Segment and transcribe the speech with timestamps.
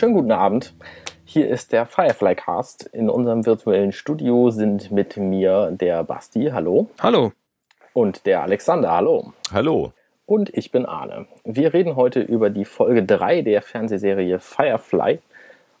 [0.00, 0.72] Schönen guten Abend.
[1.26, 2.84] Hier ist der Firefly Cast.
[2.84, 6.88] In unserem virtuellen Studio sind mit mir der Basti, hallo.
[7.00, 7.32] Hallo.
[7.92, 9.34] Und der Alexander, hallo.
[9.52, 9.92] Hallo.
[10.24, 11.26] Und ich bin Arne.
[11.44, 15.18] Wir reden heute über die Folge 3 der Fernsehserie Firefly.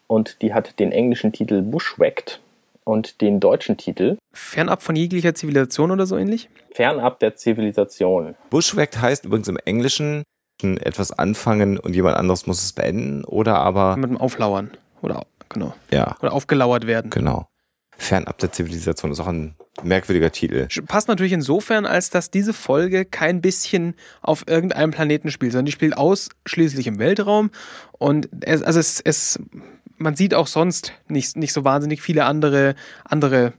[0.06, 2.42] Und die hat den englischen Titel Bushwhacked
[2.84, 6.50] und den deutschen Titel Fernab von jeglicher Zivilisation oder so ähnlich?
[6.72, 8.34] Fernab der Zivilisation.
[8.50, 10.24] Bushwhacked heißt übrigens im Englischen
[10.62, 14.70] etwas anfangen und jemand anderes muss es beenden oder aber mit dem Auflauern
[15.02, 15.74] oder genau.
[15.90, 16.16] Ja.
[16.20, 17.10] Oder aufgelauert werden.
[17.10, 17.48] Genau.
[17.96, 20.68] Fernab der Zivilisation ist auch ein merkwürdiger Titel.
[20.86, 25.72] Passt natürlich insofern, als dass diese Folge kein bisschen auf irgendeinem Planeten spielt, sondern die
[25.72, 27.50] spielt ausschließlich im Weltraum
[27.92, 29.38] und es, also es, es
[30.00, 32.74] man sieht auch sonst nicht, nicht so wahnsinnig viele andere,
[33.04, 33.52] andere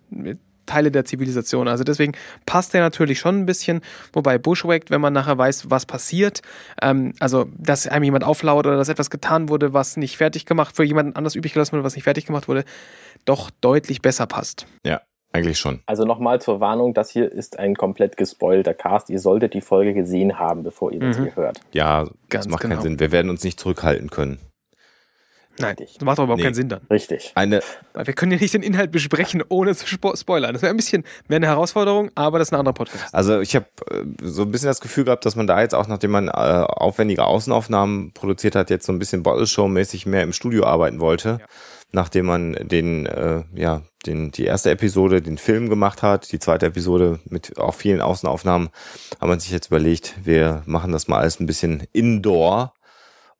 [0.71, 1.67] Teile der Zivilisation.
[1.67, 2.13] Also deswegen
[2.45, 3.81] passt der natürlich schon ein bisschen.
[4.13, 6.41] Wobei Bushwhacked, wenn man nachher weiß, was passiert,
[6.81, 10.75] ähm, also dass einem jemand auflauert oder dass etwas getan wurde, was nicht fertig gemacht,
[10.75, 12.63] für jemanden anders übrig gelassen wurde, was nicht fertig gemacht wurde,
[13.25, 14.65] doch deutlich besser passt.
[14.85, 15.01] Ja.
[15.33, 15.79] Eigentlich schon.
[15.85, 19.09] Also nochmal zur Warnung, das hier ist ein komplett gespoilter Cast.
[19.09, 21.23] Ihr solltet die Folge gesehen haben, bevor ihr das mhm.
[21.23, 21.59] hier hört.
[21.71, 22.75] Ja, Ganz das macht genau.
[22.75, 22.99] keinen Sinn.
[22.99, 24.39] Wir werden uns nicht zurückhalten können.
[25.61, 26.43] Nein, das macht doch überhaupt nee.
[26.45, 26.81] keinen Sinn dann.
[26.89, 27.31] Richtig.
[27.35, 27.61] Eine
[27.93, 30.53] Weil wir können ja nicht den Inhalt besprechen, ohne zu spoilern.
[30.53, 33.13] Das wäre ein bisschen mehr eine Herausforderung, aber das ist ein anderer Podcast.
[33.13, 35.87] Also ich habe äh, so ein bisschen das Gefühl gehabt, dass man da jetzt auch,
[35.87, 40.33] nachdem man äh, aufwendige Außenaufnahmen produziert hat, jetzt so ein bisschen Bottle Show-mäßig mehr im
[40.33, 41.37] Studio arbeiten wollte.
[41.41, 41.45] Ja.
[41.93, 46.67] Nachdem man den, äh, ja, den, die erste Episode, den Film gemacht hat, die zweite
[46.67, 48.69] Episode mit auch vielen Außenaufnahmen,
[49.19, 52.73] hat man sich jetzt überlegt, wir machen das mal alles ein bisschen indoor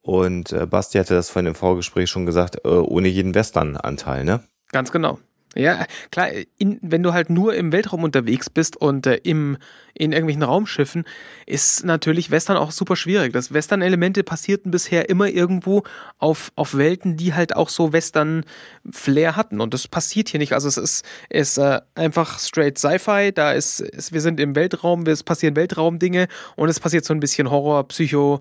[0.02, 4.40] und äh, Basti hatte das vorhin im Vorgespräch schon gesagt, äh, ohne jeden Western-Anteil, ne?
[4.70, 5.18] Ganz genau.
[5.54, 9.58] Ja, klar, in, wenn du halt nur im Weltraum unterwegs bist und äh, im,
[9.92, 11.04] in irgendwelchen Raumschiffen,
[11.44, 13.34] ist natürlich Western auch super schwierig.
[13.34, 15.82] Das Western-Elemente passierten bisher immer irgendwo
[16.18, 19.60] auf, auf Welten, die halt auch so Western-Flair hatten.
[19.60, 20.54] Und das passiert hier nicht.
[20.54, 23.32] Also es ist, ist äh, einfach straight Sci-Fi.
[23.34, 27.20] Da ist, ist, wir sind im Weltraum, es passieren Weltraumdinge und es passiert so ein
[27.20, 28.40] bisschen Horror, Psycho,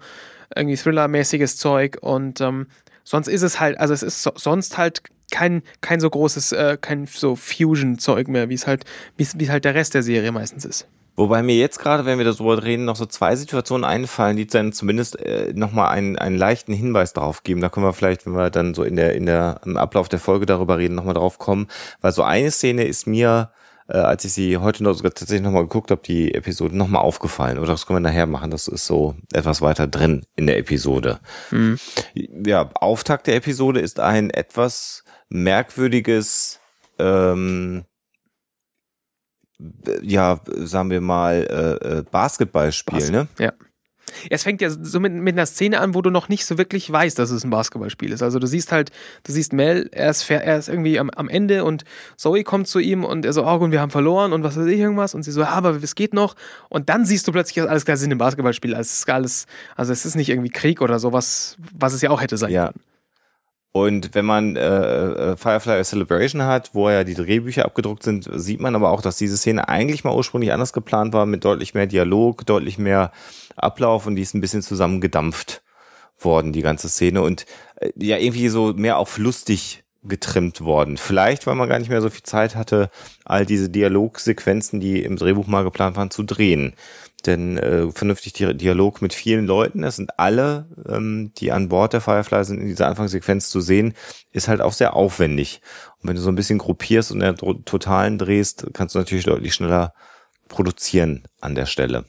[0.56, 2.68] irgendwie Thriller-mäßiges Zeug und ähm,
[3.04, 6.78] sonst ist es halt, also es ist so, sonst halt kein, kein so großes, äh,
[6.80, 8.86] kein so Fusion-Zeug mehr, wie es halt,
[9.18, 10.88] wie es halt der Rest der Serie meistens ist.
[11.18, 14.72] Wobei mir jetzt gerade, wenn wir darüber reden, noch so zwei Situationen einfallen, die dann
[14.72, 17.60] zumindest äh, nochmal einen, einen leichten Hinweis darauf geben.
[17.62, 20.20] Da können wir vielleicht, wenn wir dann so in der, in der, im Ablauf der
[20.20, 21.68] Folge darüber reden, nochmal drauf kommen.
[22.00, 23.52] Weil so eine Szene ist mir
[23.92, 27.58] äh, als ich sie heute noch sogar tatsächlich nochmal geguckt habe, die Episode nochmal aufgefallen.
[27.58, 28.52] Oder das können wir nachher machen.
[28.52, 31.20] Das ist so etwas weiter drin in der Episode.
[31.52, 31.78] Mhm.
[32.14, 35.01] Ja, Auftakt der Episode ist ein etwas
[35.32, 36.60] merkwürdiges,
[37.00, 37.86] ähm,
[40.02, 43.28] ja, sagen wir mal, äh, äh Basketballspiel, Bas ne?
[43.40, 43.54] Ja.
[44.30, 46.92] Es fängt ja so mit, mit einer Szene an, wo du noch nicht so wirklich
[46.92, 48.22] weißt, dass es ein Basketballspiel ist.
[48.22, 48.92] Also du siehst halt,
[49.24, 51.86] du siehst Mel, er ist, er ist irgendwie am, am Ende und
[52.18, 54.66] Zoe kommt zu ihm und er so, oh, und wir haben verloren und was weiß
[54.66, 55.16] ich irgendwas.
[55.16, 56.36] Und sie so, ja, aber es geht noch.
[56.68, 58.76] Und dann siehst du plötzlich, alles klar, es ist ein Basketballspiel.
[58.76, 59.46] Also es ist alles,
[59.78, 62.68] also es ist nicht irgendwie Krieg oder sowas, was es ja auch hätte sein ja.
[62.68, 62.82] können.
[63.74, 68.60] Und wenn man äh, äh Firefly Celebration hat, wo ja die Drehbücher abgedruckt sind, sieht
[68.60, 71.88] man aber auch, dass diese Szene eigentlich mal ursprünglich anders geplant war, mit deutlich mehr
[71.88, 73.12] Dialog, deutlich mehr
[73.56, 75.62] Ablauf und die ist ein bisschen zusammengedampft
[76.20, 77.22] worden, die ganze Szene.
[77.22, 77.46] Und
[77.78, 80.98] äh, ja, irgendwie so mehr auf lustig getrimmt worden.
[80.98, 82.90] Vielleicht, weil man gar nicht mehr so viel Zeit hatte,
[83.24, 86.74] all diese Dialogsequenzen, die im Drehbuch mal geplant waren, zu drehen.
[87.26, 92.02] Denn äh, vernünftig Dialog mit vielen Leuten, das sind alle, ähm, die an Bord der
[92.02, 93.94] Firefly sind, in dieser Anfangssequenz zu sehen,
[94.32, 95.62] ist halt auch sehr aufwendig.
[96.02, 99.26] Und wenn du so ein bisschen gruppierst und in der Totalen drehst, kannst du natürlich
[99.26, 99.94] deutlich schneller
[100.48, 102.06] produzieren an der Stelle.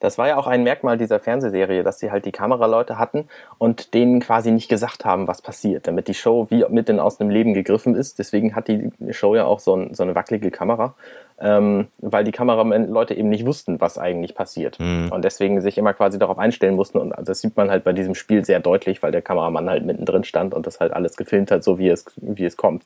[0.00, 3.94] Das war ja auch ein Merkmal dieser Fernsehserie, dass sie halt die Kameraleute hatten und
[3.94, 7.54] denen quasi nicht gesagt haben, was passiert, damit die Show wie mitten aus dem Leben
[7.54, 8.18] gegriffen ist.
[8.18, 10.94] Deswegen hat die Show ja auch so, ein, so eine wackelige Kamera,
[11.42, 14.78] ähm, weil die Kameraleute eben nicht wussten, was eigentlich passiert.
[14.78, 15.10] Mhm.
[15.10, 16.98] Und deswegen sich immer quasi darauf einstellen mussten.
[16.98, 20.22] Und das sieht man halt bei diesem Spiel sehr deutlich, weil der Kameramann halt mittendrin
[20.22, 22.84] stand und das halt alles gefilmt hat, so wie es, wie es kommt.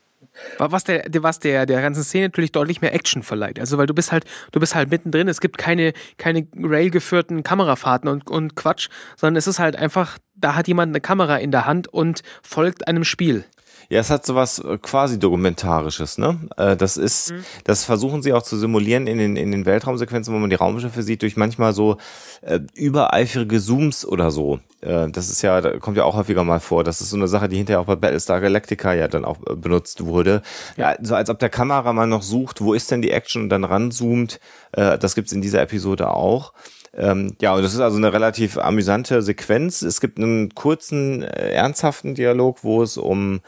[0.58, 3.60] Was der, was der, der ganzen Szene natürlich deutlich mehr Action verleiht.
[3.60, 8.08] Also weil du bist halt, du bist halt mittendrin, es gibt keine, keine railgeführten Kamerafahrten
[8.08, 11.66] und, und Quatsch, sondern es ist halt einfach, da hat jemand eine Kamera in der
[11.66, 13.44] Hand und folgt einem Spiel.
[13.88, 16.38] Ja, es hat sowas äh, quasi dokumentarisches, ne?
[16.56, 17.44] Äh, das ist, mhm.
[17.64, 21.02] das versuchen sie auch zu simulieren in den, in den Weltraumsequenzen, wo man die Raumschiffe
[21.02, 21.96] sieht, durch manchmal so
[22.42, 24.60] äh, übereifrige Zooms oder so.
[24.80, 26.84] Äh, das ist ja, da kommt ja auch häufiger mal vor.
[26.84, 29.54] Das ist so eine Sache, die hinterher auch bei Battlestar Galactica ja dann auch äh,
[29.54, 30.42] benutzt wurde.
[30.76, 33.64] Ja, so als ob der Kameramann noch sucht, wo ist denn die Action und dann
[33.64, 34.40] ranzoomt.
[34.72, 36.52] Äh, das gibt's in dieser Episode auch.
[36.96, 39.82] Ähm, ja, und das ist also eine relativ amüsante Sequenz.
[39.82, 43.40] Es gibt einen kurzen, äh, ernsthaften Dialog, wo es um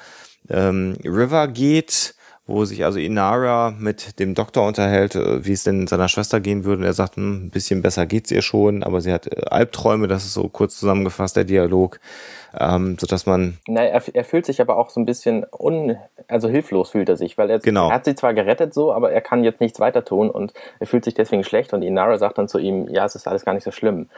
[0.50, 2.14] ähm, River geht,
[2.46, 6.64] wo sich also Inara mit dem Doktor unterhält, äh, wie es denn seiner Schwester gehen
[6.64, 6.80] würde.
[6.80, 10.08] Und er sagt, hm, ein bisschen besser geht's ihr schon, aber sie hat äh, Albträume,
[10.08, 12.00] das ist so kurz zusammengefasst, der Dialog,
[12.58, 13.58] ähm, so dass man.
[13.66, 17.18] Nein, er, er fühlt sich aber auch so ein bisschen un, also hilflos fühlt er
[17.18, 17.88] sich, weil er, Genau.
[17.90, 20.86] er hat sie zwar gerettet so, aber er kann jetzt nichts weiter tun und er
[20.86, 23.52] fühlt sich deswegen schlecht und Inara sagt dann zu ihm, ja, es ist alles gar
[23.52, 24.08] nicht so schlimm.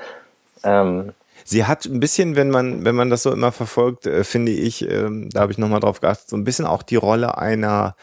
[0.63, 4.53] Ähm, Sie hat ein bisschen, wenn man, wenn man das so immer verfolgt, äh, finde
[4.53, 7.97] ich, ähm, da habe ich nochmal drauf geachtet, so ein bisschen auch die Rolle einer,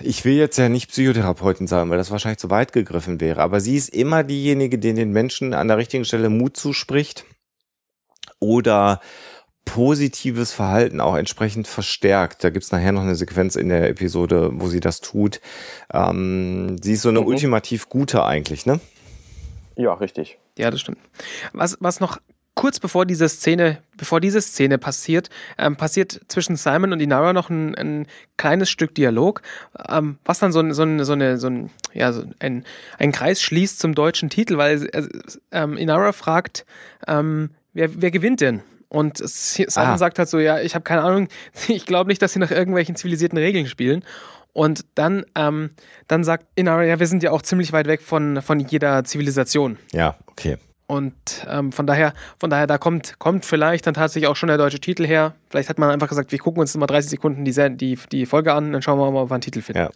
[0.00, 3.60] ich will jetzt ja nicht Psychotherapeutin sagen, weil das wahrscheinlich zu weit gegriffen wäre, aber
[3.60, 7.24] sie ist immer diejenige, die den Menschen an der richtigen Stelle Mut zuspricht
[8.40, 9.00] oder
[9.64, 12.42] positives Verhalten auch entsprechend verstärkt.
[12.42, 15.40] Da gibt's nachher noch eine Sequenz in der Episode, wo sie das tut.
[15.92, 17.26] Ähm, sie ist so eine Mhm.
[17.26, 18.80] ultimativ gute eigentlich, ne?
[19.76, 20.38] ja, richtig.
[20.58, 20.98] Ja, das stimmt.
[21.54, 22.18] Was, was noch
[22.54, 27.50] kurz bevor diese Szene, bevor diese Szene passiert, ähm, passiert zwischen Simon und Inara noch
[27.50, 28.06] ein, ein
[28.36, 29.42] kleines Stück Dialog,
[29.88, 32.64] ähm, was dann so, ein- so, ein- so eine, so ein, ja, so ein,
[32.98, 35.08] ein Kreis schließt zum deutschen Titel, weil äh,
[35.52, 36.66] ähm, Inara fragt,
[37.06, 38.62] ähm, wer, wer gewinnt denn?
[38.88, 39.98] Und Simon Ah.
[39.98, 41.28] sagt halt so, ja, ich habe keine Ahnung,
[41.68, 44.04] ich glaube nicht, dass sie nach irgendwelchen zivilisierten Regeln spielen.
[44.52, 45.70] Und dann, ähm,
[46.08, 49.78] dann sagt Inara, ja, wir sind ja auch ziemlich weit weg von, von jeder Zivilisation.
[49.92, 50.56] Ja, okay.
[50.86, 54.56] Und ähm, von daher, von daher, da kommt, kommt vielleicht dann tatsächlich auch schon der
[54.56, 55.34] deutsche Titel her.
[55.50, 58.54] Vielleicht hat man einfach gesagt, wir gucken uns mal 30 Sekunden die, die, die Folge
[58.54, 59.82] an, dann schauen wir mal, ob wir einen Titel finden.
[59.82, 59.90] Ja.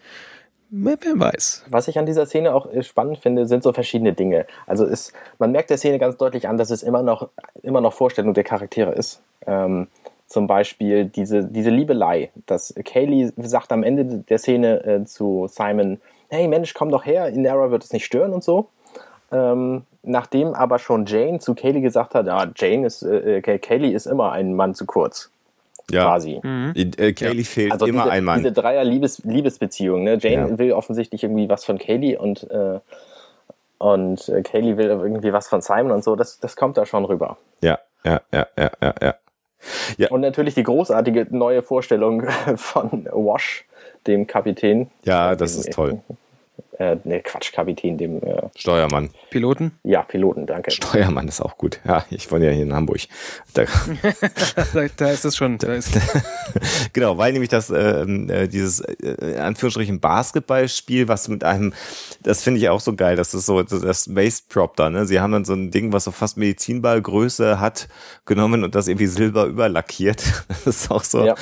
[0.75, 1.65] Wer, wer weiß.
[1.69, 4.47] Was ich an dieser Szene auch äh, spannend finde, sind so verschiedene Dinge.
[4.67, 7.29] Also ist, man merkt der Szene ganz deutlich an, dass es immer noch,
[7.63, 9.23] immer noch Vorstellung der Charaktere ist.
[9.47, 9.89] Ähm,
[10.33, 16.01] zum Beispiel diese, diese Liebelei, dass Kaylee sagt am Ende der Szene äh, zu Simon,
[16.31, 18.69] hey Mensch, komm doch her, Inara wird es nicht stören und so.
[19.31, 23.91] Ähm, nachdem aber schon Jane zu Kaylee gesagt hat, ja, Jane ist, äh, äh, Kaylee
[23.93, 25.31] ist immer ein Mann zu kurz,
[25.91, 26.05] Ja.
[26.05, 26.41] quasi.
[26.75, 28.39] Äh, Kaylee fehlt Also immer diese, ein Mann.
[28.39, 30.03] diese Dreier-Liebesbeziehung.
[30.03, 30.17] Ne?
[30.19, 30.59] Jane Ja.
[30.59, 32.81] will offensichtlich irgendwie was von Kaylee und, äh,
[33.79, 36.17] und äh, Kaylee will irgendwie was von Simon und so.
[36.17, 37.37] Das, das kommt da schon rüber.
[37.61, 39.15] Ja, ja, ja, ja, ja, ja.
[40.11, 42.25] Und natürlich die großartige neue Vorstellung
[42.57, 43.65] von Wash,
[44.07, 44.91] dem Kapitän.
[45.05, 46.01] Ja, das ist toll.
[46.83, 49.11] Äh, ne, Quatsch, Kapitän, dem äh, Steuermann.
[49.31, 49.71] Piloten?
[49.85, 50.73] ja, Piloten, danke.
[50.73, 51.79] Steuermann ist auch gut.
[51.85, 53.03] Ja, ich wohne ja hier in Hamburg.
[53.55, 53.65] Da,
[54.75, 55.59] da, da ist es schon.
[55.59, 55.97] Da ist,
[56.93, 61.73] genau, weil nämlich das, ähm, äh, dieses, äh, Anführungsstrichen Basketballspiel, was mit einem,
[62.21, 65.07] das finde ich auch so geil, das ist so, das, das Waste Prop da, ne?
[65.07, 67.89] Sie haben dann so ein Ding, was so fast Medizinballgröße hat,
[68.27, 70.25] genommen und das irgendwie silber überlackiert.
[70.65, 71.35] Das ist auch so, Ja.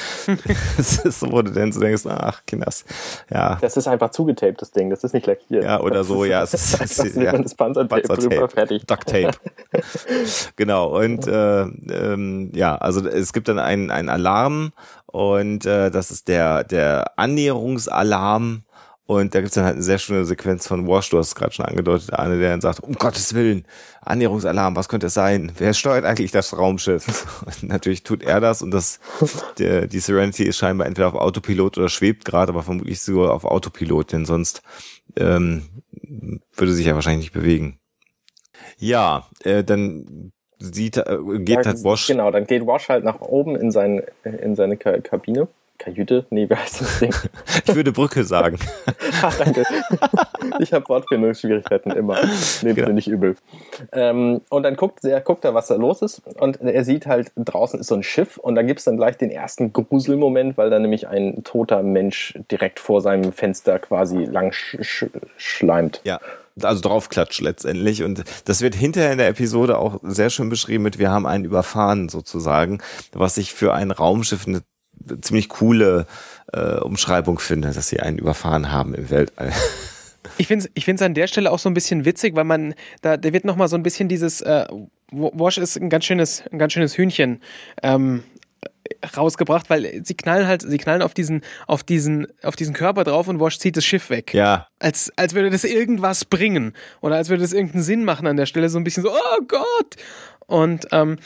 [0.77, 2.85] das ist so, wo du dann so denkst, ach, Kinders,
[3.31, 3.57] ja.
[3.61, 4.91] Das ist einfach zugetaped, das Ding.
[4.91, 5.65] Das ist nicht lackiert.
[5.65, 6.43] Ja, oder so, ja.
[6.43, 7.37] Es ist, es ist, ja.
[7.37, 8.87] das Panzertape drüber, fertig.
[8.87, 9.33] Duct Tape.
[10.57, 10.99] genau.
[10.99, 14.73] Und äh, ähm, ja, also es gibt dann einen, einen Alarm
[15.07, 18.63] und äh, das ist der, der Annäherungsalarm.
[19.11, 21.35] Und da gibt es dann halt eine sehr schöne Sequenz von Wash, du hast es
[21.35, 23.65] gerade schon angedeutet, Arne, der dann sagt, um Gottes Willen,
[24.03, 25.51] Annäherungsalarm, was könnte es sein?
[25.59, 27.27] Wer steuert eigentlich das Raumschiff?
[27.45, 29.01] Und natürlich tut er das und das,
[29.59, 33.45] der, die Serenity ist scheinbar entweder auf Autopilot oder schwebt gerade, aber vermutlich sogar auf
[33.45, 34.63] Autopilot, denn sonst
[35.17, 35.63] ähm,
[36.55, 37.79] würde sich ja wahrscheinlich nicht bewegen.
[38.79, 42.07] Ja, äh, dann sieht, äh, geht Ja, halt Wash.
[42.07, 45.49] Genau, dann geht Wash halt nach oben in, sein, in seine Ka Kabine.
[45.81, 46.27] Kajüte?
[46.31, 47.15] Nee, wie heißt das Ding?
[47.67, 48.59] Ich würde Brücke sagen.
[49.23, 49.65] Ah, danke.
[50.61, 52.21] Ich habe Wortfindungsschwierigkeiten immer.
[52.63, 52.89] Nehmt Genau.
[52.89, 53.37] mir nicht übel.
[53.93, 56.23] Ähm, und dann guckt er, guckt er, was da los ist.
[56.39, 58.39] Und er sieht halt, draußen ist so ein Schiff.
[58.39, 62.81] Und da gibt's dann gleich den ersten Gruselmoment, weil da nämlich ein toter Mensch direkt
[62.81, 65.05] vor seinem Fenster quasi lang sch sch
[65.37, 66.01] schleimt.
[66.05, 66.19] Ja,
[66.63, 68.03] also draufklatscht letztendlich.
[68.03, 71.45] Und das wird hinterher in der Episode auch sehr schön beschrieben mit, wir haben einen
[71.45, 72.79] überfahren sozusagen,
[73.13, 74.63] was ich für ein Raumschiff eine
[75.21, 76.07] ziemlich coole
[76.53, 79.53] äh, Umschreibung finde, dass sie einen überfahren haben im Weltall.
[80.39, 82.75] ich finde es ich find's an der Stelle auch so ein bisschen witzig, weil man,
[83.03, 84.67] da, da wird nochmal so ein bisschen dieses, äh,
[85.13, 87.41] Wash ist ein ganz schönes, ein ganz schönes Hühnchen.
[87.83, 88.23] Ähm,
[89.17, 93.29] rausgebracht, weil sie knallen halt, sie knallen auf diesen, auf diesen, auf diesen Körper drauf
[93.29, 94.35] und Wash zieht das Schiff weg.
[94.35, 96.75] Ja, Als, als würde das irgendwas bringen.
[97.01, 98.69] Oder als würde das irgendeinen Sinn machen an der Stelle.
[98.69, 99.97] So ein bisschen so, oh Gott!
[100.51, 101.17] Und ähm,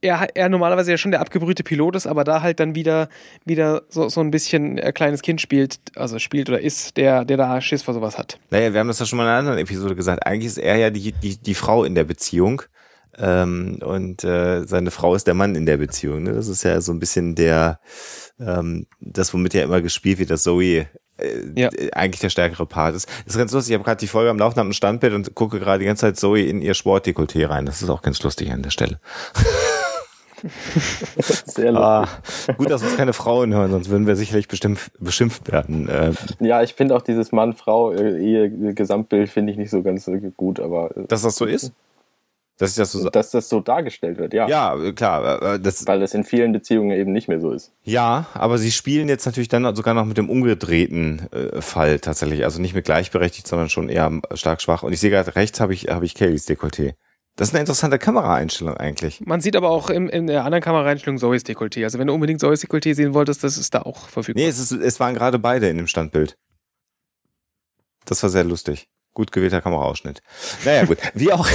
[0.00, 3.08] er, er normalerweise ja schon der abgebrühte Pilot ist, aber da halt dann wieder,
[3.44, 7.36] wieder so, so ein bisschen ein kleines Kind spielt, also spielt oder ist, der, der
[7.36, 8.40] da Schiss vor sowas hat.
[8.50, 10.26] Naja, wir haben das ja schon mal in einer anderen Episode gesagt.
[10.26, 12.62] Eigentlich ist er ja die, die, die Frau in der Beziehung.
[13.18, 16.24] Ähm, und äh, seine Frau ist der Mann in der Beziehung.
[16.24, 16.32] Ne?
[16.32, 17.78] Das ist ja so ein bisschen der,
[18.40, 20.88] ähm, das, womit ja immer gespielt wird, dass Zoe
[21.22, 21.70] äh, ja.
[21.92, 23.08] eigentlich der stärkere Part ist.
[23.24, 25.58] Das ist ganz lustig, ich habe gerade die Folge am Laufen am Standbild und gucke
[25.58, 27.66] gerade die ganze Zeit Zoe in ihr Sportdekolleté rein.
[27.66, 29.00] Das ist auch ganz lustig an der Stelle.
[31.44, 31.84] Sehr lustig.
[31.84, 32.08] Ah,
[32.56, 35.88] gut, dass uns keine Frauen hören, sonst würden wir sicherlich bestimmt beschimpft werden.
[35.90, 40.96] Ähm, ja, ich finde auch dieses Mann-Frau-Ehe-Gesamtbild finde ich nicht so ganz gut, aber.
[40.96, 41.72] Äh, dass das so ist?
[42.60, 44.46] Dass, das so, dass das so dargestellt wird, ja.
[44.46, 45.54] Ja, klar.
[45.54, 47.72] Äh, das Weil das in vielen Beziehungen eben nicht mehr so ist.
[47.84, 52.44] Ja, aber sie spielen jetzt natürlich dann sogar noch mit dem umgedrehten äh, Fall tatsächlich.
[52.44, 54.82] Also nicht mit gleichberechtigt, sondern schon eher stark schwach.
[54.82, 56.92] Und ich sehe gerade rechts habe ich, habe ich Kayleys Dekolleté.
[57.36, 59.22] Das ist eine interessante Kameraeinstellung eigentlich.
[59.24, 61.84] Man sieht aber auch im, in der anderen Kameraeinstellung Zoe's Dekolleté.
[61.84, 64.44] Also wenn du unbedingt Zoe's Dekolleté sehen wolltest, das ist da auch verfügbar.
[64.44, 66.36] Nee, es, ist, es waren gerade beide in dem Standbild.
[68.04, 68.90] Das war sehr lustig.
[69.12, 70.22] Gut gewählter Kameraausschnitt.
[70.64, 70.98] Naja, gut.
[71.14, 71.48] Wie auch,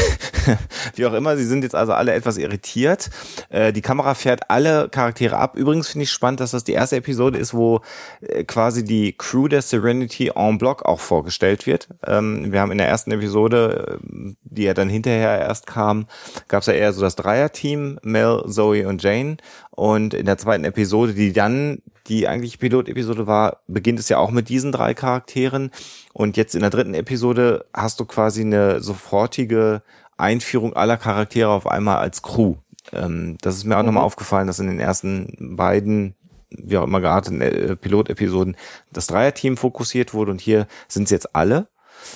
[0.95, 3.09] wie auch immer, sie sind jetzt also alle etwas irritiert.
[3.49, 5.55] Äh, die Kamera fährt alle Charaktere ab.
[5.55, 7.79] Übrigens finde ich spannend, dass das die erste Episode ist, wo
[8.19, 11.87] äh, quasi die Crew der Serenity en bloc auch vorgestellt wird.
[12.05, 16.07] Ähm, wir haben in der ersten Episode, äh, die ja dann hinterher erst kam,
[16.49, 19.37] gab es ja eher so das Dreier-Team, Mel, Zoe und Jane.
[19.71, 24.31] Und in der zweiten Episode, die dann die eigentlich Pilot-Episode war, beginnt es ja auch
[24.31, 25.71] mit diesen drei Charakteren.
[26.13, 29.81] Und jetzt in der dritten Episode hast du quasi eine sofortige
[30.17, 32.55] Einführung aller Charaktere auf einmal als Crew.
[32.93, 33.87] Ähm, das ist mir auch mhm.
[33.87, 36.15] nochmal aufgefallen, dass in den ersten beiden,
[36.49, 38.55] wie auch immer gearteten äh, Pilot-Episoden
[38.91, 41.67] das Dreierteam fokussiert wurde und hier sind es jetzt alle.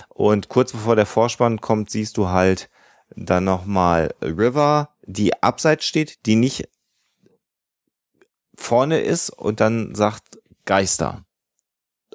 [0.09, 2.69] Und kurz bevor der Vorspann kommt, siehst du halt
[3.15, 6.69] dann nochmal River, die abseits steht, die nicht
[8.59, 11.25] vorne ist und dann sagt Geister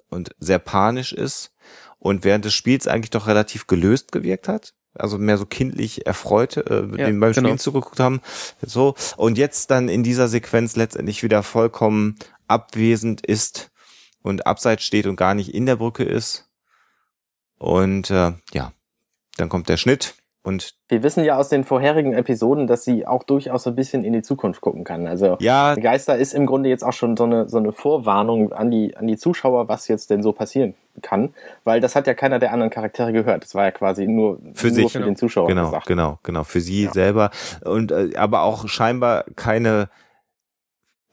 [0.09, 1.53] und sehr panisch ist
[1.99, 4.75] und während des Spiels eigentlich doch relativ gelöst gewirkt hat.
[4.97, 7.49] Also mehr so kindlich erfreut, äh, ja, dem beim genau.
[7.49, 8.21] Spielen zugeguckt haben.
[8.63, 8.95] So.
[9.17, 13.73] Und jetzt dann in dieser Sequenz letztendlich wieder vollkommen abwesend ist
[14.23, 16.49] und abseits steht und gar nicht in der Brücke ist.
[17.59, 18.73] Und äh, ja,
[19.37, 20.15] dann kommt der Schnitt
[20.47, 24.05] und wir wissen ja aus den vorherigen Episoden, dass sie auch durchaus so ein bisschen
[24.05, 25.07] in die Zukunft gucken kann.
[25.07, 28.71] Also ja, Geister ist im Grunde jetzt auch schon so eine, so eine Vorwarnung an
[28.71, 31.33] die, an die Zuschauer, was jetzt denn so passieren kann.
[31.65, 33.43] Weil das hat ja keiner der anderen Charaktere gehört.
[33.43, 35.07] Das war ja quasi nur für, nur sich, für genau.
[35.07, 35.87] den Zuschauer genau, gesagt.
[35.87, 36.93] Genau, genau, für sie ja.
[36.93, 37.31] selber.
[37.65, 39.89] Und äh, aber auch scheinbar keine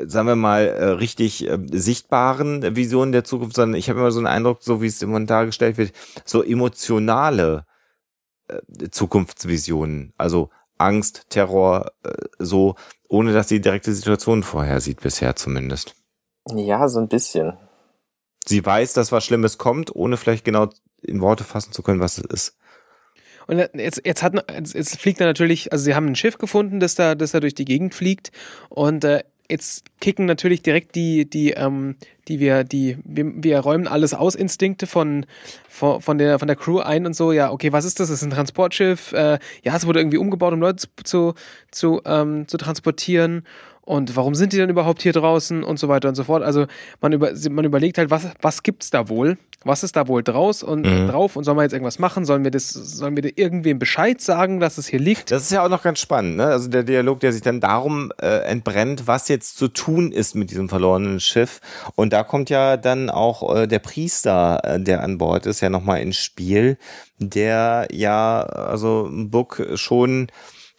[0.04, 4.20] sagen wir mal, äh, richtig äh, sichtbaren Visionen der Zukunft, sondern ich habe immer so
[4.20, 5.94] einen Eindruck, so wie es immer dargestellt wird,
[6.26, 7.66] so emotionale
[8.92, 12.76] Zukunftsvisionen, also Angst, Terror, äh, so,
[13.08, 15.96] ohne dass sie direkte Situationen vorhersieht, bisher zumindest.
[16.50, 17.58] Ja, so ein bisschen.
[18.46, 20.70] Sie weiß, dass was Schlimmes kommt, ohne vielleicht genau
[21.02, 22.58] in Worte fassen zu können, was es ist.
[23.48, 24.34] Und jetzt, jetzt, hat,
[24.74, 27.56] jetzt fliegt er natürlich, also sie haben ein Schiff gefunden, das da, das da durch
[27.56, 28.32] die Gegend fliegt.
[28.70, 31.96] Und äh, jetzt kicken natürlich direkt die, die, ähm,
[32.28, 35.26] die wir, die, wir, wir räumen alles aus, Instinkte von,
[35.70, 38.10] von, von, der, von der Crew ein und so, ja, okay, was ist das?
[38.10, 41.34] Das ist ein Transportschiff, äh, ja, es wurde irgendwie umgebaut, um Leute zu,
[41.70, 43.44] zu, ähm, zu transportieren
[43.92, 46.44] und warum sind die denn überhaupt hier draußen und so weiter und so fort.
[46.44, 46.66] Also
[47.02, 49.38] man, über, man überlegt halt, was, was gibt's da wohl?
[49.66, 51.10] Was ist da wohl draus und mhm.
[51.10, 52.24] drauf und sollen wir jetzt irgendwas machen?
[52.24, 55.30] Sollen wir das, sollen wir irgendwem Bescheid sagen, dass es hier liegt?
[55.30, 56.46] Das ist ja auch noch ganz spannend, ne?
[56.46, 60.52] Also der Dialog, der sich dann darum äh, entbrennt, was jetzt zu tun ist mit
[60.52, 61.60] diesem verlorenen Schiff.
[61.96, 65.70] Und da kommt ja dann auch äh, der Priester, äh, der an Bord ist, ja
[65.70, 66.78] nochmal ins Spiel,
[67.20, 70.28] der ja, also Book schon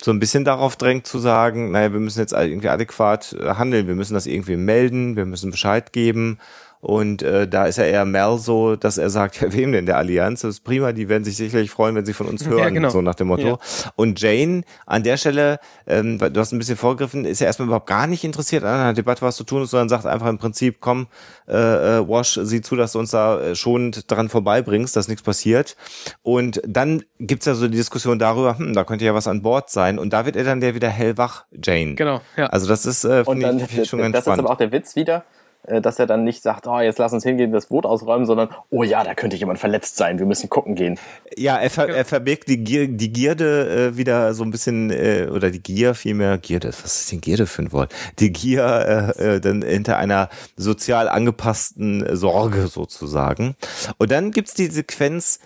[0.02, 3.86] so ein bisschen darauf drängt zu sagen, naja, wir müssen jetzt irgendwie adäquat äh, handeln,
[3.86, 6.38] wir müssen das irgendwie melden, wir müssen Bescheid geben.
[6.82, 9.98] Und äh, da ist ja eher Mel so, dass er sagt, ja, wem denn der
[9.98, 10.40] Allianz?
[10.40, 12.90] Das ist prima, die werden sich sicherlich freuen, wenn sie von uns hören, ja, genau.
[12.90, 13.46] so nach dem Motto.
[13.46, 13.58] Ja.
[13.94, 17.86] Und Jane an der Stelle, ähm, du hast ein bisschen vorgegriffen, ist ja erstmal überhaupt
[17.86, 20.78] gar nicht interessiert an einer Debatte, was zu tun ist, sondern sagt einfach im Prinzip,
[20.80, 21.06] komm,
[21.46, 25.22] äh, äh, Wash, sieh zu, dass du uns da äh, schonend dran vorbeibringst, dass nichts
[25.22, 25.76] passiert.
[26.22, 29.70] Und dann gibt's ja so die Diskussion darüber, hm, da könnte ja was an Bord
[29.70, 30.00] sein.
[30.00, 31.94] Und da wird er dann der wieder hellwach, Jane.
[31.94, 32.46] Genau, ja.
[32.46, 34.38] Also das ist, äh, finde ich, find ich schon ganz das spannend.
[34.40, 35.24] Das ist aber auch der Witz wieder,
[35.64, 38.82] dass er dann nicht sagt, oh, jetzt lass uns hingehen, das Boot ausräumen, sondern, oh
[38.82, 40.98] ja, da könnte jemand verletzt sein, wir müssen gucken gehen.
[41.36, 45.28] Ja, er, ver er verbirgt die, Gier die Gierde äh, wieder so ein bisschen, äh,
[45.32, 47.94] oder die Gier vielmehr, Gierde, was ist denn Gierde für ein Wort?
[48.18, 53.54] Die Gier äh, äh, dann hinter einer sozial angepassten Sorge sozusagen.
[53.98, 55.38] Und dann gibt's die Sequenz,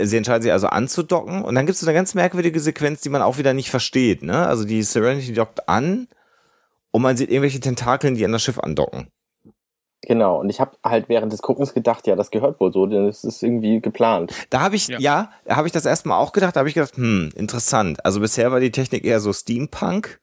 [0.00, 3.20] Sie entscheiden sich also anzudocken und dann gibt es eine ganz merkwürdige Sequenz, die man
[3.20, 4.22] auch wieder nicht versteht.
[4.22, 4.46] Ne?
[4.46, 6.06] Also die Serenity dockt an
[6.92, 9.08] und man sieht irgendwelche Tentakeln, die an das Schiff andocken.
[10.02, 13.06] Genau, und ich habe halt während des Guckens gedacht, ja, das gehört wohl so, denn
[13.06, 14.32] es ist irgendwie geplant.
[14.48, 16.96] Da habe ich, ja, ja habe ich das erstmal auch gedacht, da habe ich gedacht,
[16.96, 18.04] hm, interessant.
[18.04, 20.20] Also bisher war die Technik eher so Steampunk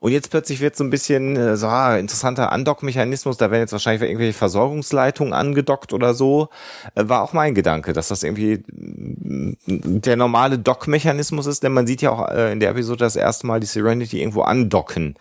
[0.00, 3.72] Und jetzt plötzlich wird so ein bisschen äh, so ah, interessanter Andock-Mechanismus, da werden jetzt
[3.72, 6.48] wahrscheinlich irgendwelche Versorgungsleitungen angedockt oder so.
[6.94, 11.86] Äh, war auch mein Gedanke, dass das irgendwie mm, der normale Dock-Mechanismus ist, denn man
[11.86, 15.16] sieht ja auch äh, in der Episode das erste Mal die Serenity irgendwo andocken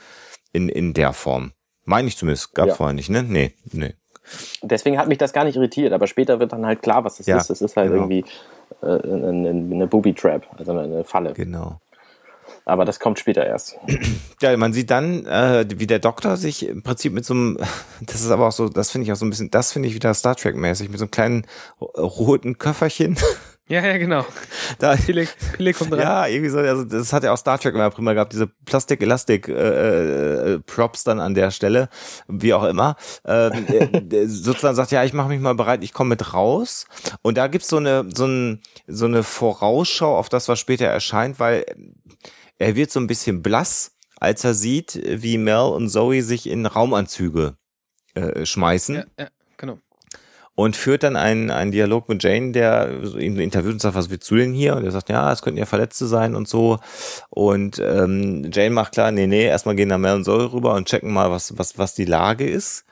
[0.54, 1.52] in, in der Form.
[1.88, 2.76] Meine ich zumindest, gab ja.
[2.76, 3.24] vorher nicht, ne?
[3.24, 3.94] Nee, nee.
[4.62, 7.28] Deswegen hat mich das gar nicht irritiert, aber später wird dann halt klar, was das
[7.28, 7.50] ja, ist.
[7.50, 8.04] Es ist halt genau.
[8.04, 8.26] irgendwie
[8.82, 11.32] äh, eine, eine Booby Trap, also eine Falle.
[11.32, 11.80] Genau.
[12.66, 13.78] Aber das kommt später erst.
[14.40, 17.58] Ja, man sieht dann, äh, wie der Doktor sich im Prinzip mit so einem,
[18.02, 19.96] das ist aber auch so, das finde ich auch so ein bisschen, das finde ich
[19.96, 21.48] wieder Star Trek-mäßig, mit so einem kleinen
[21.80, 23.18] roten Köfferchen.
[23.70, 24.26] Ja, ja, genau.
[24.80, 26.02] Da, Pille, Pille kommt rein.
[26.02, 31.00] Ja, irgendwie so, also das hat ja auch Star Trek immer prima gehabt, diese Plastik-Elastik-Props
[31.00, 31.90] äh, äh, dann an der Stelle,
[32.28, 32.96] wie auch immer.
[33.28, 36.88] Äh, sozusagen sagt, ja, ich mache mich mal bereit, ich komme mit raus.
[37.22, 41.40] Und da gibt's so eine, so, ein, so eine Vorausschau auf das, was später erscheint,
[41.40, 41.66] weil
[42.58, 46.66] er wird so ein bisschen blass, als er sieht, wie Mel und Zoe sich in
[46.66, 47.56] Raumanzüge
[48.16, 48.96] äh, schmeißen.
[48.96, 49.28] Ja, ja.
[50.60, 54.30] Und führt dann einen, einen Dialog mit Jane, der ihn interviewt und sagt, was willst
[54.32, 54.76] du denn hier?
[54.76, 56.80] Und er sagt, ja, es könnten ja Verletzte sein und so.
[57.30, 60.88] Und ähm, Jane macht klar, nee, nee, erstmal gehen da Mel und Zoe rüber und
[60.88, 62.86] checken mal, was, was, was die Lage ist.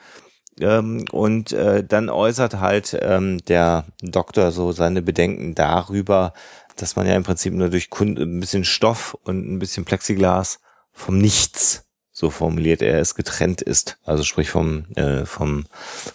[0.59, 6.33] Ähm, und äh, dann äußert halt ähm, der Doktor so seine Bedenken darüber,
[6.75, 10.59] dass man ja im Prinzip nur durch Kund ein bisschen Stoff und ein bisschen Plexiglas
[10.91, 13.97] vom Nichts, so formuliert er es, getrennt ist.
[14.03, 15.65] Also sprich vom, äh, vom,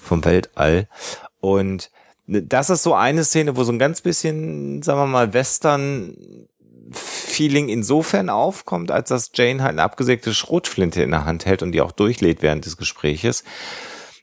[0.01, 0.89] vom Weltall.
[1.41, 1.91] Und
[2.27, 6.17] das ist so eine Szene, wo so ein ganz bisschen, sagen wir mal, Western
[6.93, 11.73] Feeling insofern aufkommt, als dass Jane halt eine abgesägte Schrotflinte in der Hand hält und
[11.73, 13.45] die auch durchlädt während des Gespräches.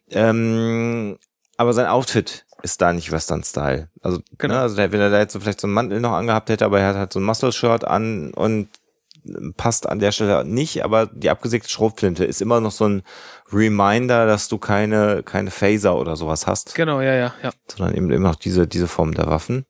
[0.10, 1.18] Ähm,
[1.58, 3.90] aber sein Outfit ist da nicht Western-Style.
[4.02, 4.56] Also, genau.
[4.56, 6.80] ne, also wenn er da jetzt so vielleicht so einen Mantel noch angehabt hätte, aber
[6.80, 8.70] er hat halt so ein Muscle-Shirt an und
[9.58, 13.04] passt an der Stelle nicht, aber die abgesägte Schrotflinte ist immer noch so ein
[13.52, 16.76] Reminder, dass du keine, keine Phaser oder sowas hast.
[16.76, 17.52] Genau, ja, ja, ja.
[17.68, 19.66] Sondern eben immer noch diese, diese Form der Waffen.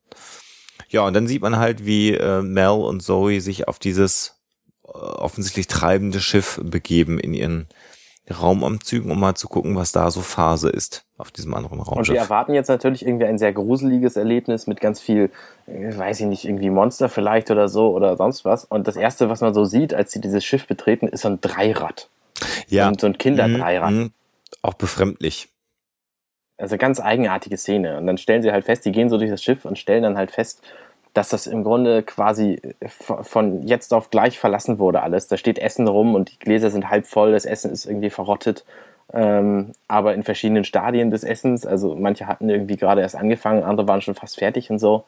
[0.90, 4.40] Ja, und dann sieht man halt, wie äh, Mel und Zoe sich auf dieses
[4.86, 7.68] äh, offensichtlich treibende Schiff begeben in ihren
[8.30, 12.10] Raumumzügen, um mal zu gucken, was da so Phase ist auf diesem anderen Raumschiff.
[12.10, 15.30] Und wir erwarten jetzt natürlich irgendwie ein sehr gruseliges Erlebnis mit ganz viel,
[15.68, 18.66] äh, weiß ich nicht, irgendwie Monster vielleicht oder so oder sonst was.
[18.66, 21.42] Und das erste, was man so sieht, als sie dieses Schiff betreten, ist so ein
[21.42, 22.10] Dreirad.
[22.68, 22.88] Ja.
[22.88, 23.92] Und so ein Kinderdreirad.
[23.92, 24.12] Mhm.
[24.62, 25.50] Auch befremdlich.
[26.58, 27.98] Also ganz eigenartige Szene.
[27.98, 30.18] Und dann stellen sie halt fest, die gehen so durch das Schiff und stellen dann
[30.18, 30.62] halt fest,
[31.14, 35.28] dass das im Grunde quasi äh, von jetzt auf gleich verlassen wurde alles.
[35.28, 38.66] Da steht Essen rum und die Gläser sind halb voll, das Essen ist irgendwie verrottet,
[39.14, 41.66] ähm, aber in verschiedenen Stadien des Essens.
[41.66, 45.06] Also manche hatten irgendwie gerade erst angefangen, andere waren schon fast fertig und so.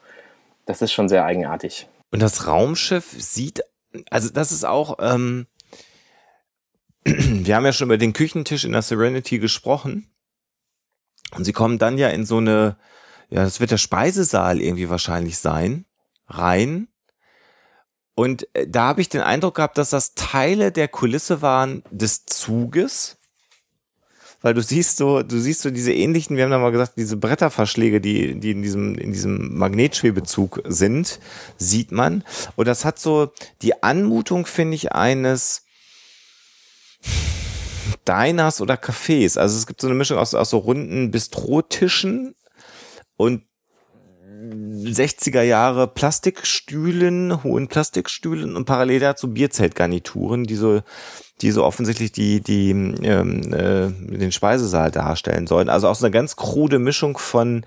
[0.66, 1.86] Das ist schon sehr eigenartig.
[2.10, 3.62] Und das Raumschiff sieht,
[4.10, 5.46] also das ist auch, ähm,
[7.46, 10.10] wir haben ja schon über den Küchentisch in der Serenity gesprochen.
[11.32, 12.76] Und sie kommen dann ja in so eine,
[13.28, 15.84] ja, das wird der Speisesaal irgendwie wahrscheinlich sein
[16.26, 16.88] rein.
[18.14, 22.26] Und äh, da habe ich den Eindruck gehabt, dass das Teile der Kulisse waren des
[22.26, 23.16] Zuges.
[24.42, 27.18] Weil du siehst so, du siehst so diese ähnlichen, wir haben da mal gesagt, diese
[27.18, 31.20] Bretterverschläge, die, die in diesem, in diesem Magnetschwebezug sind,
[31.58, 32.24] sieht man.
[32.56, 35.66] Und das hat so die Anmutung, finde ich, eines
[38.06, 39.38] Diners oder Cafés.
[39.38, 42.34] Also es gibt so eine Mischung aus, aus so runden Bistrotischen
[43.16, 43.42] und
[44.42, 50.80] 60er Jahre Plastikstühlen, hohen Plastikstühlen und parallel dazu Bierzeltgarnituren, die so,
[51.42, 55.68] die so offensichtlich die, die ähm, äh, den Speisesaal darstellen sollen.
[55.68, 57.66] Also auch so eine ganz krude Mischung von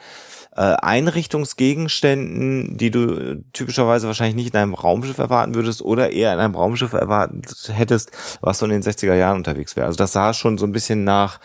[0.56, 6.40] äh, Einrichtungsgegenständen, die du typischerweise wahrscheinlich nicht in einem Raumschiff erwarten würdest oder eher in
[6.40, 8.12] einem Raumschiff erwartet hättest,
[8.42, 9.88] was so in den 60er Jahren unterwegs wäre.
[9.88, 11.40] Also das sah schon so ein bisschen nach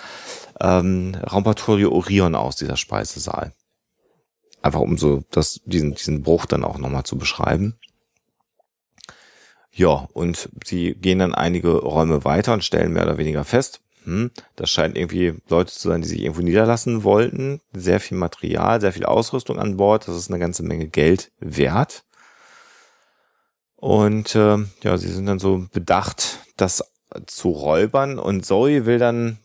[0.61, 3.55] ähm, Raumpatrouille Orion aus, dieser Speisesaal.
[4.61, 7.79] Einfach um so das, diesen, diesen Bruch dann auch nochmal zu beschreiben.
[9.73, 14.31] Ja, und sie gehen dann einige Räume weiter und stellen mehr oder weniger fest, hm,
[14.57, 17.61] das scheint irgendwie Leute zu sein, die sich irgendwo niederlassen wollten.
[17.75, 20.09] Sehr viel Material, sehr viel Ausrüstung an Bord.
[20.09, 22.05] Das ist eine ganze Menge Geld wert.
[23.77, 26.83] Und äh, ja, sie sind dann so bedacht, das
[27.27, 28.19] zu räubern.
[28.19, 29.39] Und Zoe will dann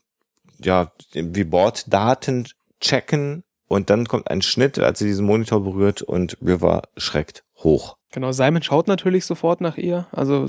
[0.59, 2.47] ja wie Borddaten
[2.79, 7.97] checken und dann kommt ein Schnitt, als sie diesen Monitor berührt und River schreckt hoch.
[8.11, 10.07] Genau, Simon schaut natürlich sofort nach ihr.
[10.11, 10.47] Also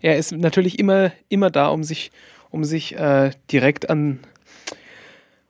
[0.00, 2.12] er ist natürlich immer, immer da, um sich,
[2.52, 4.20] um sich äh, direkt an,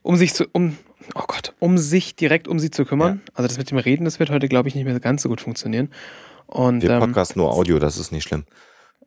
[0.02, 0.78] um sich zu, um,
[1.14, 3.20] oh Gott, um sich direkt um sie zu kümmern.
[3.24, 3.32] Ja.
[3.34, 5.40] Also das mit dem Reden, das wird heute, glaube ich, nicht mehr ganz so gut
[5.40, 5.90] funktionieren.
[6.46, 8.44] Und, Wir ähm, Podcast nur Audio, das ist nicht schlimm.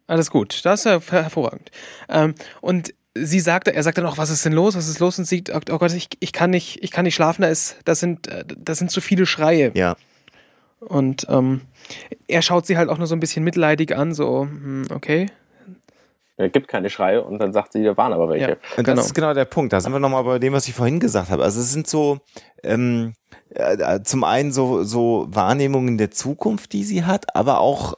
[0.08, 0.64] alles gut.
[0.66, 1.72] Das ist ja hervorragend.
[2.10, 4.76] Ähm, und sie sagt, er sagt dann auch, was ist denn los?
[4.76, 5.18] Was ist los?
[5.18, 7.44] Und sie, oh Gott, ich, ich kann nicht, ich kann nicht schlafen.
[7.44, 9.72] Da ist, das sind, äh, das sind zu viele Schreie.
[9.74, 9.96] Ja.
[10.80, 11.62] Und ähm,
[12.28, 15.28] er schaut sie halt auch nur so ein bisschen mitleidig an, so, hm, okay.
[16.38, 18.50] Er gibt keine Schreie und dann sagt sie, da waren aber welche.
[18.50, 18.98] Ja, und genau.
[18.98, 19.72] das ist genau der Punkt.
[19.72, 21.44] Da sind wir nochmal bei dem, was ich vorhin gesagt habe.
[21.44, 22.20] Also es sind so
[22.64, 23.14] ähm,
[23.52, 27.96] äh, zum einen so, so Wahrnehmungen der Zukunft, die sie hat, aber auch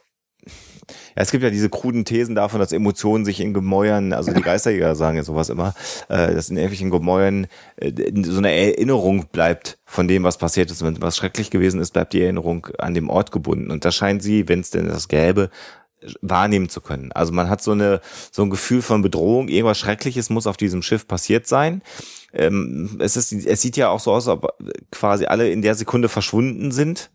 [1.16, 4.40] ja, es gibt ja diese kruden Thesen davon, dass Emotionen sich in Gemäuern, also die
[4.42, 5.74] Geisterjäger sagen ja sowas immer,
[6.08, 7.46] äh, dass in irgendwelchen Gemäuern
[7.76, 7.92] äh,
[8.24, 10.84] so eine Erinnerung bleibt von dem, was passiert ist.
[10.84, 13.70] Wenn was schrecklich gewesen ist, bleibt die Erinnerung an dem Ort gebunden.
[13.70, 15.50] Und da scheint sie, wenn es denn das gäbe,
[16.20, 17.12] wahrnehmen zu können.
[17.12, 20.82] Also man hat so eine so ein Gefühl von Bedrohung, irgendwas Schreckliches muss auf diesem
[20.82, 21.82] Schiff passiert sein.
[22.32, 24.58] Ähm, es ist, es sieht ja auch so aus, als ob
[24.90, 27.10] quasi alle in der Sekunde verschwunden sind.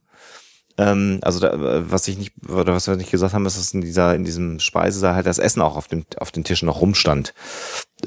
[0.78, 3.82] Ähm, also da, was ich nicht, oder was wir nicht gesagt haben, ist, dass in
[3.82, 7.34] dieser, in diesem Speisesaal halt das Essen auch auf dem, auf den Tischen noch rumstand.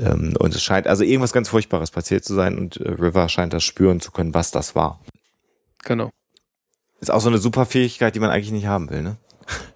[0.00, 3.52] Ähm, und es scheint also irgendwas ganz Furchtbares passiert zu sein und äh, River scheint
[3.52, 5.00] das spüren zu können, was das war.
[5.84, 6.10] Genau.
[7.00, 9.16] Ist auch so eine super Fähigkeit, die man eigentlich nicht haben will, ne?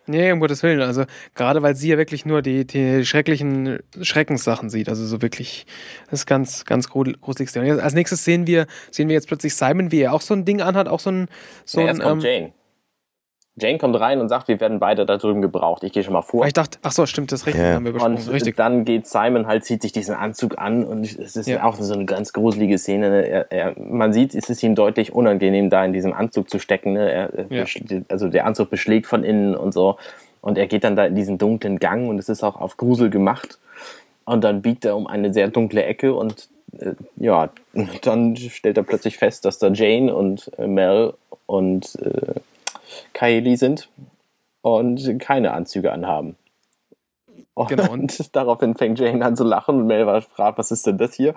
[0.07, 0.81] Nee, um Gottes Willen.
[0.81, 1.05] Also
[1.35, 4.89] gerade weil sie ja wirklich nur die, die schrecklichen Schreckenssachen sieht.
[4.89, 5.67] Also so wirklich,
[6.11, 7.57] das ist ganz, ganz gruselig.
[7.57, 10.61] Als nächstes sehen wir, sehen wir jetzt plötzlich Simon, wie er auch so ein Ding
[10.61, 11.29] anhat, auch so ein,
[11.65, 12.01] so nee, ein.
[12.01, 12.53] Ähm, Jane.
[13.61, 15.85] Jane kommt rein und sagt, wir werden beide da drüben gebraucht.
[15.85, 16.47] Ich gehe schon mal vor.
[16.47, 17.75] Ich dachte, ach so, stimmt, das richtig, ja.
[17.75, 18.17] haben wir besprochen.
[18.17, 18.57] Und richtig.
[18.57, 21.65] dann geht Simon halt, zieht sich diesen Anzug an und es ist ja.
[21.65, 23.11] auch so eine ganz gruselige Szene.
[23.11, 23.27] Ne?
[23.27, 26.95] Er, er, man sieht, es ist ihm deutlich unangenehm, da in diesem Anzug zu stecken.
[26.95, 27.11] Ne?
[27.11, 27.65] Er, ja.
[28.09, 29.97] Also der Anzug beschlägt von innen und so.
[30.41, 33.11] Und er geht dann da in diesen dunklen Gang und es ist auch auf Grusel
[33.11, 33.59] gemacht.
[34.25, 37.51] Und dann biegt er um eine sehr dunkle Ecke und äh, ja,
[38.03, 41.15] dann stellt er plötzlich fest, dass da Jane und äh, Mel
[41.47, 42.41] und äh,
[43.13, 43.89] Kylie sind
[44.63, 46.37] und keine Anzüge anhaben.
[47.55, 47.91] Und genau.
[47.93, 51.35] Und daraufhin fängt Jane an zu lachen und Melva fragt, was ist denn das hier?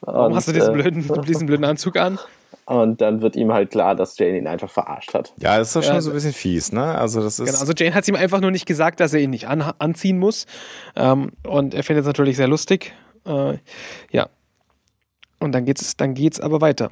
[0.00, 2.18] Warum und, hast du diesen, äh, blöden, diesen blöden Anzug an?
[2.66, 5.32] Und dann wird ihm halt klar, dass Jane ihn einfach verarscht hat.
[5.38, 6.96] Ja, das ist doch schon ja, so ein bisschen fies, ne?
[6.96, 7.46] Also das ist.
[7.46, 9.62] Genau, also Jane hat es ihm einfach nur nicht gesagt, dass er ihn nicht an,
[9.78, 10.46] anziehen muss.
[10.94, 12.92] Ähm, und er findet es natürlich sehr lustig.
[13.24, 13.58] Äh,
[14.10, 14.28] ja.
[15.38, 16.90] Und dann geht's, dann geht's aber weiter.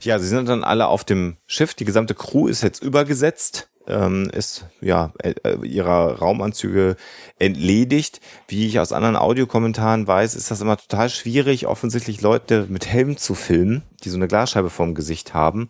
[0.00, 1.74] Ja, sie sind dann alle auf dem Schiff.
[1.74, 6.96] Die gesamte Crew ist jetzt übergesetzt, ähm, ist ja äh, ihrer Raumanzüge
[7.38, 8.20] entledigt.
[8.48, 13.16] Wie ich aus anderen Audiokommentaren weiß, ist das immer total schwierig, offensichtlich Leute mit Helm
[13.16, 15.68] zu filmen, die so eine Glasscheibe vorm Gesicht haben.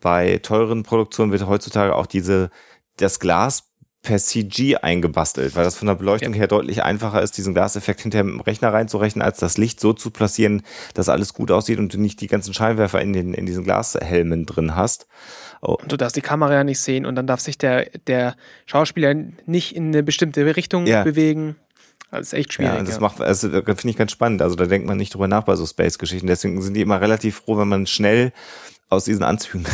[0.00, 2.50] Bei teuren Produktionen wird heutzutage auch diese
[2.96, 3.67] das Glas
[4.02, 6.40] per CG eingebastelt, weil das von der Beleuchtung ja.
[6.40, 10.10] her deutlich einfacher ist, diesen Glaseffekt hinter dem Rechner reinzurechnen, als das Licht so zu
[10.10, 10.62] platzieren,
[10.94, 14.46] dass alles gut aussieht und du nicht die ganzen Scheinwerfer in, den, in diesen Glashelmen
[14.46, 15.06] drin hast.
[15.60, 15.74] Oh.
[15.74, 19.14] Und du darfst die Kamera ja nicht sehen und dann darf sich der, der Schauspieler
[19.46, 21.02] nicht in eine bestimmte Richtung ja.
[21.02, 21.56] bewegen.
[22.10, 22.74] Das ist echt schwierig.
[22.74, 23.00] Ja, das ja.
[23.00, 24.40] macht, also finde ich ganz spannend.
[24.40, 26.26] Also da denkt man nicht drüber nach bei so Space-Geschichten.
[26.26, 28.32] Deswegen sind die immer relativ froh, wenn man schnell
[28.88, 29.66] aus diesen Anzügen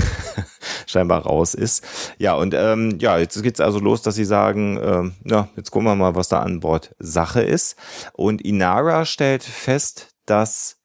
[0.87, 1.85] scheinbar raus ist.
[2.19, 5.89] Ja, und ähm, ja, jetzt geht's also los, dass sie sagen, ähm, ja, jetzt gucken
[5.89, 7.77] wir mal, was da an Bord Sache ist.
[8.13, 10.79] Und Inara stellt fest, dass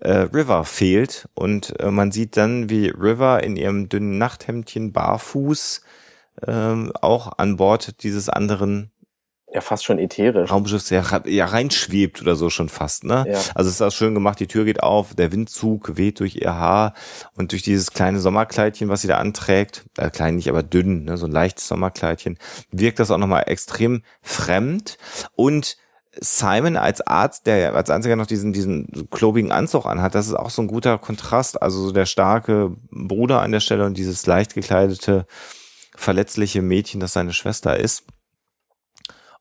[0.00, 5.82] äh, River fehlt und äh, man sieht dann, wie River in ihrem dünnen Nachthemdchen barfuß
[6.46, 8.90] ähm, auch an Bord dieses anderen
[9.54, 10.50] ja fast schon ätherisch.
[10.50, 13.24] Raumschiff ja, ja reinschwebt oder so schon fast, ne?
[13.28, 13.38] Ja.
[13.54, 16.54] Also es ist auch schön gemacht, die Tür geht auf, der Windzug weht durch ihr
[16.54, 16.92] Haar
[17.36, 21.16] und durch dieses kleine Sommerkleidchen, was sie da anträgt, äh, klein nicht, aber dünn, ne,
[21.16, 22.36] so ein leichtes Sommerkleidchen,
[22.72, 24.98] wirkt das auch nochmal extrem fremd
[25.36, 25.76] und
[26.20, 30.50] Simon als Arzt, der als einziger noch diesen, diesen klobigen Anzug anhat, das ist auch
[30.50, 31.60] so ein guter Kontrast.
[31.60, 35.26] Also so der starke Bruder an der Stelle und dieses leicht gekleidete,
[35.96, 38.04] verletzliche Mädchen, das seine Schwester ist.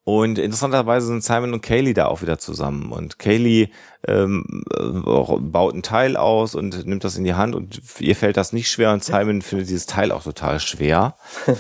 [0.06, 2.92] Und interessanterweise sind Simon und Kaylee da auch wieder zusammen.
[2.92, 3.70] Und Kaylee
[4.06, 8.36] ähm, äh, baut ein Teil aus und nimmt das in die Hand und ihr fällt
[8.36, 11.16] das nicht schwer und Simon findet dieses Teil auch total schwer.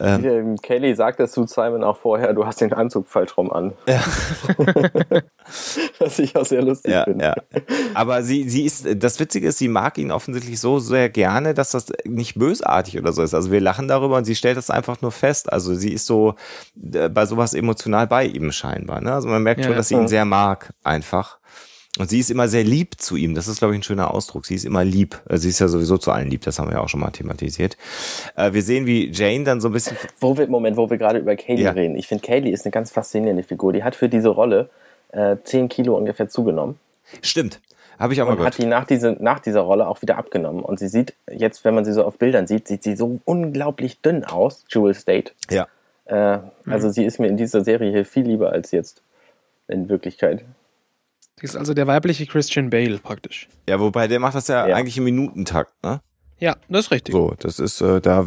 [0.00, 3.72] ähm, Kelly sagt das zu Simon auch vorher, du hast den Anzug falsch rum an.
[3.86, 4.00] Ja.
[5.98, 7.24] Was ich auch sehr lustig ja, finde.
[7.24, 7.34] Ja.
[7.94, 11.72] Aber sie, sie ist, das Witzige ist, sie mag ihn offensichtlich so sehr gerne, dass
[11.72, 13.34] das nicht bösartig oder so ist.
[13.34, 15.52] Also wir lachen darüber und sie stellt das einfach nur fest.
[15.52, 16.34] Also sie ist so
[16.92, 19.00] äh, bei sowas emotional bei ihm scheinbar.
[19.00, 19.12] Ne?
[19.12, 21.38] Also man merkt ja, schon, dass sie ihn sehr mag, einfach.
[21.98, 23.34] Und sie ist immer sehr lieb zu ihm.
[23.34, 24.46] Das ist, glaube ich, ein schöner Ausdruck.
[24.46, 25.20] Sie ist immer lieb.
[25.28, 26.42] Äh, sie ist ja sowieso zu allen lieb.
[26.42, 27.76] Das haben wir ja auch schon mal thematisiert.
[28.36, 29.96] Äh, wir sehen, wie Jane dann so ein bisschen.
[30.20, 31.72] Wo wir, Moment, wo wir gerade über Kaylee ja.
[31.72, 31.96] reden.
[31.96, 33.72] Ich finde, Kaylee ist eine ganz faszinierende Figur.
[33.72, 34.70] Die hat für diese Rolle
[35.12, 36.78] äh, 10 Kilo ungefähr zugenommen.
[37.22, 37.60] Stimmt.
[37.98, 38.54] Habe ich auch mal und gehört.
[38.54, 40.62] hat die nach, diese, nach dieser Rolle auch wieder abgenommen.
[40.62, 44.00] Und sie sieht jetzt, wenn man sie so auf Bildern sieht, sieht sie so unglaublich
[44.00, 45.32] dünn aus, Jewel State.
[45.50, 45.66] Ja.
[46.04, 49.02] Äh, also sie ist mir in dieser Serie hier viel lieber als jetzt
[49.66, 50.44] in Wirklichkeit.
[51.38, 53.48] Sie ist also der weibliche Christian Bale praktisch.
[53.68, 54.76] Ja, wobei der macht das ja, Ja.
[54.76, 56.00] eigentlich im Minutentakt, ne?
[56.40, 57.12] Ja, das ist richtig.
[57.12, 58.24] So, das ist, äh, da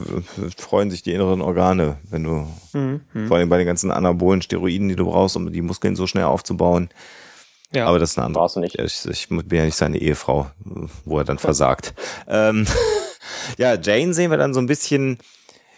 [0.57, 3.01] freuen sich die inneren Organe, wenn du, Mhm.
[3.13, 3.27] mhm.
[3.27, 6.25] vor allem bei den ganzen anabolen Steroiden, die du brauchst, um die Muskeln so schnell
[6.25, 6.89] aufzubauen.
[7.73, 7.85] Ja.
[7.87, 8.41] Aber das ist eine andere.
[8.43, 8.77] Brauchst du nicht.
[8.79, 10.51] Ich, ich bin ja nicht seine Ehefrau,
[11.05, 11.93] wo er dann versagt.
[12.27, 12.65] ähm,
[13.57, 15.17] ja, Jane sehen wir dann so ein bisschen,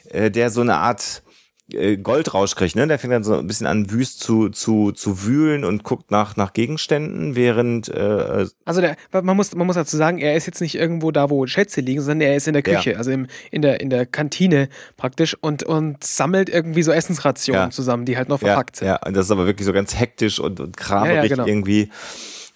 [0.10, 1.23] äh, der so eine Art
[1.72, 2.86] Goldrausch kriegt, ne?
[2.88, 6.36] Der fängt dann so ein bisschen an, wüst zu, zu, zu wühlen und guckt nach,
[6.36, 10.60] nach Gegenständen, während äh, Also der, man muss, man muss dazu sagen, er ist jetzt
[10.60, 12.76] nicht irgendwo da, wo Schätze liegen, sondern er ist in der Ja.
[12.78, 17.64] Küche, also im, in, der, in der Kantine praktisch und, und sammelt irgendwie so Essensrationen
[17.64, 17.70] Ja.
[17.70, 18.88] zusammen, die halt noch ja, verpackt sind.
[18.90, 21.48] ja, und das ist aber wirklich so ganz hektisch und, und kramerig Ja, ja, genau.
[21.48, 21.90] irgendwie.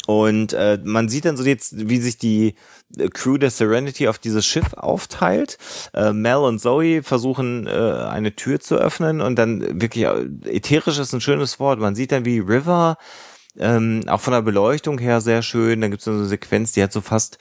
[0.07, 2.55] Und äh, man sieht dann so jetzt, wie sich die
[2.97, 5.57] äh, Crew der Serenity auf dieses Schiff aufteilt.
[5.93, 10.97] Äh, Mel und Zoe versuchen, äh, eine Tür zu öffnen und dann wirklich, äh, ätherisch
[10.97, 11.81] ist ein schönes Wort.
[11.81, 12.97] Man sieht dann, wie River,
[13.57, 16.83] ähm, auch von der Beleuchtung her sehr schön, dann gibt es so eine Sequenz, die
[16.83, 17.37] hat so fast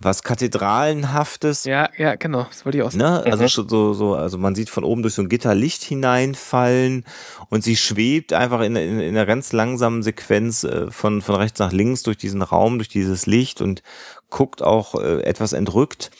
[0.00, 1.64] was Kathedralenhaftes.
[1.64, 2.98] Ja, ja, genau, das wollte ich auch sagen.
[2.98, 3.24] Ne?
[3.30, 3.68] Also Mhm.
[3.68, 7.04] so, so, also man sieht von oben durch so ein Gitter Licht hineinfallen
[7.48, 11.58] und sie schwebt einfach in, in, in einer ganz langsamen Sequenz äh, von, von rechts
[11.60, 13.82] nach links durch diesen Raum, durch dieses Licht und
[14.30, 16.10] guckt auch äh, etwas entrückt,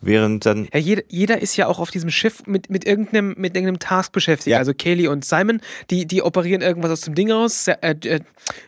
[0.00, 3.54] während dann Ja, jeder, jeder ist ja auch auf diesem Schiff mit, mit, irgendeinem, mit
[3.54, 4.52] irgendeinem Task beschäftigt.
[4.52, 4.58] Ja.
[4.58, 7.68] Also Kaylee und Simon, die, die operieren irgendwas aus dem Ding raus.
[7.68, 8.20] Äh, äh,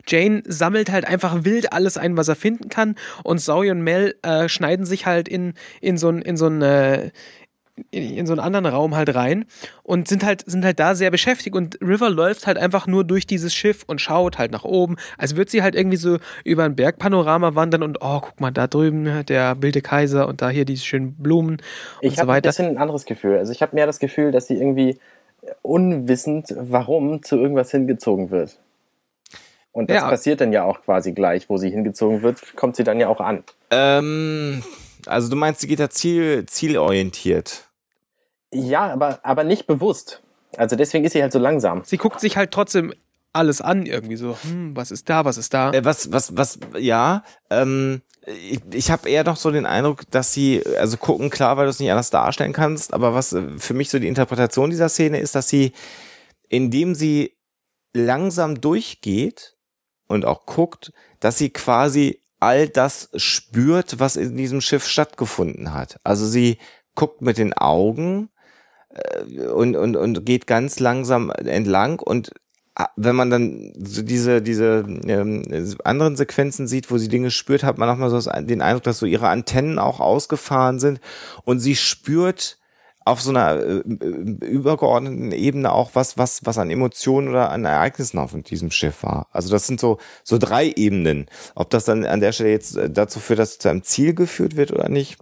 [0.06, 2.96] Jane sammelt halt einfach wild alles ein, was er finden kann.
[3.24, 6.62] Und Zoe und Mel äh, schneiden sich halt in, in so ein, in so ein,
[6.62, 7.10] äh,
[7.90, 9.44] in, in so einen anderen Raum halt rein
[9.82, 11.56] und sind halt, sind halt da sehr beschäftigt.
[11.56, 14.96] Und River läuft halt einfach nur durch dieses Schiff und schaut halt nach oben.
[15.18, 18.66] Als würde sie halt irgendwie so über ein Bergpanorama wandern und, oh, guck mal, da
[18.66, 21.62] drüben der wilde Kaiser und da hier diese schönen Blumen und
[22.02, 22.48] Ich so habe ein weiter.
[22.50, 23.38] bisschen ein anderes Gefühl.
[23.38, 24.98] Also ich habe mehr das Gefühl, dass sie irgendwie
[25.62, 28.58] unwissend, warum zu irgendwas hingezogen wird.
[29.72, 30.08] Und das Ja.
[30.08, 33.20] passiert dann ja auch quasi gleich, wo sie hingezogen wird, kommt sie dann ja auch
[33.20, 33.42] an.
[33.70, 34.62] ähm,
[35.06, 37.68] also du meinst, sie geht da ziel, zielorientiert.
[38.52, 40.22] Ja, aber, aber nicht bewusst.
[40.56, 41.82] Also deswegen ist sie halt so langsam.
[41.84, 42.92] sie guckt sich halt trotzdem
[43.32, 45.72] alles an, irgendwie so, hm, was ist da, was ist da.
[45.72, 50.32] Äh, was, was, was, ja, ähm, ich, ich habe eher noch so den Eindruck, dass
[50.32, 53.74] sie, also gucken, klar, weil du es nicht anders darstellen kannst, aber was äh, für
[53.74, 55.72] mich so die Interpretation dieser Szene ist, dass sie,
[56.48, 57.34] indem sie
[57.94, 59.56] langsam durchgeht
[60.08, 65.98] und auch guckt, dass sie quasi all das spürt, was in diesem Schiff stattgefunden hat.
[66.04, 66.58] Also sie
[66.94, 68.28] guckt mit den Augen
[69.54, 72.32] und, und, und geht ganz langsam entlang und
[72.74, 75.42] ah, wenn man dann so diese, diese ähm,
[75.84, 78.98] anderen Sequenzen sieht, wo sie Dinge spürt, hat man auch mal so den Eindruck, dass
[78.98, 81.00] so ihre Antennen auch ausgefahren sind
[81.44, 82.58] und sie spürt
[83.04, 87.64] auf so einer äh, äh, übergeordneten Ebene auch was, was, was an Emotionen oder an
[87.64, 89.28] Ereignissen auf diesem Schiff war.
[89.32, 91.26] Also das sind so, so drei Ebenen.
[91.54, 94.14] Ob das dann an der Stelle jetzt äh, dazu führt, dass es zu einem Ziel
[94.14, 95.18] geführt wird oder nicht,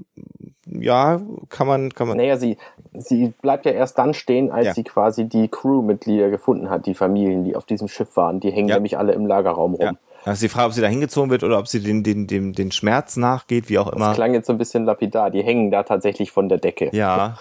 [0.73, 2.17] ja, kann man, kann man.
[2.17, 2.57] Naja, sie,
[2.95, 4.75] sie bleibt ja erst dann stehen, als Ja.
[4.75, 8.41] sie quasi die Crewmitglieder gefunden hat, die Familien, die auf diesem Schiff waren.
[8.41, 8.77] Die hängen Ja.
[8.77, 9.85] nämlich alle im Lagerraum rum.
[9.85, 9.93] Ja.
[10.25, 12.53] Das ist die Frage, ob sie da hingezogen wird oder ob sie den, den, den,
[12.53, 14.13] den Schmerz nachgeht, wie auch Das immer.
[14.13, 15.31] klang jetzt so ein bisschen lapidar.
[15.31, 16.91] Die hängen da tatsächlich von der Decke.
[16.93, 17.37] Ja,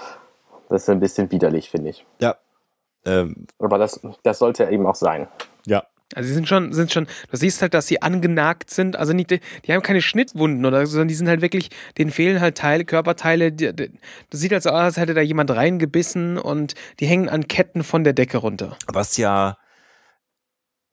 [0.69, 2.05] Das ist ein bisschen widerlich, finde ich.
[2.19, 2.35] ja.
[3.05, 5.27] Ähm, Aber das, das sollte ja eben auch sein.
[5.65, 5.83] ja.
[6.15, 8.95] Also sie sind schon, sind schon, du siehst halt, dass sie angenagt sind.
[8.95, 12.41] Also nicht, die haben keine Schnittwunden oder so, sondern die sind halt wirklich, denen fehlen
[12.41, 13.51] halt Teile, Körperteile.
[13.51, 13.91] Die, die,
[14.29, 17.83] das sieht halt so aus, als hätte da jemand reingebissen und die hängen an Ketten
[17.83, 18.75] von der Decke runter.
[18.87, 19.57] was ja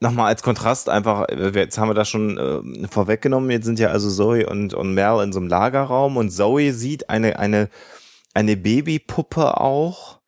[0.01, 3.89] nochmal als Kontrast einfach, äh, jetzt haben wir das schon äh, vorweggenommen, jetzt sind ja
[3.89, 7.69] also Zoe und, und Mel in so einem Lagerraum und Zoe sieht eine, eine,
[8.35, 10.21] eine Babypuppe auch,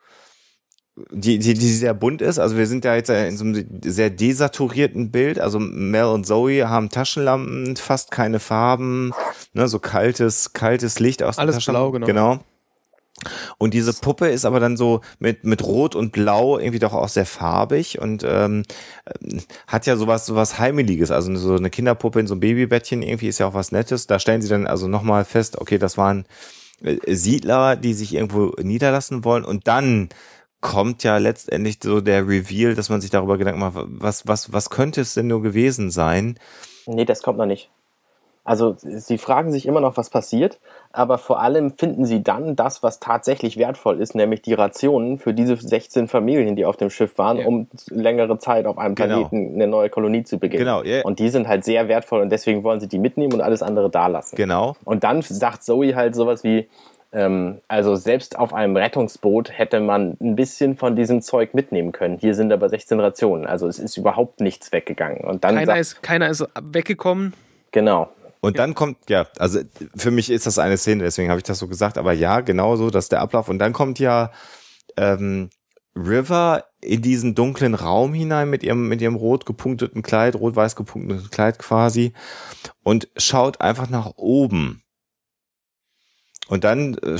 [1.10, 2.38] die, die, die sehr bunt ist.
[2.38, 5.38] Also wir sind ja jetzt in so einem sehr desaturierten Bild.
[5.40, 9.12] Also Mel und Zoe haben Taschenlampen, fast keine Farben,
[9.52, 12.06] ne, so kaltes, kaltes Licht aus Alles blau, genau.
[12.06, 12.40] Genau.
[13.58, 17.08] Und diese Puppe ist aber dann so mit, mit Rot und Blau irgendwie doch auch
[17.08, 18.62] sehr farbig und ähm,
[19.20, 21.10] ähm, hat ja sowas, sowas Heimeliges.
[21.10, 24.06] Also so eine Kinderpuppe in so einem Babybettchen irgendwie ist ja auch was Nettes.
[24.06, 26.26] Da stellen sie dann also nochmal fest, okay, das waren
[26.82, 29.44] äh, Siedler, die sich irgendwo niederlassen wollen.
[29.44, 30.10] Und dann
[30.60, 34.70] kommt ja letztendlich so der Reveal, dass man sich darüber Gedanken macht, was, was, was
[34.70, 36.38] könnte es denn nur gewesen sein?
[36.86, 37.70] Nee, das kommt noch nicht.
[38.44, 40.58] Also sie fragen sich immer noch, was passiert,
[40.90, 45.34] aber vor allem finden sie dann das, was tatsächlich wertvoll ist, nämlich die Rationen für
[45.34, 47.46] diese 16 Familien, die auf dem Schiff waren, Ja.
[47.46, 49.26] um längere Zeit auf einem Genau.
[49.28, 50.64] Planeten eine neue Kolonie zu beginnen.
[50.64, 51.02] Genau, ja.
[51.02, 53.90] Und die sind halt sehr wertvoll und deswegen wollen sie die mitnehmen und alles andere
[53.90, 54.36] da lassen.
[54.36, 54.76] Genau.
[54.82, 56.70] Und dann sagt Zoe halt sowas wie,
[57.10, 62.18] Ähm, also selbst auf einem Rettungsboot hätte man ein bisschen von diesem Zeug mitnehmen können.
[62.18, 65.24] Hier sind aber 16 Rationen, also es ist überhaupt nichts weggegangen.
[65.24, 67.32] Und dann keiner, ist, keiner ist weggekommen.
[67.72, 68.10] Genau.
[68.40, 69.60] Und dann kommt, ja, also
[69.96, 72.76] für mich ist das eine Szene, deswegen habe ich das so gesagt, aber ja, genau
[72.76, 73.48] so, dass der Ablauf.
[73.48, 74.30] Und dann kommt ja
[74.96, 75.50] ähm,
[75.96, 81.30] River in diesen dunklen Raum hinein mit ihrem, mit ihrem rot gepunkteten Kleid, rot-weiß gepunkteten
[81.30, 82.12] Kleid quasi
[82.84, 84.82] und schaut einfach nach oben.
[86.48, 87.18] Und dann äh,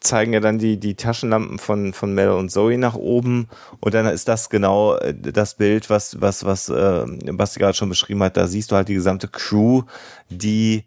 [0.00, 3.48] zeigen ja dann die, die Taschenlampen von, von Mel und Zoe nach oben.
[3.80, 7.88] Und dann ist das genau äh, das Bild, was, was, was äh, Basti gerade schon
[7.88, 8.36] beschrieben hat.
[8.36, 9.82] Da siehst du halt die gesamte Crew,
[10.28, 10.84] die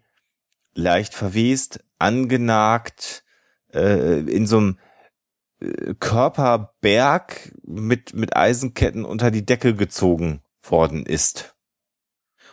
[0.74, 3.24] leicht verwest, angenagt,
[3.72, 4.78] äh, in so einem
[5.60, 11.56] äh, Körperberg mit, mit Eisenketten unter die Decke gezogen worden ist.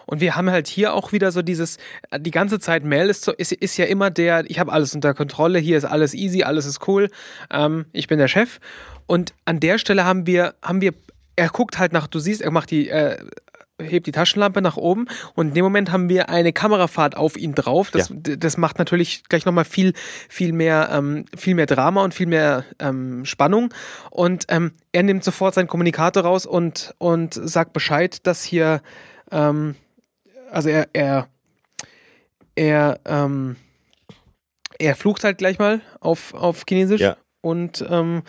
[0.07, 1.77] Und wir haben halt hier auch wieder so dieses,
[2.17, 5.13] die ganze Zeit Mel ist, so, ist, ist ja immer der, ich habe alles unter
[5.13, 7.09] Kontrolle, hier ist alles easy, alles ist cool,
[7.51, 8.59] ähm, ich bin der Chef.
[9.05, 10.93] Und an der Stelle haben wir, haben wir,
[11.35, 13.17] er guckt halt nach, du siehst, er macht die, äh,
[13.79, 17.53] hebt die Taschenlampe nach oben und in dem Moment haben wir eine Kamerafahrt auf ihn
[17.53, 17.91] drauf.
[17.91, 18.35] Das, ja.
[18.37, 19.93] das macht natürlich gleich nochmal viel,
[20.29, 23.73] viel mehr, ähm, viel mehr Drama und viel mehr ähm, Spannung.
[24.09, 28.81] Und ähm, er nimmt sofort seinen Kommunikator raus und, und sagt Bescheid, dass hier,
[29.31, 29.75] ähm,
[30.57, 31.27] also er, er,
[32.55, 33.57] er, ähm,
[34.79, 37.15] er flucht halt gleich mal auf, auf Chinesisch ja.
[37.41, 38.23] und ähm,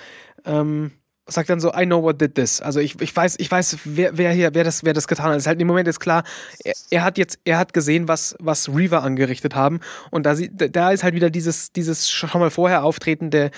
[0.45, 0.91] ähm,
[1.29, 2.61] sagt dann so, I know what did this.
[2.61, 5.37] Also ich, ich weiß, ich weiß, wer, wer hier, wer das, wer das getan hat.
[5.37, 6.25] Ist halt im Moment ist klar,
[6.65, 9.81] er, er, hat jetzt, er hat gesehen, was, was Reaver angerichtet haben.
[10.11, 13.51] Und da, da ist halt wieder dieses, dieses schon mal vorher auftretende,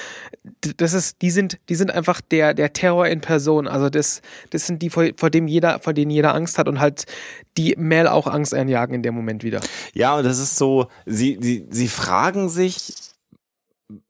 [0.77, 3.69] das ist, die sind, die sind einfach der, der Terror in Person.
[3.69, 6.81] Also das, das sind die, vor, vor dem jeder, vor denen jeder Angst hat und
[6.81, 7.05] halt
[7.57, 9.61] die Mel auch Angst einjagen in dem Moment wieder.
[9.95, 12.95] Ja, und das ist so, sie, sie, sie fragen sich,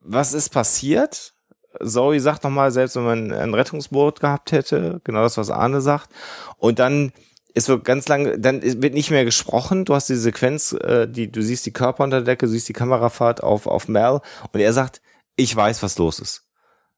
[0.00, 1.34] was ist passiert?
[1.82, 6.10] Zoe sagt nochmal, selbst wenn man ein Rettungsboot gehabt hätte, genau das, was Arne sagt.
[6.58, 7.12] Und dann
[7.54, 9.84] ist so ganz lange, dann wird nicht mehr gesprochen.
[9.84, 12.68] Du hast die Sequenz, äh, die, du siehst die Körper unter der Decke, du siehst
[12.68, 14.20] die Kamerafahrt auf, auf Mel
[14.52, 15.00] und er sagt,
[15.36, 16.46] ich weiß, was los ist.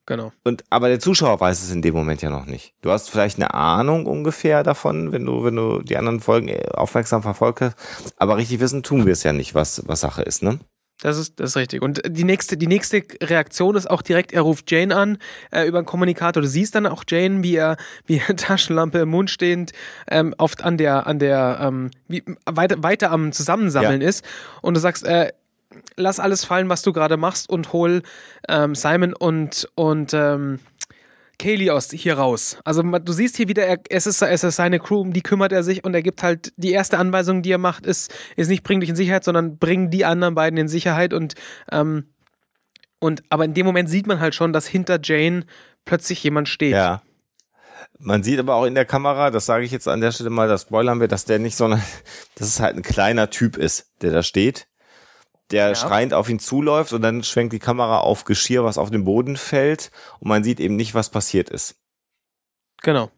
[0.05, 0.33] Genau.
[0.43, 2.75] Und, aber der Zuschauer weiß es in dem Moment ja noch nicht.
[2.83, 7.23] Du hast vielleicht eine Ahnung ungefähr davon, wenn du, wenn du die anderen Folgen aufmerksam
[7.23, 7.77] verfolgt hast.
[8.17, 10.59] Aber richtig wissen tun wir es ja nicht, was, was Sache ist, ne?
[11.03, 11.83] Das ist, das ist richtig.
[11.83, 15.19] Und die nächste, die nächste Reaktion ist auch direkt, er ruft Jane an
[15.51, 16.41] äh, über einen Kommunikator.
[16.41, 19.73] Du siehst dann auch Jane, wie er, wie er Taschenlampe im Mund stehend,
[20.09, 24.09] ähm, oft an der, an der, ähm, wie, weiter, weiter am Zusammensammeln ja.
[24.09, 24.25] ist.
[24.61, 25.33] Und du sagst, äh,
[25.97, 28.03] lass alles fallen, was du gerade machst und hol
[28.49, 30.61] ähm, Simon und, und ähm,
[31.43, 32.57] Kaylee aus hier raus.
[32.65, 35.51] Also du siehst hier wieder, er, es, ist, es ist seine Crew, um die kümmert
[35.51, 38.63] er sich und er gibt halt die erste Anweisung, die er macht, ist, ist nicht
[38.63, 41.35] bring dich in Sicherheit, sondern bring die anderen beiden in Sicherheit und
[41.73, 42.15] ähm,
[43.01, 45.45] und aber in dem Moment sieht man halt schon, dass hinter Jane
[45.85, 46.73] plötzlich jemand steht.
[46.73, 47.03] Ja.
[47.99, 50.47] Man sieht aber auch in der Kamera, das sage ich jetzt an der Stelle mal,
[50.47, 51.83] das spoilern wir, dass der nicht so eine,
[52.37, 54.69] dass es halt ein kleiner Typ ist, der da steht
[55.53, 55.75] der ja.
[55.75, 59.37] schreiend auf ihn zuläuft und dann schwenkt die Kamera auf Geschirr, was auf den Boden
[59.37, 61.77] fällt und man sieht eben nicht, was passiert ist.
[62.83, 63.11] Genau.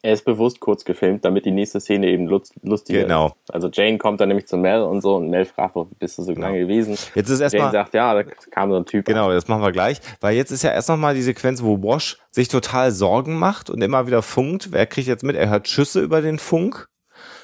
[0.00, 3.26] Er ist bewusst kurz gefilmt, damit die nächste Szene eben lustiger genau.
[3.26, 3.52] ist.
[3.52, 6.22] Also Jane kommt dann nämlich zu Mel und so und Mel fragt, wo bist du
[6.22, 6.46] so genau.
[6.46, 6.96] lange gewesen?
[7.16, 7.62] Jetzt ist erstmal.
[7.62, 9.06] Jane sagt, ja, da kam so ein Typ.
[9.06, 9.34] Genau, an.
[9.34, 10.00] das machen wir gleich.
[10.20, 13.82] Weil jetzt ist ja erst nochmal die Sequenz, wo Wash sich total Sorgen macht und
[13.82, 14.70] immer wieder funkt.
[14.70, 15.34] Wer kriegt jetzt mit?
[15.34, 16.88] Er hört Schüsse über den Funk.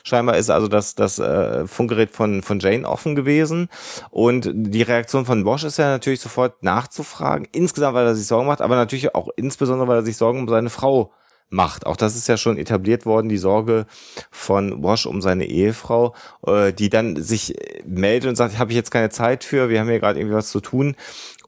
[0.04, 3.68] Scheinbar ist also das, das äh, Funkgerät von, von Jane offen gewesen.
[4.10, 7.48] Und die Reaktion von Bosch ist ja natürlich sofort nachzufragen.
[7.52, 10.48] Insgesamt, weil er sich Sorgen macht, aber natürlich auch insbesondere, weil er sich Sorgen um
[10.48, 11.10] seine Frau
[11.48, 11.86] macht.
[11.86, 13.86] Auch das ist ja schon etabliert worden, die Sorge
[14.30, 16.14] von Bosch um seine Ehefrau,
[16.46, 19.88] äh, die dann sich meldet und sagt, habe ich jetzt keine Zeit für, wir haben
[19.88, 20.96] hier gerade irgendwie was zu tun.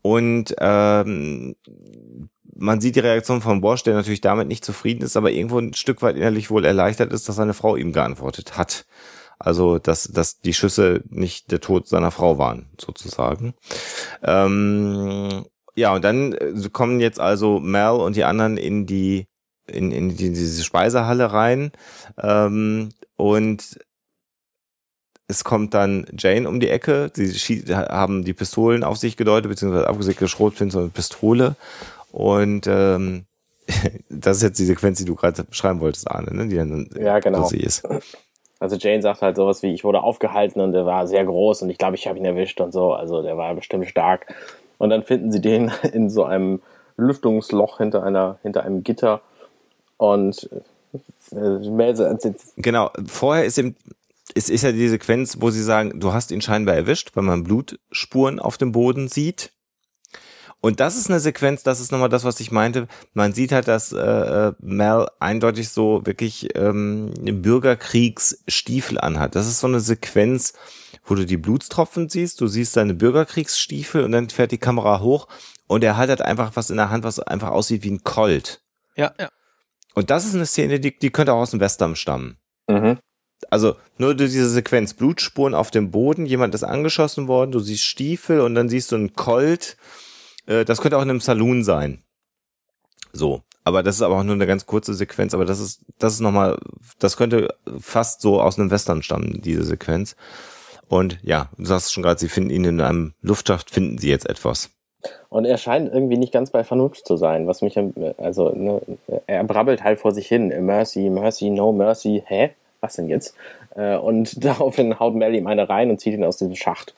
[0.01, 1.57] Und ähm,
[2.59, 5.75] man sieht die Reaktion von Bosch, der natürlich damit nicht zufrieden ist, aber irgendwo ein
[5.75, 8.87] Stück weit innerlich wohl erleichtert ist, dass seine Frau ihm geantwortet hat.
[9.39, 13.55] Also, dass, dass die Schüsse nicht der Tod seiner Frau waren, sozusagen.
[14.23, 19.27] Ähm, ja, und dann äh, kommen jetzt also Mel und die anderen in die,
[19.67, 21.73] in, in die, diese Speisehalle rein.
[22.19, 23.79] Ähm, und
[25.29, 27.11] es kommt dann Jane um die Ecke.
[27.13, 31.57] Sie haben die Pistolen auf sich gedeutet, beziehungsweise abgesägte Schrotflinte und Pistole.
[32.17, 33.27] Und ähm,
[34.09, 36.49] das ist jetzt die Sequenz, die du gerade beschreiben wolltest, Arne, ne?
[36.49, 37.47] die dann ja, genau.
[37.51, 37.87] ist.
[38.59, 41.69] Also Jane sagt halt sowas wie, ich wurde aufgehalten und der war sehr groß und
[41.69, 42.95] ich glaube, ich habe ihn erwischt und so.
[42.95, 44.35] Also der war bestimmt stark.
[44.79, 46.63] Und dann finden sie den in so einem
[46.97, 49.21] Lüftungsloch hinter einer, hinter einem Gitter.
[49.99, 50.61] Und äh,
[52.57, 53.75] genau, vorher ist ihm
[54.35, 57.45] es ist ja die Sequenz, wo sie sagen, du hast ihn scheinbar erwischt, weil man
[57.45, 59.53] Blutspuren auf dem Boden sieht.
[60.67, 62.89] Und das ist eine Sequenz, das ist nochmal das, was ich meinte.
[63.15, 69.37] Man sieht halt, dass äh, äh Mel eindeutig so wirklich ähm, Bürgerkriegsstiefel anhat.
[69.37, 70.55] Das ist so eine Sequenz,
[71.05, 75.29] wo du die Blutstropfen siehst, du siehst seine Bürgerkriegsstiefel und dann fährt die Kamera hoch
[75.69, 78.61] und er hat halt einfach was in der Hand, was einfach aussieht wie ein Colt.
[78.97, 79.29] Ja, ja.
[79.95, 82.39] Und das ist eine Szene, die, die könnte auch aus dem Western stammen.
[82.69, 82.99] Mhm.
[83.51, 87.85] Also nur durch diese Sequenz, Blutspuren auf dem Boden, jemand ist angeschossen worden, du siehst
[87.85, 89.77] Stiefel und dann siehst du einen Colt.
[90.47, 92.03] Äh, das könnte auch in einem Saloon sein.
[93.13, 93.43] So.
[93.65, 96.21] Aber das ist aber auch nur eine ganz kurze Sequenz, aber das ist, das ist
[96.21, 96.57] nochmal,
[97.01, 100.15] das könnte fast so aus einem Western stammen, diese Sequenz.
[100.89, 104.29] Und ja, du sagst schon gerade, sie finden ihn in einem Luftschacht, finden sie jetzt
[104.29, 104.71] etwas.
[105.29, 107.77] Und er scheint irgendwie nicht ganz bei Vernunft zu sein, was mich,
[108.19, 108.81] also, ne,
[109.27, 112.51] er brabbelt halt vor sich hin, mercy, mercy, no mercy, hä?
[112.81, 113.35] Was denn jetzt?
[113.75, 116.95] Äh, und daraufhin haut Mel ihm eine rein und zieht ihn aus diesem Schacht.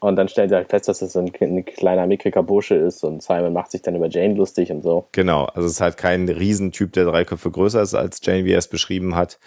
[0.00, 3.22] Und dann stellt er halt fest, dass es ein, ein, kleiner, mickriger Bursche ist und
[3.22, 5.08] Simon macht sich dann über Jane lustig und so.
[5.12, 8.52] Genau, also es ist halt kein Riesentyp, der drei Köpfe größer ist als Jane, wie
[8.52, 9.38] er es beschrieben hat.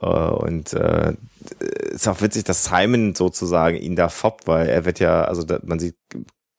[0.00, 1.14] Äh, und äh,
[1.90, 5.58] ist auch witzig, dass Simon sozusagen ihn da foppt, weil er wird ja, also da,
[5.62, 5.96] man sieht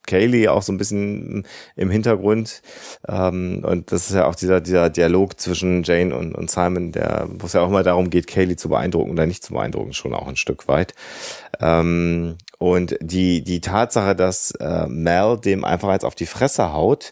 [0.07, 1.45] Kaylee auch so ein bisschen
[1.75, 2.61] im Hintergrund.
[3.07, 7.27] Ähm, und das ist ja auch dieser, dieser Dialog zwischen Jane und, und Simon, der,
[7.29, 10.13] wo es ja auch mal darum geht, Kaylee zu beeindrucken oder nicht zu beeindrucken, schon
[10.13, 10.93] auch ein Stück weit.
[11.59, 17.11] Ähm, und die, die Tatsache, dass äh, Mel dem einfach jetzt auf die Fresse haut,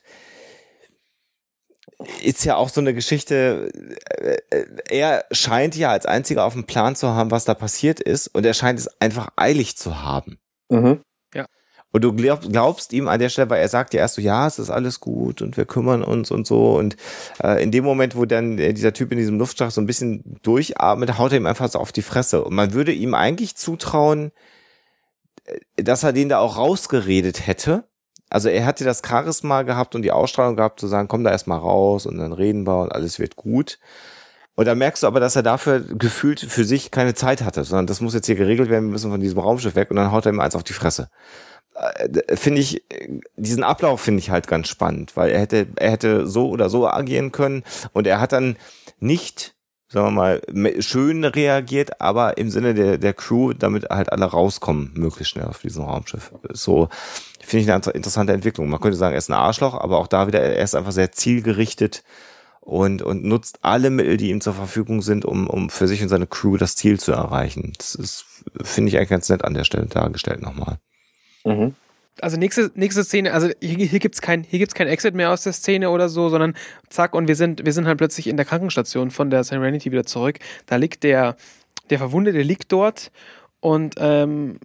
[2.24, 3.72] ist ja auch so eine Geschichte,
[4.20, 8.00] äh, äh, er scheint ja als einziger auf dem Plan zu haben, was da passiert
[8.00, 10.38] ist, und er scheint es einfach eilig zu haben.
[10.70, 11.02] Mhm.
[11.34, 11.48] Ja.
[11.92, 14.46] Und du glaub, glaubst ihm an der Stelle, weil er sagt ja erst so, ja,
[14.46, 16.78] es ist alles gut und wir kümmern uns und so.
[16.78, 16.96] Und
[17.42, 21.18] äh, in dem Moment, wo dann dieser Typ in diesem Luftschacht so ein bisschen durchatmet,
[21.18, 22.44] haut er ihm einfach so auf die Fresse.
[22.44, 24.59] Und man würde ihm eigentlich zutrauen, äh,
[25.76, 27.90] dass er den da auch rausgeredet hätte
[28.30, 31.60] also er hatte das Charisma gehabt und die Ausstrahlung gehabt, zu sagen, komm da erstmal
[31.60, 33.80] raus und dann reden wir und alles wird gut.
[34.56, 37.88] Und da merkst du aber, dass er dafür gefühlt für sich keine Zeit hatte, sondern
[37.88, 40.26] das muss jetzt hier geregelt werden, wir müssen von diesem Raumschiff weg und dann haut
[40.26, 41.10] er ihm eins auf die Fresse.
[41.76, 42.84] Äh, finde ich,
[43.36, 46.88] diesen Ablauf finde ich halt ganz spannend, weil er hätte, er hätte so oder so
[46.88, 48.58] agieren können und er hat dann
[49.00, 49.56] nicht
[49.92, 54.92] sagen wir mal, schön reagiert, aber im Sinne der, der Crew, damit halt alle rauskommen,
[54.94, 56.32] möglichst schnell auf diesem Raumschiff.
[56.54, 56.90] So
[57.42, 58.70] finde ich eine interessante Entwicklung.
[58.70, 61.12] Man könnte sagen, er ist ein Arschloch, aber auch da wieder, er ist einfach sehr
[61.12, 62.04] zielgerichtet
[62.62, 66.10] und, und nutzt alle Mittel, die ihm zur Verfügung sind, um, um für sich und
[66.10, 67.74] seine Crew das Ziel zu erreichen.
[67.78, 68.26] Das
[68.62, 70.78] finde ich eigentlich ganz nett an der Stelle dargestellt nochmal.
[71.44, 71.74] Mhm
[72.22, 75.90] also nächste, nächste Szene, also hier, hier gibt's kein, kein Exit mehr aus der Szene
[75.90, 76.56] oder so, sondern
[76.90, 80.06] zack, und wir sind, wir sind halt plötzlich in der Krankenstation von der Serenity wieder
[80.06, 80.40] zurück.
[80.66, 81.36] Da liegt der,
[81.90, 83.12] der Verwundete liegt dort
[83.60, 84.60] und ähm,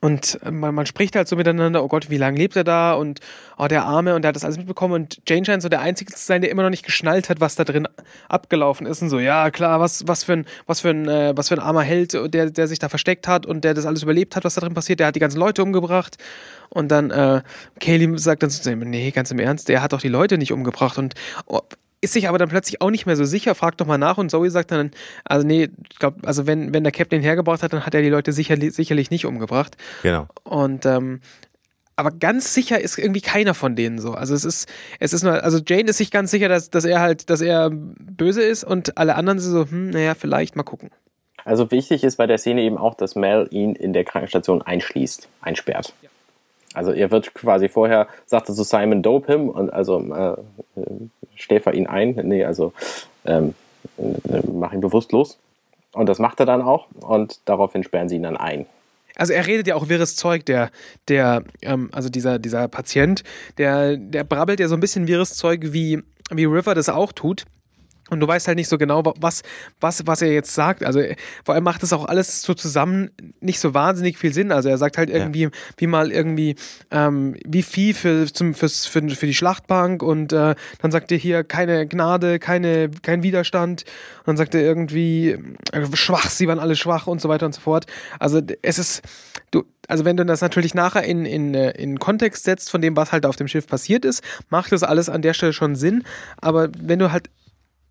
[0.00, 2.94] und man, man spricht halt so miteinander, oh Gott, wie lange lebt er da?
[2.94, 3.20] Und
[3.58, 4.94] oh, der Arme, und der hat das alles mitbekommen.
[4.94, 7.54] Und Jane scheint so der Einzige zu sein, der immer noch nicht geschnallt hat, was
[7.54, 7.88] da drin
[8.28, 9.02] abgelaufen ist.
[9.02, 11.60] Und so, ja, klar, was, was für ein, was für ein, äh, was für ein
[11.60, 14.54] armer Held, der, der sich da versteckt hat und der das alles überlebt hat, was
[14.54, 15.00] da drin passiert.
[15.00, 16.16] Der hat die ganzen Leute umgebracht.
[16.68, 17.42] Und dann, äh,
[17.80, 20.98] Kaylee sagt dann so, nee, ganz im Ernst, der hat doch die Leute nicht umgebracht.
[20.98, 21.14] Und
[21.46, 21.60] oh,
[22.02, 24.30] ist sich aber dann plötzlich auch nicht mehr so sicher, fragt doch mal nach und
[24.30, 24.90] Zoe sagt dann,
[25.24, 28.02] also nee, ich glaube, also wenn, wenn der Captain ihn hergebracht hat, dann hat er
[28.02, 29.76] die Leute sicherlich, sicherlich nicht umgebracht.
[30.02, 30.26] Genau.
[30.42, 31.20] Und ähm,
[31.94, 34.12] aber ganz sicher ist irgendwie keiner von denen so.
[34.12, 37.00] Also es ist, es ist nur, also Jane ist sich ganz sicher, dass, dass er
[37.00, 40.90] halt, dass er böse ist und alle anderen sind so, hm, naja, vielleicht mal gucken.
[41.44, 45.28] Also wichtig ist bei der Szene eben auch, dass Mel ihn in der Krankenstation einschließt,
[45.40, 45.92] einsperrt.
[46.02, 46.08] Ja.
[46.74, 50.36] Also er wird quasi vorher, sagte zu Simon, dope him und also äh,
[51.36, 52.18] stäfer ihn ein.
[52.22, 52.72] Nee, also
[53.24, 53.54] ähm,
[53.98, 55.38] äh, mach ihn bewusstlos.
[55.92, 58.66] Und das macht er dann auch und daraufhin sperren sie ihn dann ein.
[59.16, 60.70] Also er redet ja auch wirres Zeug, der,
[61.08, 63.22] der, ähm, also dieser, dieser Patient,
[63.58, 67.44] der, der brabbelt ja so ein bisschen wirres Zeug, wie, wie River das auch tut.
[68.12, 69.40] Und du weißt halt nicht so genau, was,
[69.80, 70.84] was, was er jetzt sagt.
[70.84, 71.00] Also
[71.44, 73.10] vor allem macht das auch alles so zusammen
[73.40, 74.52] nicht so wahnsinnig viel Sinn.
[74.52, 75.50] Also er sagt halt irgendwie, ja.
[75.78, 76.56] wie mal irgendwie,
[76.90, 81.16] ähm, wie viel für, zum, fürs, für, für die Schlachtbank und äh, dann sagt er
[81.16, 83.84] hier keine Gnade, keine, kein Widerstand.
[84.18, 85.38] Und dann sagt er irgendwie
[85.72, 87.86] äh, schwach, sie waren alle schwach und so weiter und so fort.
[88.18, 89.00] Also es ist,
[89.52, 92.94] du, also wenn du das natürlich nachher in, in, äh, in Kontext setzt von dem,
[92.94, 96.04] was halt auf dem Schiff passiert ist, macht das alles an der Stelle schon Sinn.
[96.42, 97.30] Aber wenn du halt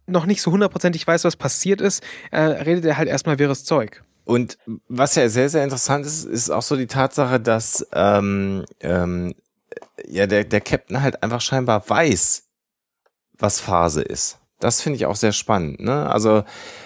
[0.07, 4.03] noch nicht so hundertprozentig weiß, was passiert ist, äh, redet er halt erstmal wirres Zeug.
[4.23, 9.33] Und was ja sehr, sehr interessant ist, ist auch so die Tatsache, dass ähm, ähm,
[10.07, 12.43] ja der, der Captain halt einfach scheinbar weiß,
[13.37, 14.40] was Phase ist.
[14.61, 15.81] Das finde ich auch sehr spannend.
[15.81, 16.09] Ne?
[16.09, 16.43] Also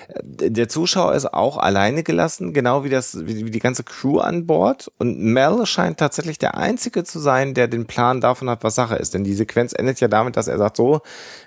[0.07, 4.47] äh, der Zuschauer ist auch alleine gelassen, genau wie das wie, die ganze Crew an
[4.47, 4.91] Bord.
[4.97, 8.95] Und Mel scheint tatsächlich der einzige zu sein, der den Plan davon hat, was Sache
[8.95, 9.13] ist.
[9.13, 11.01] Denn die Sequenz endet ja damit, dass er sagt so,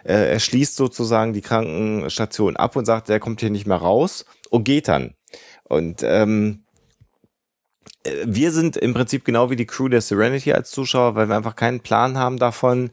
[0.04, 4.24] äh, er schließt sozusagen die Krankenstation ab und sagt, der kommt hier nicht mehr raus
[4.50, 5.14] und geht dann.
[5.64, 6.64] Und ähm,
[8.04, 11.36] äh, wir sind im Prinzip genau wie die Crew der Serenity als Zuschauer, weil wir
[11.36, 12.90] einfach keinen Plan haben davon,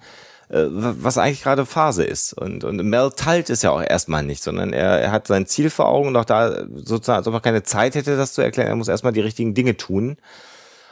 [0.49, 2.33] was eigentlich gerade Phase ist.
[2.33, 5.69] Und, und Mel teilt es ja auch erstmal nicht, sondern er, er hat sein Ziel
[5.69, 8.67] vor Augen und auch da sozusagen, als ob er keine Zeit hätte, das zu erklären,
[8.67, 10.17] er muss erstmal die richtigen Dinge tun.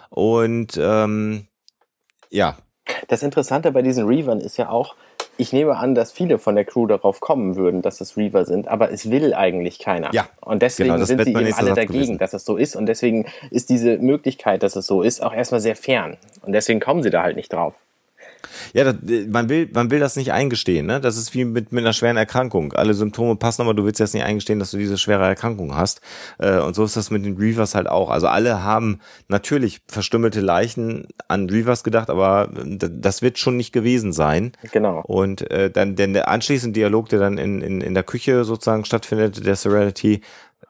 [0.09, 1.47] Und ähm,
[2.29, 2.57] ja.
[3.07, 4.95] Das Interessante bei diesen Reavern ist ja auch,
[5.37, 8.67] ich nehme an, dass viele von der Crew darauf kommen würden, dass es Reaver sind,
[8.67, 10.13] aber es will eigentlich keiner.
[10.13, 10.27] Ja.
[10.41, 12.17] Und deswegen genau, sind sie eben alle dagegen, gewesen.
[12.17, 12.75] dass es so ist.
[12.75, 16.17] Und deswegen ist diese Möglichkeit, dass es so ist, auch erstmal sehr fern.
[16.41, 17.73] Und deswegen kommen sie da halt nicht drauf.
[18.73, 18.95] Ja, das,
[19.29, 20.99] man will, man will das nicht eingestehen, ne?
[20.99, 22.73] Das ist wie mit, mit einer schweren Erkrankung.
[22.73, 26.01] Alle Symptome passen, aber du willst jetzt nicht eingestehen, dass du diese schwere Erkrankung hast.
[26.39, 28.09] Äh, und so ist das mit den Reavers halt auch.
[28.09, 34.13] Also alle haben natürlich verstümmelte Leichen an Reavers gedacht, aber das wird schon nicht gewesen
[34.13, 34.53] sein.
[34.71, 35.01] Genau.
[35.05, 38.85] Und äh, dann denn der anschließende Dialog, der dann in, in, in der Küche sozusagen
[38.85, 40.21] stattfindet, der Serenity,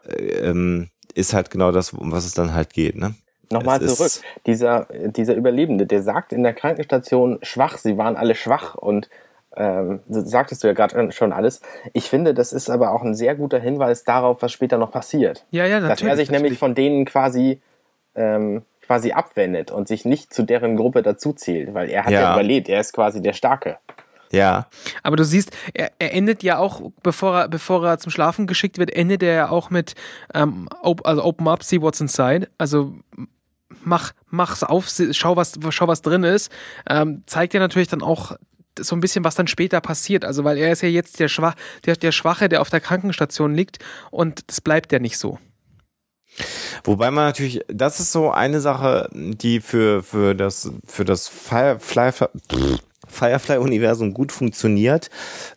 [0.07, 3.15] äh, ähm, ist halt genau das, um was es dann halt geht, ne?
[3.53, 4.11] Nochmal Es zurück.
[4.45, 9.09] Dieser, dieser Überlebende, der sagt in der Krankenstation schwach, sie waren alle schwach und
[9.55, 11.61] ähm, sagtest du ja gerade schon alles.
[11.93, 15.45] Ich finde, das ist aber auch ein sehr guter Hinweis darauf, was später noch passiert.
[15.51, 16.11] Ja, ja, Dass natürlich.
[16.13, 17.61] er sich nämlich von denen quasi
[18.15, 22.21] ähm, quasi abwendet und sich nicht zu deren Gruppe dazuzählt, weil er hat ja.
[22.21, 22.33] Ja.
[22.33, 23.77] überlebt, er ist quasi der Starke.
[24.31, 24.65] Ja,
[25.03, 28.79] Aber du siehst, er, er endet ja auch, bevor er, bevor er zum Schlafen geschickt
[28.79, 29.93] wird, endet er ja auch mit
[30.33, 32.47] ähm, op, also Open up, see what's inside.
[32.57, 32.93] Also
[33.83, 36.51] mach, mach's auf, schau was, schau was drin ist.
[36.89, 38.35] Ähm, zeigt ja natürlich dann auch
[38.79, 40.25] so ein bisschen, was dann später passiert.
[40.25, 41.55] Also, weil er ist ja jetzt der, Schwach,
[41.85, 43.79] der, der Schwache, der auf der Krankenstation liegt
[44.11, 45.37] und das bleibt ja nicht so.
[46.83, 52.11] Wobei man natürlich, das ist so eine Sache, die für, für das, für das Firefly,
[53.07, 55.09] Firefly-Universum gut funktioniert.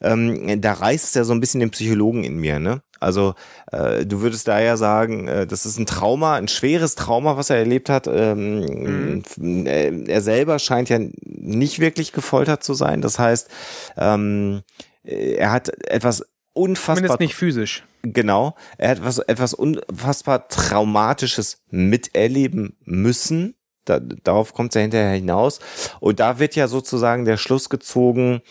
[0.03, 2.83] Ähm, da reißt es ja so ein bisschen den Psychologen in mir, ne?
[3.01, 3.35] Also
[3.71, 7.57] du würdest da ja sagen, äh, das ist ein Trauma, ein schweres Trauma, was er
[7.57, 8.07] erlebt hat.
[8.07, 9.23] Ähm,
[9.67, 13.01] äh, er selber scheint ja nicht wirklich gefoltert zu sein.
[13.01, 13.49] Das heißt,
[13.97, 14.63] ähm,
[15.03, 17.85] er hat etwas unfassbar Zumindest nicht physisch.
[18.03, 18.55] Genau.
[18.79, 23.57] Er hat was, etwas unfassbar Traumatisches miterleben müssen.
[23.85, 25.61] Da, darauf kommt es ja hinterher hinaus.
[26.01, 28.43] Und da wird ja sozusagen der Schluss gezogen.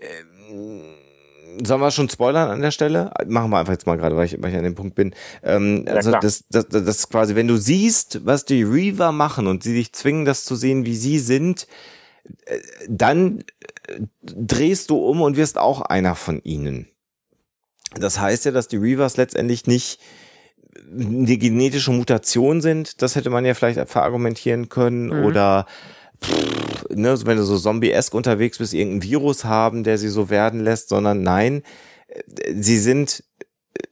[0.00, 0.94] Ähm,
[1.64, 3.12] sollen wir schon spoilern an der Stelle?
[3.26, 5.14] Machen wir einfach jetzt mal gerade, weil ich, weil ich an dem Punkt bin.
[5.42, 6.20] Ähm, also klar.
[6.20, 9.92] das, das, das ist quasi, wenn du siehst, was die Reaver machen und sie dich
[9.92, 11.66] zwingen, das zu sehen, wie sie sind,
[12.46, 13.40] äh, dann
[13.88, 16.88] äh, drehst du um und wirst auch einer von ihnen.
[17.94, 20.00] Das heißt ja, dass die Reavers letztendlich nicht
[20.86, 23.02] die genetische Mutation sind.
[23.02, 25.06] Das hätte man ja vielleicht verargumentieren können.
[25.06, 25.24] Mhm.
[25.24, 25.66] Oder
[26.22, 30.60] pff, ne, wenn du so zombie-esk unterwegs bist, irgendein Virus haben, der sie so werden
[30.60, 31.62] lässt, sondern nein,
[32.08, 33.82] äh, sie sind äh,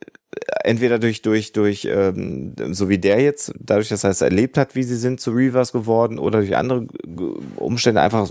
[0.64, 4.74] entweder durch, durch, durch, ähm, so wie der jetzt, dadurch, dass er es erlebt hat,
[4.74, 6.86] wie sie sind, zu Reavers geworden oder durch andere
[7.56, 8.30] Umstände einfach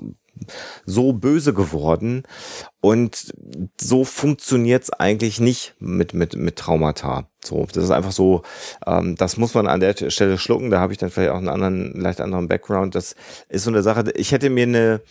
[0.86, 2.24] so böse geworden.
[2.80, 3.34] Und
[3.80, 7.28] so funktioniert's eigentlich nicht mit, mit, mit Traumata.
[7.44, 8.42] So, das ist einfach so,
[8.86, 10.72] ähm, das muss man an der Stelle schlucken.
[10.72, 12.96] Da habe ich dann vielleicht auch einen anderen, leicht anderen Background.
[12.96, 13.16] Das
[13.50, 14.12] ist so eine Sache.
[14.16, 15.02] Ich hätte mir eine,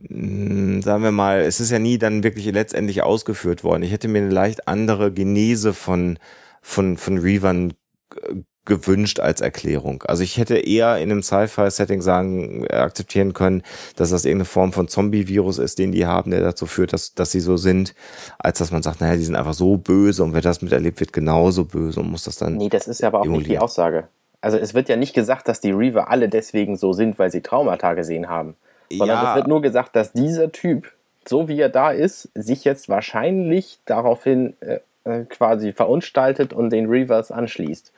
[0.00, 3.82] mh, sagen wir mal, es ist ja nie dann wirklich letztendlich ausgeführt worden.
[3.84, 6.18] Ich hätte mir eine leicht andere Genese von,
[6.62, 7.74] von, von Reavern
[8.10, 10.02] g- gewünscht als Erklärung.
[10.06, 13.62] Also ich hätte eher in einem Sci-Fi-Setting sagen, äh, akzeptieren können,
[13.96, 17.30] dass das irgendeine Form von Zombie-Virus ist, den die haben, der dazu führt, dass, dass
[17.30, 17.94] sie so sind,
[18.38, 21.12] als dass man sagt, naja, die sind einfach so böse und wer das miterlebt, wird
[21.12, 22.56] genauso böse und muss das dann.
[22.56, 23.62] Nee, das ist ja aber auch nicht die Emulieren.
[23.62, 24.08] Aussage.
[24.40, 27.40] Also es wird ja nicht gesagt, dass die Reaver alle deswegen so sind, weil sie
[27.40, 28.56] Traumata gesehen haben.
[28.90, 29.30] Sondern Ja.
[29.30, 30.92] es wird nur gesagt, dass dieser Typ,
[31.26, 36.88] so wie er da ist, sich jetzt wahrscheinlich daraufhin äh, äh, quasi verunstaltet und den
[36.88, 37.92] Reavers anschließt.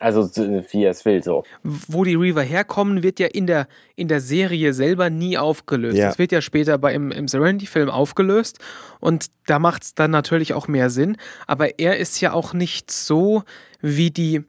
[0.00, 1.44] Also so, wie er es will, so.
[1.62, 5.98] Wo die Reaver herkommen, wird ja in der, in der Serie selber nie aufgelöst.
[5.98, 6.08] Ja.
[6.08, 8.58] Das wird ja später bei im, im Serenity-Film aufgelöst
[9.00, 11.18] und da macht es dann natürlich auch mehr Sinn.
[11.46, 13.42] Aber er ist ja auch nicht so
[13.82, 14.42] wie die.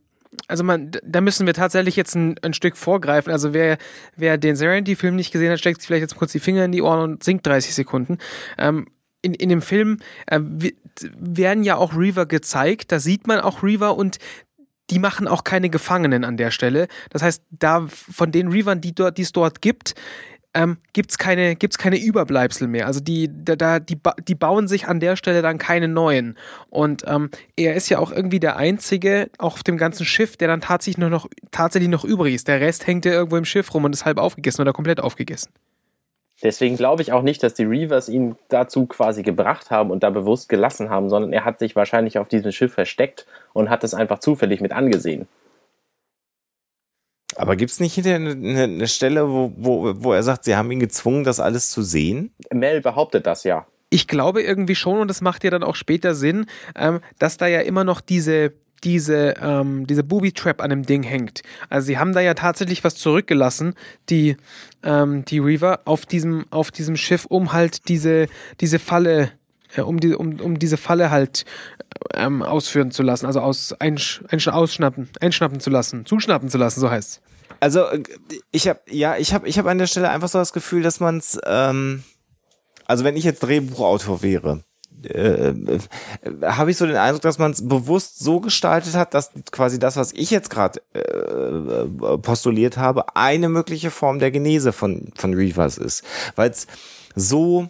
[0.47, 3.33] Also man, da müssen wir tatsächlich jetzt ein, ein Stück vorgreifen.
[3.33, 3.77] Also wer,
[4.15, 6.81] wer den Serenity-Film nicht gesehen hat, steckt sich vielleicht jetzt kurz die Finger in die
[6.81, 8.19] Ohren und singt 30 Sekunden.
[8.57, 8.87] Ähm,
[9.21, 9.97] in, in dem Film
[10.27, 10.39] äh,
[11.19, 12.91] werden ja auch Reaver gezeigt.
[12.93, 14.17] Da sieht man auch Reaver und
[14.91, 16.87] die machen auch keine Gefangenen an der Stelle.
[17.09, 19.95] Das heißt, da von den Reavern, die dort, es dort gibt,
[20.53, 22.85] ähm, gibt es keine, gibt's keine Überbleibsel mehr.
[22.85, 26.37] Also die, da, da, die, die bauen sich an der Stelle dann keine neuen.
[26.69, 30.61] Und ähm, er ist ja auch irgendwie der Einzige auf dem ganzen Schiff, der dann
[30.61, 32.47] tatsächlich noch, tatsächlich noch übrig ist.
[32.47, 35.51] Der Rest hängt ja irgendwo im Schiff rum und ist halb aufgegessen oder komplett aufgegessen.
[36.43, 40.09] Deswegen glaube ich auch nicht, dass die Reavers ihn dazu quasi gebracht haben und da
[40.09, 43.93] bewusst gelassen haben, sondern er hat sich wahrscheinlich auf diesem Schiff versteckt und hat es
[43.93, 45.27] einfach zufällig mit angesehen.
[47.35, 50.71] Aber gibt es nicht hinterher eine, eine, Stelle, wo, wo, wo er sagt, sie haben
[50.71, 52.33] ihn gezwungen, das alles zu sehen?
[52.51, 53.65] Mel behauptet das ja.
[53.89, 57.47] Ich glaube irgendwie schon, und das macht ja dann auch später Sinn, ähm, dass da
[57.47, 58.53] ja immer noch diese,
[58.83, 61.41] diese, ähm, diese Booby-Trap an dem Ding hängt.
[61.69, 63.75] Also sie haben da ja tatsächlich was zurückgelassen,
[64.09, 64.37] die,
[64.83, 68.27] ähm, die Reaver, auf diesem, auf diesem Schiff, um halt diese,
[68.59, 69.31] diese Falle,
[69.75, 71.45] äh, um, die, um, um diese Falle halt
[72.13, 76.89] ähm, ausführen zu lassen, also aus, einsch, ausschnappen, einschnappen zu lassen, zuschnappen zu lassen, so
[76.89, 77.21] heißt
[77.59, 78.03] Also äh,
[78.51, 80.99] ich habe ja, ich habe ich hab an der Stelle einfach so das Gefühl, dass
[80.99, 82.03] man es, ähm,
[82.85, 84.63] also wenn ich jetzt Drehbuchautor wäre,
[85.03, 85.79] äh, äh,
[86.43, 89.97] habe ich so den Eindruck, dass man es bewusst so gestaltet hat, dass quasi das,
[89.97, 95.33] was ich jetzt gerade äh, äh, postuliert habe, eine mögliche Form der Genese von, von
[95.33, 96.03] Reavers ist.
[96.35, 96.67] Weil es
[97.15, 97.69] so,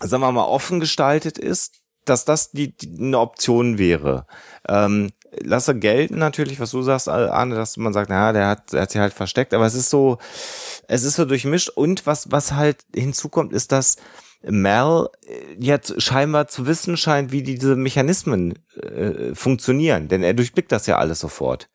[0.00, 4.26] sagen wir mal, offen gestaltet ist, dass das die, die eine Option wäre.
[4.68, 8.82] Ähm, lasse gelten natürlich, was du sagst, Arne, dass man sagt, naja, der hat, der
[8.82, 10.18] hat sie halt versteckt, aber es ist so,
[10.86, 13.96] es ist so durchmischt und was, was halt hinzukommt, ist, dass
[14.46, 20.72] Mel äh, jetzt scheinbar zu wissen scheint, wie diese Mechanismen äh, funktionieren, denn er durchblickt
[20.72, 21.68] das ja alles sofort.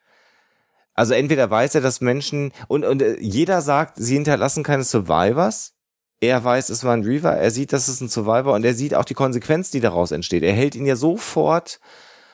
[0.94, 5.74] Also entweder weiß er, dass Menschen und, und äh, jeder sagt, sie hinterlassen keine Survivors,
[6.22, 8.94] er weiß, es war ein Reaver, er sieht, dass es ein Survivor und er sieht
[8.94, 10.44] auch die Konsequenz, die daraus entsteht.
[10.44, 11.80] Er hält ihn ja sofort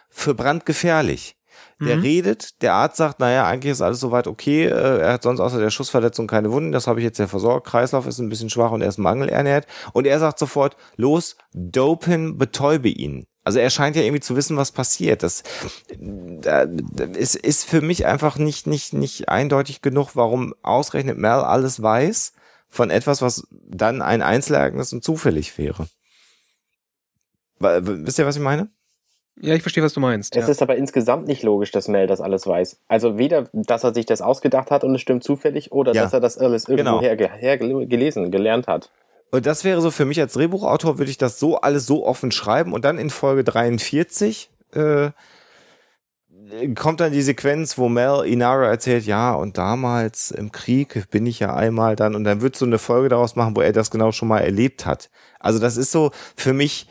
[0.10, 1.38] für brandgefährlich.
[1.82, 2.04] Der mhm.
[2.04, 5.60] redet, der Arzt sagt, naja, eigentlich ist alles soweit okay, äh, er hat sonst außer
[5.60, 8.72] der Schussverletzung keine Wunden, das habe ich jetzt ja versorgt, Kreislauf ist ein bisschen schwach
[8.72, 9.68] und er ist mangelernährt.
[9.92, 13.28] Und er sagt sofort, los, dopen, betäube ihn.
[13.44, 15.22] Also er scheint ja irgendwie zu wissen, was passiert.
[15.22, 15.44] Das,
[16.00, 16.68] das
[17.16, 22.34] ist, ist für mich einfach nicht, nicht, nicht eindeutig genug, warum ausgerechnet Mel alles weiß
[22.70, 25.88] von etwas, was dann ein Einzelereignis und zufällig wäre.
[27.60, 28.70] Wisst ihr, was ich meine?
[29.42, 30.36] Ja, ich verstehe, was du meinst.
[30.36, 30.52] Es ja.
[30.52, 32.80] ist aber insgesamt nicht logisch, dass Mel das alles weiß.
[32.88, 36.04] Also weder, dass er sich das ausgedacht hat und es stimmt zufällig, oder ja.
[36.04, 37.02] dass er das alles irgendwo genau.
[37.02, 38.92] her, her gelesen, gelernt hat.
[39.32, 42.32] Und das wäre so für mich als Drehbuchautor, würde ich das so alles so offen
[42.32, 45.10] schreiben und dann in Folge 43 äh,
[46.76, 51.40] kommt dann die Sequenz, wo Mel Inara erzählt, ja, und damals im Krieg bin ich
[51.40, 54.12] ja einmal dann, und dann wird so eine Folge daraus machen, wo er das genau
[54.12, 55.10] schon mal erlebt hat.
[55.40, 56.88] Also das ist so für mich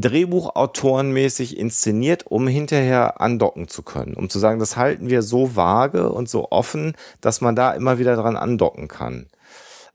[0.00, 6.10] Drehbuchautorenmäßig inszeniert, um hinterher andocken zu können, um zu sagen, das halten wir so vage
[6.10, 9.26] und so offen, dass man da immer wieder dran andocken kann.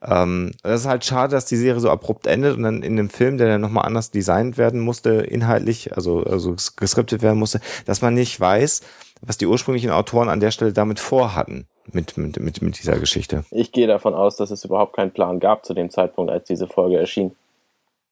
[0.03, 3.09] Ähm, das ist halt schade, dass die Serie so abrupt endet und dann in dem
[3.09, 8.01] Film, der dann nochmal anders designt werden musste, inhaltlich, also, also geskriptet werden musste, dass
[8.01, 8.81] man nicht weiß,
[9.21, 11.67] was die ursprünglichen Autoren an der Stelle damit vorhatten.
[11.93, 13.43] Mit, mit, mit, mit dieser Geschichte.
[13.49, 16.67] Ich gehe davon aus, dass es überhaupt keinen Plan gab zu dem Zeitpunkt, als diese
[16.67, 17.35] Folge erschien.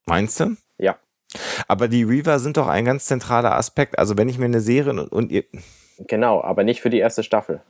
[0.06, 0.56] Meinst du?
[1.68, 4.00] Aber die Reaver sind doch ein ganz zentraler Aspekt.
[4.00, 5.44] Also wenn ich mir eine Serie und, und ihr.
[6.00, 7.62] Genau, aber nicht für die erste Staffel.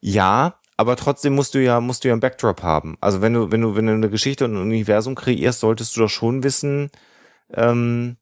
[0.00, 2.96] Ja, aber trotzdem musst du ja, musst du ja einen Backdrop haben.
[3.00, 6.00] Also wenn du, wenn du, wenn du eine Geschichte und ein Universum kreierst, solltest du
[6.00, 6.90] doch schon wissen,
[7.52, 8.16] ähm,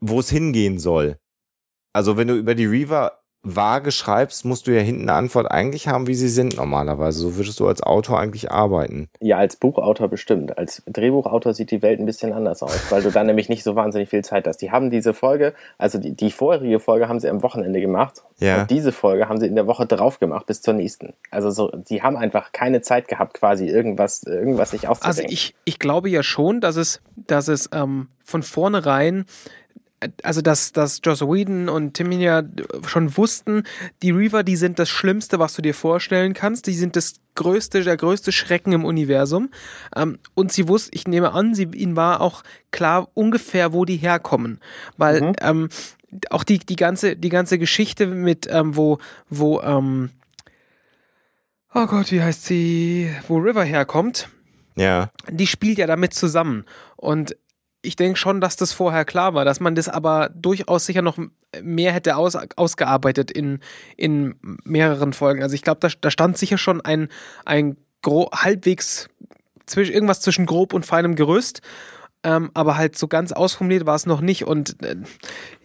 [0.00, 1.18] wo es hingehen soll.
[1.92, 5.88] Also wenn du über die Reaver vage schreibst, musst du ja hinten eine Antwort eigentlich
[5.88, 7.18] haben, wie sie sind normalerweise.
[7.18, 9.08] So würdest du als Autor eigentlich arbeiten.
[9.20, 10.56] Ja, als Buchautor bestimmt.
[10.56, 13.74] Als Drehbuchautor sieht die Welt ein bisschen anders aus, weil du dann nämlich nicht so
[13.74, 14.58] wahnsinnig viel Zeit hast.
[14.58, 18.22] Die haben diese Folge, also die, die vorherige Folge haben sie am Wochenende gemacht.
[18.38, 18.62] Ja.
[18.62, 21.14] Und diese Folge haben sie in der Woche drauf gemacht bis zur nächsten.
[21.30, 25.24] Also so, sie haben einfach keine Zeit gehabt, quasi irgendwas, irgendwas sich auszudenken.
[25.24, 29.24] Also ich, ich glaube ja schon, dass es, dass es ähm, von vornherein
[30.22, 32.42] also dass, dass Joss Whedon und Tim ja
[32.86, 33.64] schon wussten,
[34.02, 36.66] die Reaver, die sind das Schlimmste, was du dir vorstellen kannst.
[36.66, 39.50] Die sind das größte, der größte Schrecken im Universum.
[39.96, 43.96] Ähm, und sie wusste, ich nehme an, sie, ihnen war auch klar ungefähr, wo die
[43.96, 44.60] herkommen.
[44.96, 45.32] Weil mhm.
[45.40, 45.68] ähm,
[46.30, 48.98] auch die, die, ganze, die ganze Geschichte mit, ähm, wo,
[49.28, 50.10] wo, ähm,
[51.74, 54.28] oh Gott, wie heißt sie, wo River herkommt.
[54.76, 55.10] Ja.
[55.28, 56.64] Die spielt ja damit zusammen.
[56.96, 57.36] Und
[57.82, 61.18] ich denke schon, dass das vorher klar war, dass man das aber durchaus sicher noch
[61.60, 63.58] mehr hätte aus, ausgearbeitet in,
[63.96, 65.42] in mehreren Folgen.
[65.42, 67.08] Also ich glaube, da, da stand sicher schon ein,
[67.44, 67.76] ein
[68.06, 69.08] halbwegs
[69.66, 71.60] zwisch, irgendwas zwischen grob und feinem Gerüst.
[72.24, 74.46] ähm, aber halt so ganz ausformuliert war es noch nicht.
[74.46, 74.96] Und äh,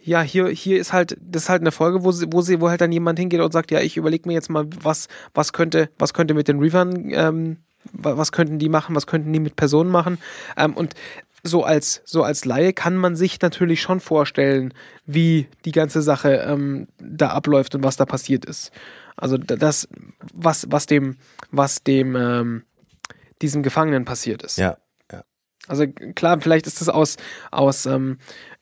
[0.03, 2.70] ja, hier, hier ist halt, das ist halt eine Folge, wo sie, wo sie, wo
[2.70, 5.89] halt dann jemand hingeht und sagt, ja, ich überlege mir jetzt mal, was, was könnte,
[5.99, 7.57] was könnte mit den Reavern, ähm,
[7.93, 10.18] was könnten die machen, was könnten die mit Personen machen.
[10.57, 10.95] Ähm, und
[11.44, 14.74] so als, so als Laie kann man sich natürlich schon vorstellen,
[15.06, 18.72] wie die ganze Sache ähm, da abläuft und was da passiert ist.
[19.16, 19.88] Also das,
[20.34, 21.18] was, was dem,
[21.52, 22.64] was dem, ähm,
[23.42, 24.58] diesem Gefangenen passiert ist.
[24.58, 24.78] Ja.
[25.68, 27.18] Also klar, vielleicht ist das aus,
[27.52, 28.18] aus ähm,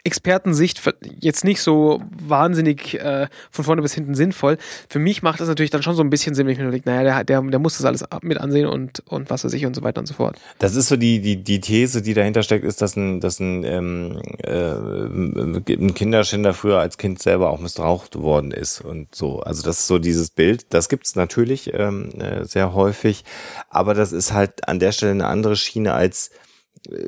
[0.06, 0.82] Expertensicht
[1.20, 4.58] jetzt nicht so wahnsinnig äh, von vorne bis hinten sinnvoll.
[4.88, 6.88] Für mich macht das natürlich dann schon so ein bisschen Sinn, wenn ich mir denke,
[6.88, 9.76] naja, der, der, der muss das alles mit ansehen und, und was weiß ich und
[9.76, 10.38] so weiter und so fort.
[10.60, 13.64] Das ist so die, die, die These, die dahinter steckt, ist, dass ein, dass ein,
[13.64, 19.40] ähm, äh, ein Kinderschänder früher als Kind selber auch missbraucht worden ist und so.
[19.40, 20.68] Also das ist so dieses Bild.
[20.70, 23.24] Das gibt's natürlich ähm, äh, sehr häufig,
[23.70, 26.30] aber das ist halt an der Stelle eine andere Schiene als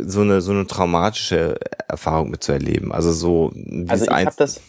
[0.02, 1.56] so eine so eine traumatische
[1.88, 2.92] Erfahrung mitzuerleben.
[2.92, 3.52] Also so
[3.88, 4.62] also ich habe das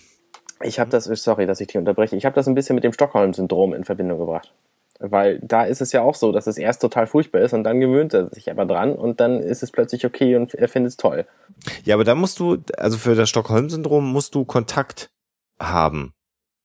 [0.62, 2.16] ich habe das sorry, dass ich dich unterbreche.
[2.16, 4.52] Ich habe das ein bisschen mit dem Stockholm Syndrom in Verbindung gebracht.
[5.00, 7.78] Weil da ist es ja auch so, dass es erst total furchtbar ist und dann
[7.78, 10.96] gewöhnt er sich aber dran und dann ist es plötzlich okay und er findet es
[10.96, 11.24] toll.
[11.84, 15.10] Ja, aber da musst du, also für das Stockholm-Syndrom musst du Kontakt
[15.60, 16.14] haben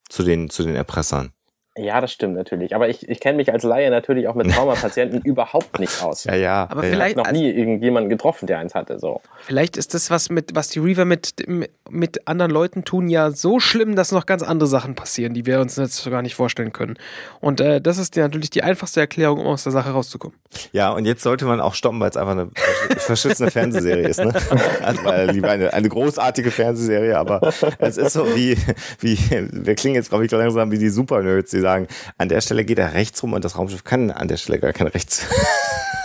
[0.09, 1.31] zu den, zu den Erpressern.
[1.75, 2.75] Ja, das stimmt natürlich.
[2.75, 6.25] Aber ich, ich kenne mich als Laie natürlich auch mit Traumapatienten überhaupt nicht aus.
[6.25, 6.67] Ja, ja.
[6.69, 8.99] Aber ja, vielleicht ich habe noch nie irgendjemanden getroffen, der eins hatte.
[8.99, 9.21] So.
[9.41, 11.71] Vielleicht ist das, was mit, was die Reaver mit, mit
[12.25, 15.75] anderen Leuten tun, ja so schlimm, dass noch ganz andere Sachen passieren, die wir uns
[15.75, 16.97] jetzt gar nicht vorstellen können.
[17.39, 20.37] Und äh, das ist natürlich die einfachste Erklärung, um aus der Sache rauszukommen.
[20.71, 22.49] Ja, und jetzt sollte man auch stoppen, weil es einfach eine
[22.97, 24.19] verschützende Fernsehserie ist.
[24.19, 24.33] Ne?
[24.83, 27.41] Also, eine, eine großartige Fernsehserie, aber
[27.79, 28.57] es ist so wie,
[28.99, 29.17] wie
[29.51, 31.87] wir klingen jetzt, glaube ich, langsam wie die Super-Nerds, die sagen,
[32.17, 34.73] an der Stelle geht er rechts rum und das Raumschiff kann an der Stelle gar
[34.73, 35.25] kein rechts.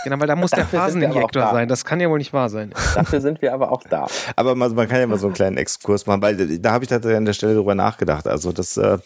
[0.03, 1.67] Genau, weil da muss der Phaseninjektor sein.
[1.67, 2.73] Das kann ja wohl nicht wahr sein.
[2.95, 4.07] Dafür sind wir aber auch da.
[4.35, 6.89] Aber man, man kann ja mal so einen kleinen Exkurs machen, weil da habe ich
[6.89, 8.27] tatsächlich an der Stelle drüber nachgedacht.
[8.27, 8.97] Also das, äh,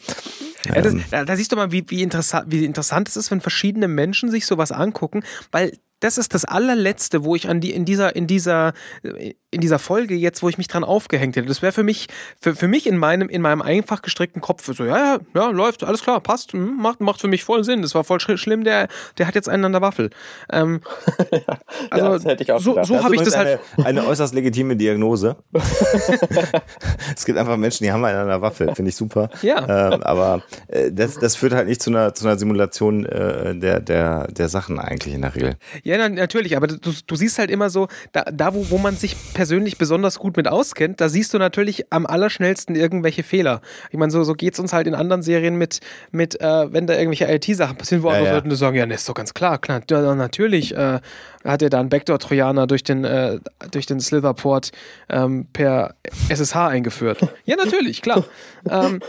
[0.66, 3.32] ja, das, ähm, da, da, siehst du mal, wie, wie, interessant, wie interessant es ist,
[3.32, 5.74] wenn verschiedene Menschen sich sowas angucken, weil
[6.04, 8.74] das ist das allerletzte, wo ich an die in dieser in dieser
[9.04, 11.48] in dieser Folge jetzt, wo ich mich dran aufgehängt hätte.
[11.48, 12.08] Das wäre für mich
[12.42, 15.84] für, für mich in meinem in meinem einfach gestrickten Kopf so ja ja ja läuft
[15.84, 17.82] alles klar passt hm, macht macht für mich voll Sinn.
[17.82, 18.64] Das war voll schlimm.
[18.64, 18.88] Der
[19.18, 20.10] der hat jetzt einen an der Waffel.
[20.52, 20.82] Ähm,
[21.90, 24.34] also ja, das hätte ich auch so, so habe ich das halt eine, eine äußerst
[24.34, 25.38] legitime Diagnose.
[27.16, 28.74] es gibt einfach Menschen, die haben einen an der Waffel.
[28.76, 29.30] Finde ich super.
[29.42, 29.94] Ja.
[29.94, 33.80] Ähm, aber äh, das das führt halt nicht zu einer zu einer Simulation äh, der
[33.80, 35.56] der der Sachen eigentlich in der Regel.
[35.84, 38.96] Ja ja, natürlich, aber du, du siehst halt immer so, da, da wo, wo man
[38.96, 43.62] sich persönlich besonders gut mit auskennt, da siehst du natürlich am allerschnellsten irgendwelche Fehler.
[43.92, 45.82] Ich meine, so, so geht es uns halt in anderen Serien mit,
[46.12, 48.40] mit äh, wenn da irgendwelche IT-Sachen passieren, wo ja, andere ja.
[48.40, 49.82] Leute sagen, ja, ne, ist doch ganz klar, klar,
[50.16, 51.00] natürlich äh,
[51.44, 53.40] hat er da einen Backdoor-Trojaner durch den, äh,
[53.72, 54.72] durch den Slitherport
[55.10, 55.96] ähm, per
[56.30, 57.20] SSH eingeführt.
[57.46, 58.26] ja, natürlich, klar.
[58.70, 59.02] ähm,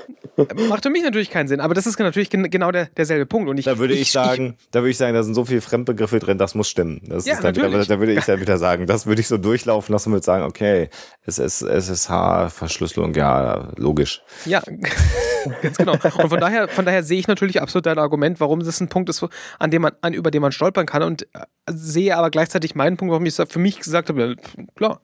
[0.68, 3.48] macht für mich natürlich keinen Sinn, aber das ist natürlich gen genau der, derselbe Punkt.
[3.48, 5.44] Und ich, da würde ich, ich sagen, ich, da würde ich sagen, da sind so
[5.44, 7.00] viele Fremdbegriffe drin, das muss stimmen.
[7.06, 9.38] Das ja, ist dann wieder, da würde ich dann wieder sagen, das würde ich so
[9.38, 10.88] durchlaufen lassen und würde sagen, okay,
[11.24, 14.22] es ist SSH-Verschlüsselung, ja, logisch.
[14.44, 14.62] Ja,
[15.62, 15.92] ganz genau.
[15.92, 19.08] Und von daher, von daher sehe ich natürlich absolut dein Argument, warum das ein Punkt
[19.08, 19.24] ist,
[19.58, 22.96] an dem man, an, über den man stolpern kann und äh, sehe aber gleichzeitig meinen
[22.96, 24.36] Punkt, warum ich für mich gesagt habe,
[24.74, 25.00] klar,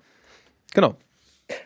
[0.72, 0.96] genau.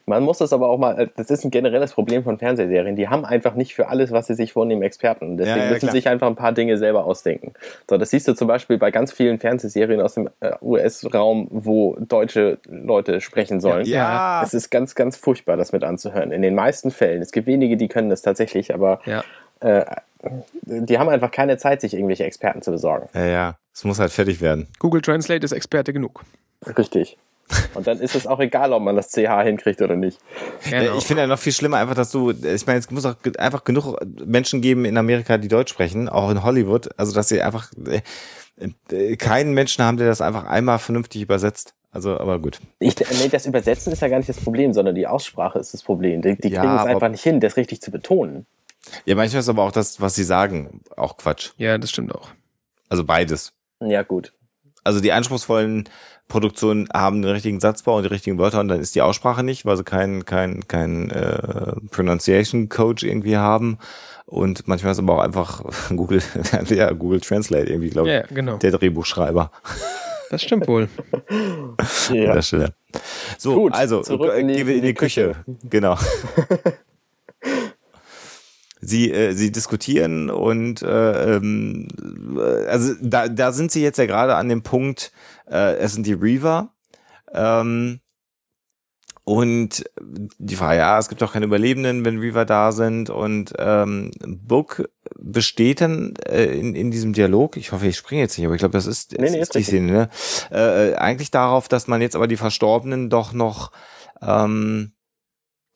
[0.07, 2.97] Man muss das aber auch mal, äh, das ist ein generelles Problem von Fernsehserien.
[2.97, 5.37] Die haben einfach nicht für alles, was sie sich vornehmen, Experten.
[5.37, 7.55] Deswegen ja, ja, müssen sie sich einfach ein paar Dinge selber ausdenken.
[7.89, 11.97] So, das siehst du zum Beispiel bei ganz vielen Fernsehserien aus dem äh, US-Raum, wo
[11.99, 13.87] deutsche Leute sprechen sollen.
[13.87, 14.43] Ja.
[14.45, 16.33] Es ist ganz, ganz furchtbar, das mit anzuhören.
[16.33, 17.23] In den meisten Fällen.
[17.23, 19.25] Es gibt wenige, die können das tatsächlich, aber ja.
[19.61, 19.85] äh,
[20.63, 23.09] die haben einfach keine Zeit, sich irgendwelche Experten zu besorgen.
[23.15, 23.59] Ja, ja.
[23.75, 24.69] Es muss halt fertig werden.
[24.79, 26.23] Google Translate ist Experte genug.
[26.79, 27.19] Richtig.
[27.75, 30.19] Und dann ist es auch egal, ob man das CH hinkriegt oder nicht.
[30.69, 30.97] Genau.
[30.97, 33.65] Ich finde ja noch viel schlimmer einfach, dass du, ich meine, es muss auch einfach
[33.65, 37.71] genug Menschen geben in Amerika, die Deutsch sprechen, auch in Hollywood, also dass sie einfach
[38.91, 41.75] äh, keinen Menschen haben, der das einfach einmal vernünftig übersetzt.
[41.91, 42.59] Also, aber gut.
[42.81, 45.83] Ich, nee, das Übersetzen ist ja gar nicht das Problem, sondern die Aussprache ist das
[45.83, 46.23] Problem.
[46.23, 48.47] Die, die ja, kriegen es einfach nicht hin, das richtig zu betonen.
[49.05, 51.53] Ja, manchmal ist aber auch das, was sie sagen, auch Quatsch.
[51.57, 52.31] Ja, das stimmt auch.
[52.89, 53.53] Also beides.
[53.81, 54.33] Ja, gut.
[54.85, 55.89] Also die anspruchsvollen
[56.29, 59.67] Produktionen haben den richtigen Satzbau und die richtigen Wörter und dann ist die Aussprache nicht,
[59.67, 63.79] weil sie keinen kein, kein, äh, Pronunciation Coach irgendwie haben.
[64.27, 66.23] Und manchmal ist aber auch einfach Google,
[66.69, 68.57] ja, Google Translate irgendwie, glaube ich, ja, genau.
[68.57, 69.51] der Drehbuchschreiber.
[70.31, 70.89] Das stimmt wohl.
[72.11, 72.29] ja.
[72.29, 72.75] An der Stelle.
[73.39, 75.37] So, Gut, also, gehen wir in die, Küche.
[75.45, 75.59] Küche.
[75.69, 75.97] Genau.
[78.85, 81.89] sie, äh, sie diskutieren und äh, ähm,
[82.69, 85.13] also da, da sind sie jetzt ja gerade an dem Punkt,
[85.51, 86.71] äh, es sind die Reaver.
[87.33, 88.01] Ähm,
[89.27, 89.85] Und
[90.39, 93.09] die Frage, ja, es gibt auch keine Überlebenden, wenn Reaver da sind.
[93.09, 94.87] Und ähm, Book
[95.19, 98.59] besteht dann äh, in, in diesem Dialog, ich hoffe, ich springe jetzt nicht, aber ich
[98.59, 99.63] glaube, das ist, Nee, nee, ist die.
[99.63, 100.09] Szene, ne?
[100.51, 103.73] äh, eigentlich darauf, dass man jetzt aber die Verstorbenen doch noch
[104.21, 104.93] ähm,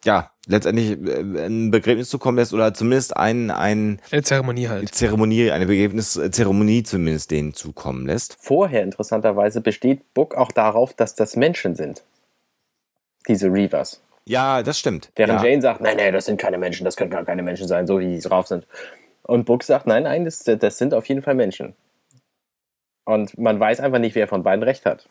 [0.05, 4.95] ja, letztendlich äh, ein Begräbnis zukommen lässt oder zumindest ein, ein Eine Zeremonie halt.
[4.95, 8.37] Zeremonie, eine Begräbniszeremonie zumindest denen zukommen lässt.
[8.41, 12.03] Vorher interessanterweise besteht Book auch darauf, dass das Menschen sind.
[13.29, 14.01] Diese Reavers.
[14.25, 15.11] Ja, das stimmt.
[15.17, 15.49] Während ja.
[15.49, 17.99] Jane sagt, nein, nein, das sind keine Menschen, das können gar keine Menschen sein, so
[18.01, 18.67] wie die drauf sind.
[19.23, 21.75] Und Book sagt, nein, nein, das, das sind auf jeden Fall Menschen.
[23.05, 25.09] Und man weiß einfach nicht, wer von beiden recht hat.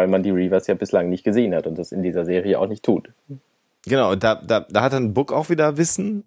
[0.00, 2.66] Weil man die Reavers ja bislang nicht gesehen hat und das in dieser Serie auch
[2.66, 3.10] nicht tut.
[3.84, 6.24] Genau, da, da, da hat dann Book auch wieder Wissen.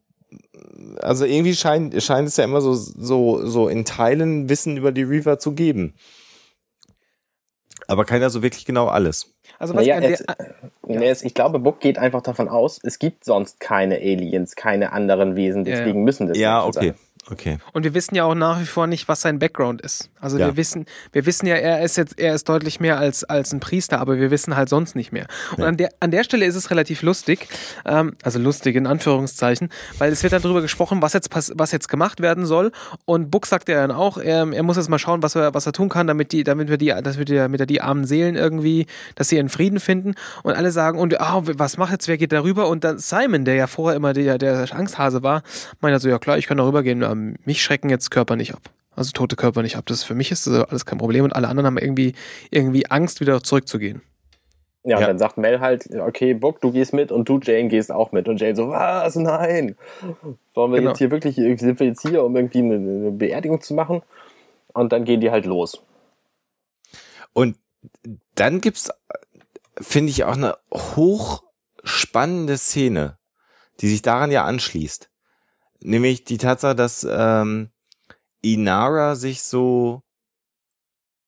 [1.02, 5.02] Also irgendwie scheint, scheint es ja immer so, so, so in Teilen Wissen über die
[5.02, 5.96] Reaver zu geben.
[7.88, 9.34] Aber keiner so wirklich genau alles.
[9.58, 10.24] Also was Naja, an der, es,
[10.86, 14.92] nee, es, ich glaube, Book geht einfach davon aus, es gibt sonst keine Aliens, keine
[14.94, 15.78] anderen Wesen, Ja, ja.
[15.80, 16.90] deswegen müssen das Ja, okay.
[16.90, 16.94] sein.
[17.30, 17.58] Okay.
[17.72, 20.10] Und wir wissen ja auch nach wie vor nicht, was sein Background ist.
[20.20, 20.48] Also Ja.
[20.48, 23.60] wir wissen, wir wissen ja, er ist jetzt, er ist deutlich mehr als, als ein
[23.60, 25.28] Priester, aber wir wissen halt sonst nicht mehr.
[25.56, 27.48] Und an der, an der Stelle ist es relativ lustig,
[27.86, 29.70] ähm, also lustig in Anführungszeichen,
[30.00, 32.72] weil es wird dann darüber gesprochen, was jetzt, was jetzt gemacht werden soll.
[33.06, 35.66] Und Buck sagt ja dann auch, er, er muss jetzt mal schauen, was er, was
[35.66, 38.06] er tun kann, damit die, damit wir die, dass wir die, damit er die armen
[38.06, 40.16] Seelen irgendwie, dass sie ihren Frieden finden.
[40.44, 42.68] Und alle sagen, und ah, was macht jetzt, wer geht darüber?
[42.68, 45.44] Und dann Simon, der ja vorher immer der, der Angsthase war,
[45.80, 48.62] meint also, ja klar, ich kann darüber gehen, ähm, mich schrecken jetzt Körper nicht ab.
[48.96, 49.86] Also tote Körper nicht ab.
[49.88, 52.14] Das für mich ist das alles kein Problem und alle anderen haben irgendwie,
[52.52, 54.02] irgendwie Angst, wieder zurückzugehen.
[54.84, 55.08] Ja, und Ja.
[55.08, 58.28] dann sagt Mel halt, okay, Book, du gehst mit und du, Jane, gehst auch mit.
[58.28, 59.16] Und Jane so, was?
[59.16, 59.78] Nein.
[60.54, 60.90] Sollen wir Genau.
[60.92, 64.02] jetzt hier wirklich, sind wir jetzt hier, um irgendwie eine, eine Beerdigung zu machen?
[64.74, 65.82] Und dann gehen die halt los.
[67.32, 67.58] Und
[68.36, 68.92] dann gibt's,
[69.80, 73.18] finde ich, auch eine hochspannende Szene,
[73.80, 75.10] die sich daran ja anschließt.
[75.84, 77.70] Nämlich die Tatsache, dass ähm,
[78.42, 80.02] Inara sich so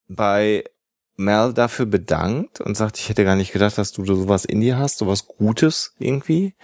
[0.08, 0.64] bei
[1.18, 4.78] Mel dafür bedankt und sagt, ich hätte gar nicht gedacht, dass du sowas in dir
[4.78, 6.56] hast, sowas Gutes irgendwie.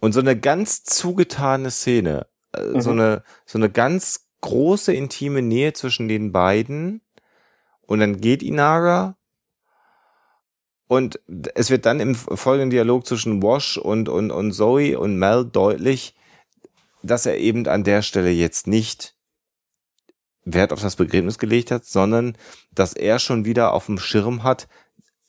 [0.00, 3.00] Und so eine ganz zugetane Szene, äh, so Mhm.
[3.00, 7.02] eine so eine ganz große intime Nähe zwischen den beiden.
[7.82, 9.16] Und dann geht Inara
[10.88, 11.20] und
[11.54, 16.14] es wird dann im folgenden Dialog zwischen Wash und, und, und Zoe und Mel deutlich,
[17.02, 19.14] dass er eben an der Stelle jetzt nicht
[20.44, 22.36] Wert auf das Begräbnis gelegt hat, sondern
[22.72, 24.68] dass er schon wieder auf dem Schirm hat,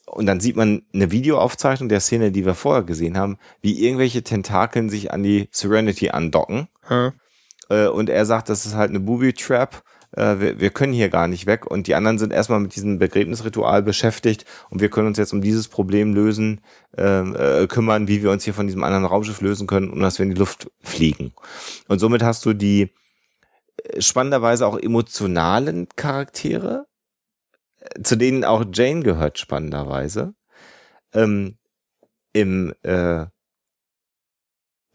[0.06, 4.24] und dann sieht man eine Videoaufzeichnung der Szene, die wir vorher gesehen haben, wie irgendwelche
[4.24, 6.68] Tentakeln sich an die Serenity andocken.
[6.88, 7.14] Hm.
[7.70, 9.84] Und er sagt, das ist halt eine Booby-Trap.
[10.12, 11.66] Äh, wir, wir können hier gar nicht weg.
[11.66, 14.46] Und die anderen sind erstmal mit diesem Begräbnisritual beschäftigt.
[14.70, 16.62] Und wir können uns jetzt um dieses Problem lösen,
[16.98, 20.20] ähm, äh, kümmern, wie wir uns hier von diesem anderen Raumschiff lösen können, um dass
[20.20, 21.34] wir in die Luft fliegen.
[21.88, 22.92] Und somit hast du die
[23.84, 26.86] äh, spannenderweise auch emotionalen Charaktere,
[27.80, 30.34] äh, zu denen auch Jane gehört, spannenderweise.
[31.14, 31.58] Ähm,
[32.34, 33.26] Im äh,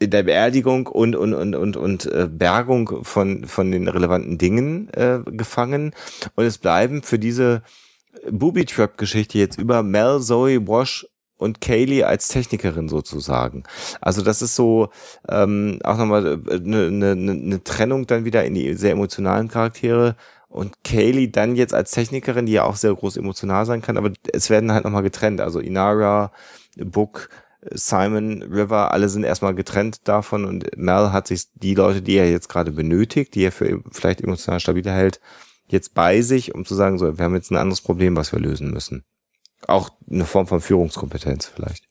[0.05, 4.89] in der Beerdigung und und und und und äh, Bergung von von den relevanten Dingen
[4.93, 5.93] äh, gefangen
[6.37, 7.63] und es bleiben für diese
[8.31, 13.65] Booby Trap Geschichte jetzt über Mel, Zoe, Wash und Kaylee als Technikerin sozusagen.
[14.01, 14.91] Also das ist so
[15.29, 20.17] ähm, auch nochmal eine ne, ne, ne Trennung dann wieder in die sehr emotionalen Charaktere
[20.49, 24.13] und Kaylee dann jetzt als Technikerin, die ja auch sehr groß emotional sein kann, aber
[24.33, 25.41] es werden halt nochmal getrennt.
[25.41, 26.31] Also Inara,
[26.77, 27.29] Book,
[27.71, 32.31] Simon, River, alle sind erstmal getrennt davon und Mel hat sich die Leute, die er
[32.31, 35.21] jetzt gerade benötigt, die er für vielleicht emotional stabiler hält,
[35.69, 38.39] jetzt bei sich, um zu sagen, so, wir haben jetzt ein anderes Problem, was wir
[38.39, 39.05] lösen müssen.
[39.67, 41.85] Auch eine Form von Führungskompetenz vielleicht.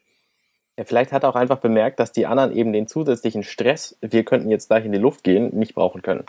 [0.78, 4.24] Ja, vielleicht hat er auch einfach bemerkt, dass die anderen eben den zusätzlichen Stress, wir
[4.24, 6.26] könnten jetzt gleich in die Luft gehen, nicht brauchen können.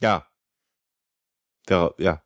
[0.00, 0.26] Ja.
[1.68, 2.22] Ja, ja.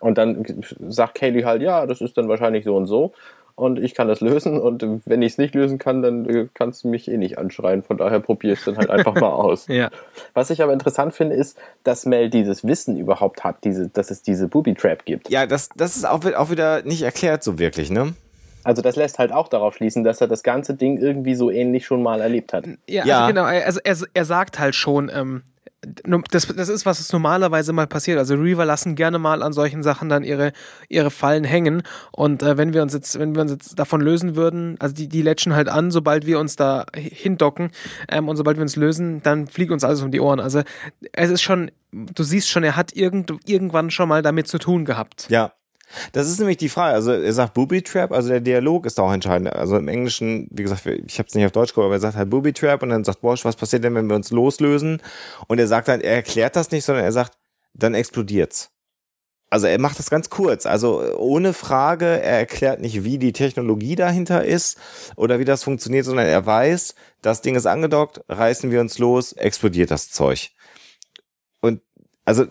[0.00, 0.44] Und dann
[0.88, 3.12] sagt Kaylee halt, ja, das ist dann wahrscheinlich so und so.
[3.58, 4.60] Und ich kann das lösen.
[4.60, 7.82] Und wenn ich es nicht lösen kann, dann äh, kannst du mich eh nicht anschreien.
[7.82, 9.66] Von daher probier es dann halt einfach mal aus.
[9.78, 9.90] Ja.
[10.34, 14.22] Was ich aber interessant finde, ist, dass Mel dieses Wissen überhaupt hat, diese, dass es
[14.22, 15.28] diese Booby Trap gibt.
[15.30, 18.14] Ja, das, das ist auch, auch wieder nicht erklärt so wirklich, ne?
[18.64, 21.86] Also das lässt halt auch darauf schließen, dass er das ganze Ding irgendwie so ähnlich
[21.86, 22.66] schon mal erlebt hat.
[22.88, 23.20] Ja, Ja.
[23.20, 25.42] Also genau, also er, er sagt halt schon, ähm,
[25.82, 28.18] das, das ist, was es normalerweise mal passiert.
[28.18, 30.52] Also Reaver lassen gerne mal an solchen Sachen dann ihre,
[30.88, 31.82] ihre Fallen hängen.
[32.10, 35.08] Und äh, wenn wir uns jetzt, wenn wir uns jetzt davon lösen würden, also die,
[35.08, 37.70] die latchen halt an, sobald wir uns da hindocken
[38.08, 40.40] ähm, und sobald wir uns lösen, dann fliegt uns alles um die Ohren.
[40.40, 40.62] Also
[41.12, 44.84] es ist schon, du siehst schon, er hat irgend, irgendwann schon mal damit zu tun
[44.84, 45.26] gehabt.
[45.30, 45.52] Ja.
[46.12, 46.94] Das ist nämlich die Frage.
[46.94, 49.52] Also er sagt Booby Trap, also der Dialog ist auch entscheidend.
[49.52, 52.16] Also im Englischen, wie gesagt, ich habe es nicht auf Deutsch gehört, aber er sagt
[52.16, 55.02] halt Booby Trap und dann sagt Bosch, was passiert denn, wenn wir uns loslösen?
[55.46, 57.38] Und er sagt dann, er erklärt das nicht, sondern er sagt,
[57.74, 58.70] dann explodiert's.
[59.50, 60.66] Also er macht das ganz kurz.
[60.66, 64.78] Also ohne Frage, er erklärt nicht, wie die Technologie dahinter ist
[65.16, 69.32] oder wie das funktioniert, sondern er weiß, das Ding ist angedockt, reißen wir uns los,
[69.32, 70.50] explodiert das Zeug.
[71.60, 71.80] Und
[72.26, 72.44] also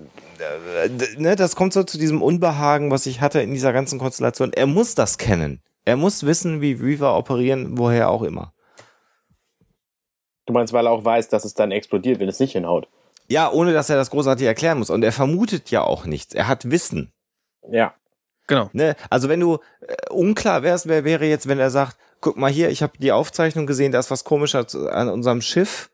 [1.18, 4.54] ne, das kommt so zu diesem Unbehagen, was ich hatte in dieser ganzen Konstellation.
[4.54, 5.62] Er muss das kennen.
[5.86, 8.54] Er muss wissen, wie Reaver operieren, woher auch immer.
[10.46, 12.88] Du meinst, weil er auch weiß, dass es dann explodiert, wenn es nicht hinhaut?
[13.28, 14.90] Ja, ohne dass er das großartig erklären muss.
[14.90, 16.34] Und er vermutet ja auch nichts.
[16.34, 17.12] Er hat Wissen.
[17.70, 17.94] Ja.
[18.48, 18.70] Genau.
[18.72, 18.96] Ne?
[19.10, 22.70] Also wenn du äh, unklar wärst, wer wäre jetzt, wenn er sagt, guck mal hier,
[22.70, 25.90] ich habe die Aufzeichnung gesehen, da ist was komisches an unserem Schiff.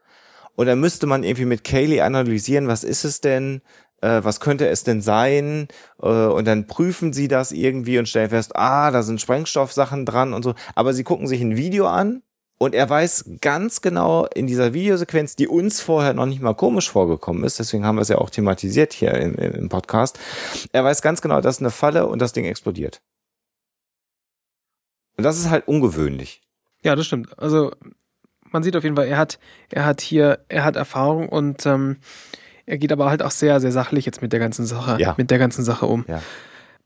[0.55, 3.63] Und dann müsste man irgendwie mit Kaylee analysieren, was ist es denn?
[4.03, 5.69] Äh, was könnte es denn sein?
[6.01, 10.33] Äh, und dann prüfen sie das irgendwie und stellen fest, ah, da sind Sprengstoffsachen dran
[10.33, 10.55] und so.
[10.75, 12.21] Aber sie gucken sich ein Video an
[12.57, 16.91] und er weiß ganz genau in dieser Videosequenz, die uns vorher noch nicht mal komisch
[16.91, 20.19] vorgekommen ist, deswegen haben wir es ja auch thematisiert hier im, im Podcast,
[20.73, 23.01] er weiß ganz genau, das ist eine Falle und das Ding explodiert.
[25.17, 26.41] Und das ist halt ungewöhnlich.
[26.83, 27.37] Ja, das stimmt.
[27.39, 27.71] Also
[28.51, 29.39] man sieht auf jeden Fall, er hat,
[29.69, 31.97] er hat hier, er hat Erfahrung und ähm,
[32.65, 35.15] er geht aber halt auch sehr, sehr sachlich jetzt mit der ganzen Sache, ja.
[35.17, 36.05] mit der ganzen Sache um.
[36.07, 36.21] Ja.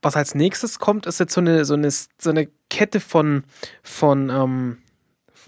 [0.01, 3.43] Was als nächstes kommt, ist jetzt so eine, so eine, so eine Kette von,
[3.82, 4.78] von, ähm,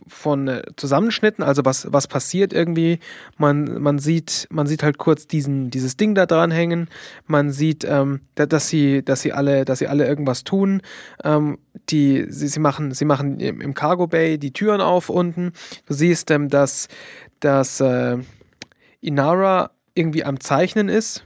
[0.08, 3.00] von äh, Zusammenschnitten, also was, was passiert irgendwie.
[3.38, 6.90] Man, man, sieht, man sieht halt kurz diesen, dieses Ding da dran hängen.
[7.26, 10.82] Man sieht, ähm, dass, sie, dass, sie alle, dass sie alle irgendwas tun.
[11.24, 11.60] Ähm,
[11.90, 15.54] die, sie, sie, machen, sie machen im Cargo Bay die Türen auf unten.
[15.86, 16.88] Du siehst, ähm, dass,
[17.40, 18.18] dass äh,
[19.02, 21.26] Inara irgendwie am Zeichnen ist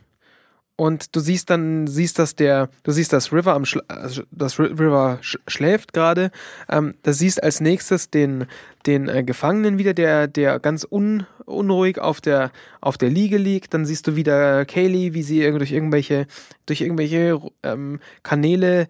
[0.75, 4.59] und du siehst dann siehst dass der du siehst dass River am Schla also das
[4.59, 6.31] River sch schläft gerade.
[6.67, 8.47] Ähm, da siehst als nächstes den
[8.85, 12.51] den äh, Gefangenen wieder der der ganz un unruhig auf der
[12.81, 13.73] auf der Liege liegt.
[13.73, 16.25] Dann siehst du wieder Kaylee wie sie durch irgendwelche
[16.65, 18.87] durch irgendwelche ähm, Kanäle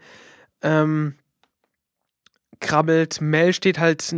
[0.62, 1.16] ähm,
[2.64, 3.22] krabbelt.
[3.22, 4.16] Mel steht halt,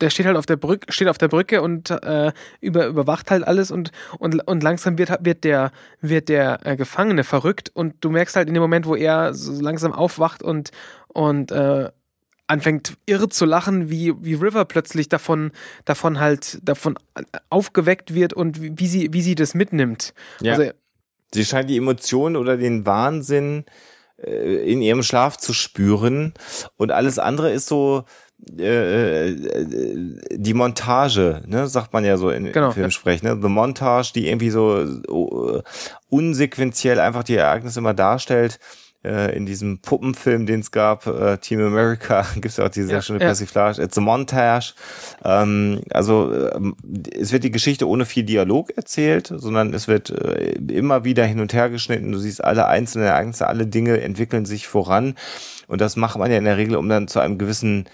[0.00, 2.32] der steht halt auf der Brücke, steht auf der Brücke und äh,
[2.62, 7.24] über, überwacht halt alles und, und, und langsam wird, wird der, wird der äh, Gefangene
[7.24, 10.70] verrückt und du merkst halt in dem Moment, wo er so langsam aufwacht und,
[11.08, 11.90] und äh,
[12.46, 15.50] anfängt irre zu lachen, wie, wie River plötzlich davon,
[15.84, 16.98] davon halt, davon
[17.50, 20.14] aufgeweckt wird und wie, wie sie, wie sie das mitnimmt.
[20.40, 20.54] Ja.
[20.54, 20.70] Also,
[21.34, 23.64] sie scheint die Emotionen oder den Wahnsinn
[24.22, 26.34] in ihrem Schlaf zu spüren.
[26.76, 28.04] Und alles andere ist so
[28.56, 29.36] äh, äh,
[30.30, 33.38] die Montage, ne, sagt man ja so in, genau, Filmsprech, ne?
[33.40, 35.60] The Montage, die irgendwie so uh,
[36.08, 38.60] unsequenziell einfach die Ereignisse immer darstellt
[39.04, 42.88] äh, in diesem Puppenfilm, den es gab, äh, Team America, gibt es ja auch diese
[42.88, 43.26] sehr schöne ja.
[43.26, 44.74] Persiflage, It's a Montage.
[45.24, 46.60] Ähm, also äh,
[47.18, 51.40] es wird die Geschichte ohne viel Dialog erzählt, sondern es wird äh, immer wieder hin
[51.40, 52.12] und her geschnitten.
[52.12, 55.14] Du siehst alle einzelnen Ereignisse, alle Dinge entwickeln sich voran.
[55.68, 57.84] Und das macht man ja in der Regel, um dann zu einem gewissen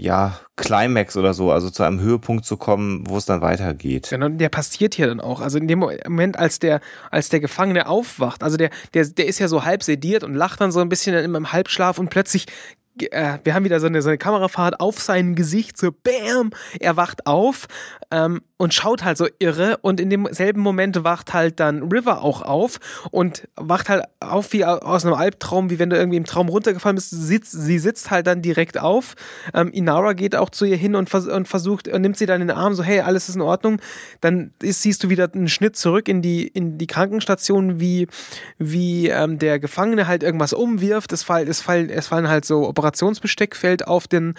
[0.00, 4.10] ja, Climax oder so, also zu einem Höhepunkt zu kommen, wo es dann weitergeht.
[4.10, 5.40] Genau, der passiert hier dann auch.
[5.40, 6.80] Also in dem Moment, als der,
[7.10, 10.60] als der Gefangene aufwacht, also der, der, der ist ja so halb sediert und lacht
[10.60, 12.46] dann so ein bisschen in einem Halbschlaf und plötzlich
[13.10, 16.96] äh, wir haben wieder so eine, so eine Kamerafahrt auf sein Gesicht, so BÄM, er
[16.96, 17.66] wacht auf
[18.10, 22.42] ähm, und schaut halt so irre und in demselben Moment wacht halt dann River auch
[22.42, 22.78] auf
[23.10, 26.96] und wacht halt auf wie aus einem Albtraum, wie wenn du irgendwie im Traum runtergefallen
[26.96, 27.10] bist.
[27.10, 29.14] Sie sitzt, sie sitzt halt dann direkt auf.
[29.54, 32.42] Ähm, Inara geht auch zu ihr hin und, vers und versucht, und nimmt sie dann
[32.42, 33.80] in den Arm, so hey, alles ist in Ordnung.
[34.20, 38.08] Dann ist, siehst du wieder einen Schnitt zurück in die, in die Krankenstation, wie,
[38.58, 41.12] wie ähm, der Gefangene halt irgendwas umwirft.
[41.12, 44.34] Es, fall, es, fallen, es fallen halt so Operationsbesteck fällt auf den,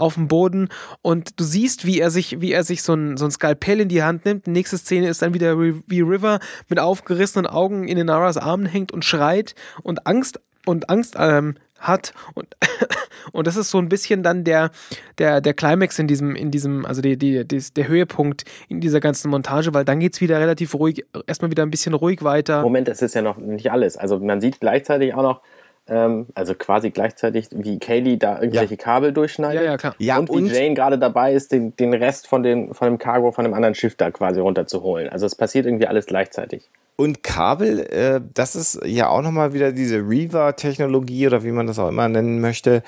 [0.00, 0.68] auf den Boden
[1.02, 3.88] und du siehst, wie er sich, wie er sich so ein, so ein Skalpell in
[3.88, 4.46] die Hand nimmt.
[4.46, 8.92] Die nächste Szene ist dann wieder wie River mit aufgerissenen Augen in Inaras Armen hängt
[8.92, 12.56] und schreit und Angst und Angst ähm, hat und
[13.32, 14.70] und das ist so ein bisschen dann der
[15.18, 19.00] der der Climax in diesem in diesem also die, die, die der Höhepunkt in dieser
[19.00, 22.62] ganzen Montage, weil dann geht es wieder relativ ruhig erstmal wieder ein bisschen ruhig weiter.
[22.62, 23.96] Moment, das ist ja noch nicht alles.
[23.96, 25.40] Also man sieht gleichzeitig auch noch
[25.86, 28.82] ähm, also quasi gleichzeitig, wie Kaylee da irgendwelche ja.
[28.82, 29.62] Kabel durchschneidet.
[29.62, 29.94] Ja, ja, klar.
[29.98, 32.98] Ja, und, und wie Jane gerade dabei ist, den, den Rest von, den, von dem
[32.98, 35.08] Cargo von einem anderen Schiff da quasi runterzuholen.
[35.08, 36.68] Also es passiert irgendwie alles gleichzeitig.
[36.96, 41.78] Und Kabel, äh, das ist ja auch nochmal wieder diese Reaver-Technologie oder wie man das
[41.78, 42.82] auch immer nennen möchte.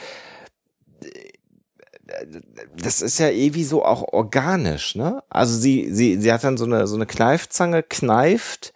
[2.76, 5.22] Das ist ja irgendwie so auch organisch, ne?
[5.30, 8.74] Also sie, sie, sie hat dann so eine, so eine Kneifzange, kneift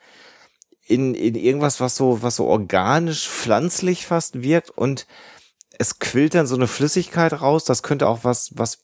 [0.86, 5.06] in, in irgendwas, was so, was so organisch, pflanzlich fast wirkt und
[5.78, 7.64] es quillt dann so eine Flüssigkeit raus.
[7.64, 8.78] Das könnte auch was, was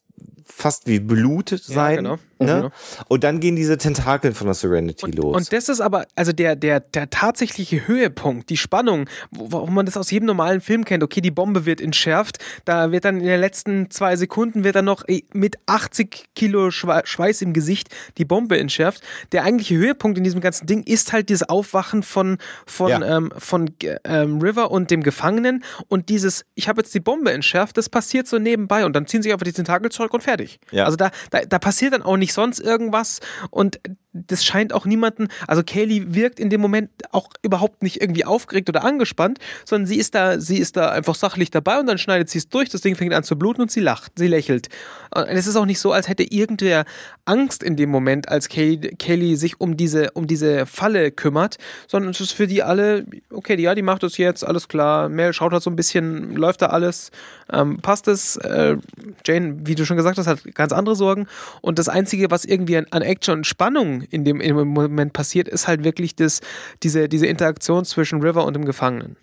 [0.44, 2.04] fast wie Blut sein.
[2.04, 2.18] Ja, genau.
[2.44, 2.54] Ne?
[2.54, 2.70] Genau.
[3.08, 5.36] Und dann gehen diese Tentakeln von der Serenity und, los.
[5.36, 9.86] Und das ist aber, also der, der, der tatsächliche Höhepunkt, die Spannung, wo, wo, man
[9.86, 11.02] das aus jedem normalen Film kennt.
[11.02, 14.84] Okay, die Bombe wird entschärft, da wird dann in den letzten zwei Sekunden wird dann
[14.84, 17.88] noch mit 80 Kilo Schweiß im Gesicht
[18.18, 19.02] die Bombe entschärft.
[19.32, 23.16] Der eigentliche Höhepunkt in diesem ganzen Ding ist halt dieses Aufwachen von, von, ja.
[23.16, 23.70] ähm, von
[24.04, 28.26] ähm, River und dem Gefangenen und dieses, ich habe jetzt die Bombe entschärft, das passiert
[28.26, 30.58] so nebenbei und dann ziehen sich einfach die Tentakel zurück und fertig.
[30.70, 30.84] Ja.
[30.84, 33.20] Also da, da, da passiert dann auch nicht sonst irgendwas.
[33.50, 33.80] Und
[34.12, 38.68] das scheint auch niemanden, also Kaylee wirkt in dem Moment auch überhaupt nicht irgendwie aufgeregt
[38.68, 42.28] oder angespannt, sondern sie ist da, sie ist da einfach sachlich dabei und dann schneidet
[42.28, 44.68] sie es durch, das Ding fängt an zu bluten und sie lacht, sie lächelt.
[45.14, 46.84] Und es ist auch nicht so, als hätte irgendwer
[47.24, 51.56] Angst in dem Moment, als Kaylee, Kaylee sich um diese, um diese Falle kümmert,
[51.88, 55.32] sondern es ist für die alle, okay, ja, die macht es jetzt, alles klar, Mel
[55.32, 57.10] schaut halt so ein bisschen, läuft da alles,
[57.50, 58.76] ähm, passt es, äh,
[59.24, 61.26] Jane, wie du schon gesagt hast, hat ganz andere Sorgen
[61.62, 65.68] und das Einzige, was irgendwie an Action und Spannung in dem, im Moment passiert, ist
[65.68, 66.40] halt wirklich das,
[66.82, 69.16] diese, diese Interaktion zwischen River und dem Gefangenen.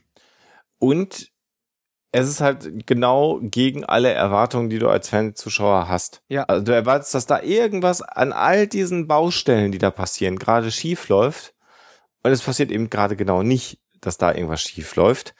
[0.80, 1.30] Und
[2.12, 6.24] es ist halt genau gegen alle Erwartungen, die du als Fanzuschauer hast.
[6.28, 6.44] Ja.
[6.44, 11.08] Also du erwartest, dass da irgendwas an all diesen Baustellen, die da passieren, gerade schief
[11.10, 11.54] läuft.
[12.24, 15.36] Und es passiert eben gerade genau nicht, dass da irgendwas schief läuft,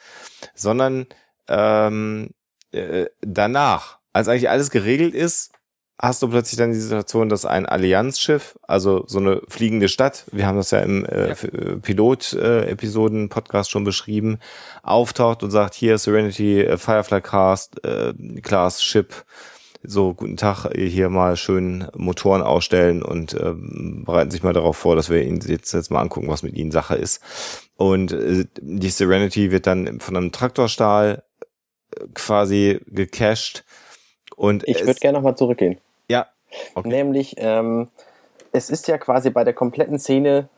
[0.54, 1.06] sondern
[1.48, 2.30] ähm,
[2.72, 5.52] äh, danach, als eigentlich alles geregelt ist,
[6.00, 10.46] hast du plötzlich dann die Situation, dass ein Allianzschiff, also so eine fliegende Stadt, wir
[10.46, 11.30] haben das ja im äh.
[11.30, 14.38] Äh, Pilot-Episoden-Podcast schon beschrieben,
[14.82, 19.12] auftaucht und sagt, hier Serenity, äh, Firefly Cast, äh, Class Ship,
[19.82, 24.96] so guten Tag, hier mal schön Motoren ausstellen und äh, bereiten sich mal darauf vor,
[24.96, 27.22] dass wir ihn jetzt, jetzt mal angucken, was mit ihnen Sache ist.
[27.76, 31.24] Und äh, die Serenity wird dann von einem Traktorstahl
[31.96, 33.64] äh, quasi gecached.
[34.36, 35.78] Und ich würde gerne nochmal zurückgehen.
[36.74, 36.88] Okay.
[36.88, 37.88] Nämlich, ähm,
[38.52, 40.48] es ist ja quasi bei der kompletten Szene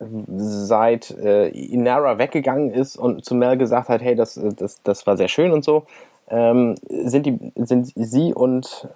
[0.00, 5.16] seit äh, Inara weggegangen ist und zu Mel gesagt hat, hey, das, das, das war
[5.16, 5.86] sehr schön und so,
[6.28, 8.88] ähm, sind, die, sind sie und,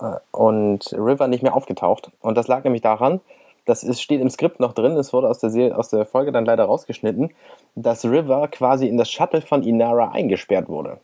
[0.00, 2.10] äh, und River nicht mehr aufgetaucht.
[2.20, 3.20] Und das lag nämlich daran,
[3.64, 6.44] das ist, steht im Skript noch drin, es wurde aus der, aus der Folge dann
[6.44, 7.30] leider rausgeschnitten,
[7.74, 10.98] dass River quasi in das Shuttle von Inara eingesperrt wurde.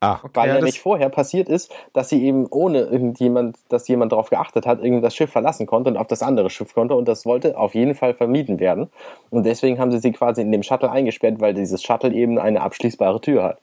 [0.00, 4.12] Ah, okay, weil ja, nämlich vorher passiert ist, dass sie eben ohne irgendjemand, dass jemand
[4.12, 7.08] darauf geachtet hat, irgendwie das Schiff verlassen konnte und auf das andere Schiff konnte und
[7.08, 8.90] das wollte auf jeden Fall vermieden werden.
[9.30, 12.60] Und deswegen haben sie sie quasi in dem Shuttle eingesperrt, weil dieses Shuttle eben eine
[12.60, 13.58] abschließbare Tür hat.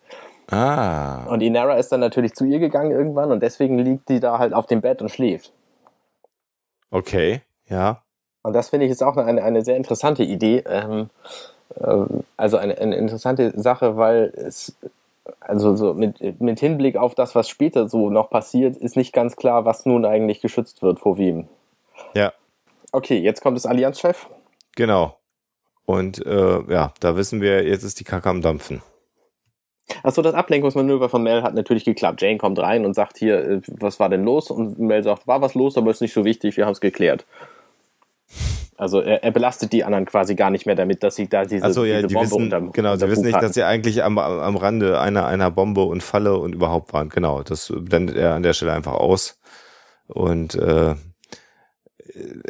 [0.49, 1.25] Ah.
[1.27, 4.53] Und Inara ist dann natürlich zu ihr gegangen irgendwann und deswegen liegt sie da halt
[4.53, 5.53] auf dem Bett und schläft.
[6.89, 8.01] Okay, ja.
[8.41, 10.63] Und das finde ich jetzt auch eine, eine sehr interessante Idee.
[10.67, 11.09] Ähm,
[11.79, 14.75] ähm, also eine, eine interessante Sache, weil es
[15.39, 19.36] also so mit, mit Hinblick auf das, was später so noch passiert, ist nicht ganz
[19.36, 21.47] klar, was nun eigentlich geschützt wird vor wem.
[22.13, 22.34] Ja.
[22.91, 24.28] Okay, jetzt kommt das Allianzchef.
[24.76, 25.17] Genau.
[25.86, 28.82] Und äh, ja, da wissen wir, jetzt ist die Kacke am Dampfen.
[30.01, 32.21] Achso, das Ablenkungsmanöver von Mel hat natürlich geklappt.
[32.21, 34.49] Jane kommt rein und sagt hier, äh, was war denn los?
[34.49, 37.26] Und Mel sagt, war was los, aber ist nicht so wichtig, wir haben es geklärt.
[38.78, 41.63] Also er, er, belastet die anderen quasi gar nicht mehr damit, dass sie da diese,
[41.63, 43.45] also, ja, diese die Bombe wissen, unter, Genau, sie wissen nicht, hatten.
[43.45, 47.09] dass sie eigentlich am, am Rande einer, einer Bombe und Falle und überhaupt waren.
[47.09, 49.39] Genau, das blendet er an der Stelle einfach aus.
[50.07, 50.95] Und äh,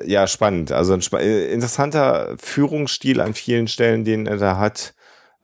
[0.06, 0.72] ja, spannend.
[0.72, 4.94] Also ein spa interessanter Führungsstil an vielen Stellen, den er da hat.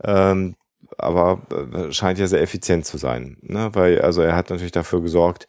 [0.03, 0.55] Ähm,
[0.97, 3.37] aber äh, scheint ja sehr effizient zu sein.
[3.41, 3.69] Ne?
[3.73, 5.47] Weil, also er hat natürlich dafür gesorgt,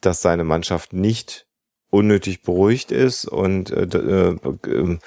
[0.00, 1.46] dass seine Mannschaft nicht
[1.90, 4.36] unnötig beruhigt ist und äh, äh,
[4.70, 4.98] äh,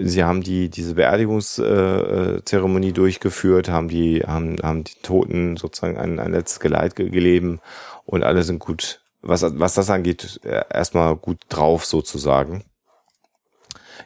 [0.00, 6.32] sie haben die diese Beerdigungszeremonie durchgeführt, haben die haben haben die Toten sozusagen ein, ein
[6.32, 7.60] letztes Geleit geleben
[8.06, 12.64] und alle sind gut was was das angeht erstmal gut drauf sozusagen.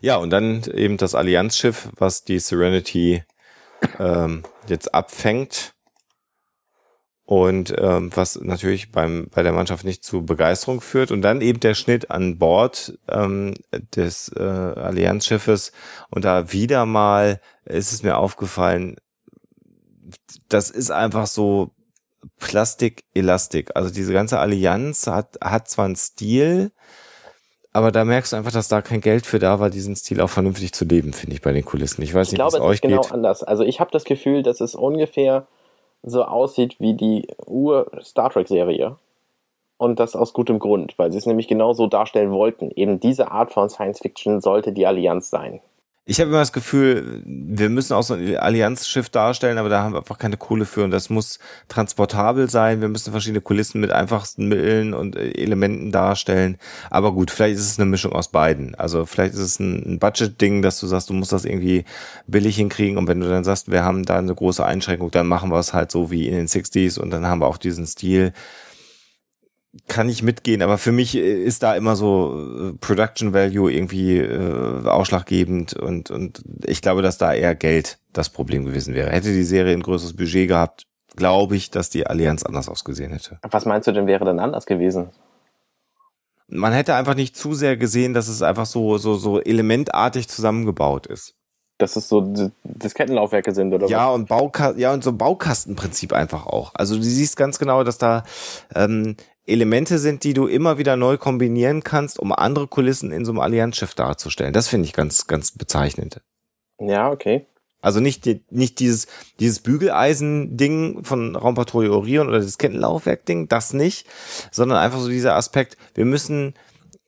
[0.00, 3.24] Ja und dann eben das Allianzschiff, was die Serenity
[3.98, 5.74] ähm, jetzt abfängt
[7.28, 11.60] und ähm, was natürlich beim bei der Mannschaft nicht zu Begeisterung führt und dann eben
[11.60, 13.52] der Schnitt an Bord ähm,
[13.94, 15.72] des äh, Allianzschiffes
[16.08, 18.96] und da wieder mal ist es mir aufgefallen,
[20.48, 21.72] das ist einfach so
[22.38, 23.72] Plastik-Elastik.
[23.76, 26.72] Also diese ganze Allianz hat hat zwar einen Stil,
[27.74, 30.30] aber da merkst du einfach, dass da kein Geld für da war, diesen Stil auch
[30.30, 32.00] vernünftig zu leben, finde ich bei den Kulissen.
[32.00, 32.90] Ich weiß ich nicht, wie es euch geht.
[32.90, 33.42] Ich glaube, es ist genau anders.
[33.42, 35.46] Also ich habe das Gefühl, dass es ungefähr
[36.02, 38.96] so aussieht wie die Ur-Star Trek-Serie.
[39.76, 42.72] Und das aus gutem Grund, weil sie es nämlich genau so darstellen wollten.
[42.74, 45.60] Eben diese Art von Science Fiction sollte die Allianz sein.
[46.10, 49.92] Ich habe immer das Gefühl, wir müssen auch so ein Allianzschiff darstellen, aber da haben
[49.92, 52.80] wir einfach keine Kohle für und das muss transportabel sein.
[52.80, 56.56] Wir müssen verschiedene Kulissen mit einfachsten Mitteln und äh, Elementen darstellen.
[56.88, 58.74] Aber gut, vielleicht ist es eine Mischung aus beiden.
[58.74, 61.84] Also vielleicht ist es ein Budget-Ding, dass du sagst, du musst das irgendwie
[62.26, 65.50] billig hinkriegen und wenn du dann sagst, wir haben da eine große Einschränkung, dann machen
[65.50, 68.32] wir es halt so wie in den 60s und dann haben wir auch diesen Stil
[69.86, 74.86] kann ich mitgehen, aber für mich ist da immer so äh, Production Value irgendwie äh,
[74.86, 79.10] ausschlaggebend und, und ich glaube, dass da eher Geld das Problem gewesen wäre.
[79.10, 80.86] Hätte die Serie ein größeres Budget gehabt,
[81.16, 83.38] glaube ich, dass die Allianz anders ausgesehen hätte.
[83.50, 85.10] Was meinst du denn wäre denn anders gewesen?
[86.48, 91.06] Man hätte einfach nicht zu sehr gesehen, dass es einfach so, so, so elementartig zusammengebaut
[91.06, 91.34] ist.
[91.76, 92.34] Dass es so
[92.64, 94.14] Diskettenlaufwerke sind, oder ja, was?
[94.14, 96.72] Und Bauka ja, und so Baukastenprinzip einfach auch.
[96.74, 98.24] Also du siehst ganz genau, dass da
[98.74, 99.16] ähm,
[99.48, 103.40] Elemente sind, die du immer wieder neu kombinieren kannst, um andere Kulissen in so einem
[103.40, 104.52] Allianzschiff darzustellen.
[104.52, 106.20] Das finde ich ganz, ganz bezeichnend.
[106.78, 107.46] Ja, okay.
[107.80, 109.06] Also nicht, die, nicht dieses,
[109.38, 114.06] dieses Bügeleisen-Ding von Raumpatrouille Orion oder das Kettenlaufwerk-Ding, das nicht,
[114.50, 116.54] sondern einfach so dieser Aspekt, wir müssen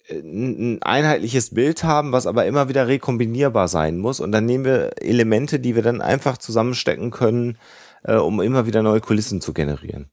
[0.06, 4.20] äh, ein einheitliches Bild haben, was aber immer wieder rekombinierbar sein muss.
[4.20, 7.58] Und dann nehmen wir Elemente, die wir dann einfach zusammenstecken können,
[8.04, 10.10] äh, um immer wieder neue Kulissen zu generieren.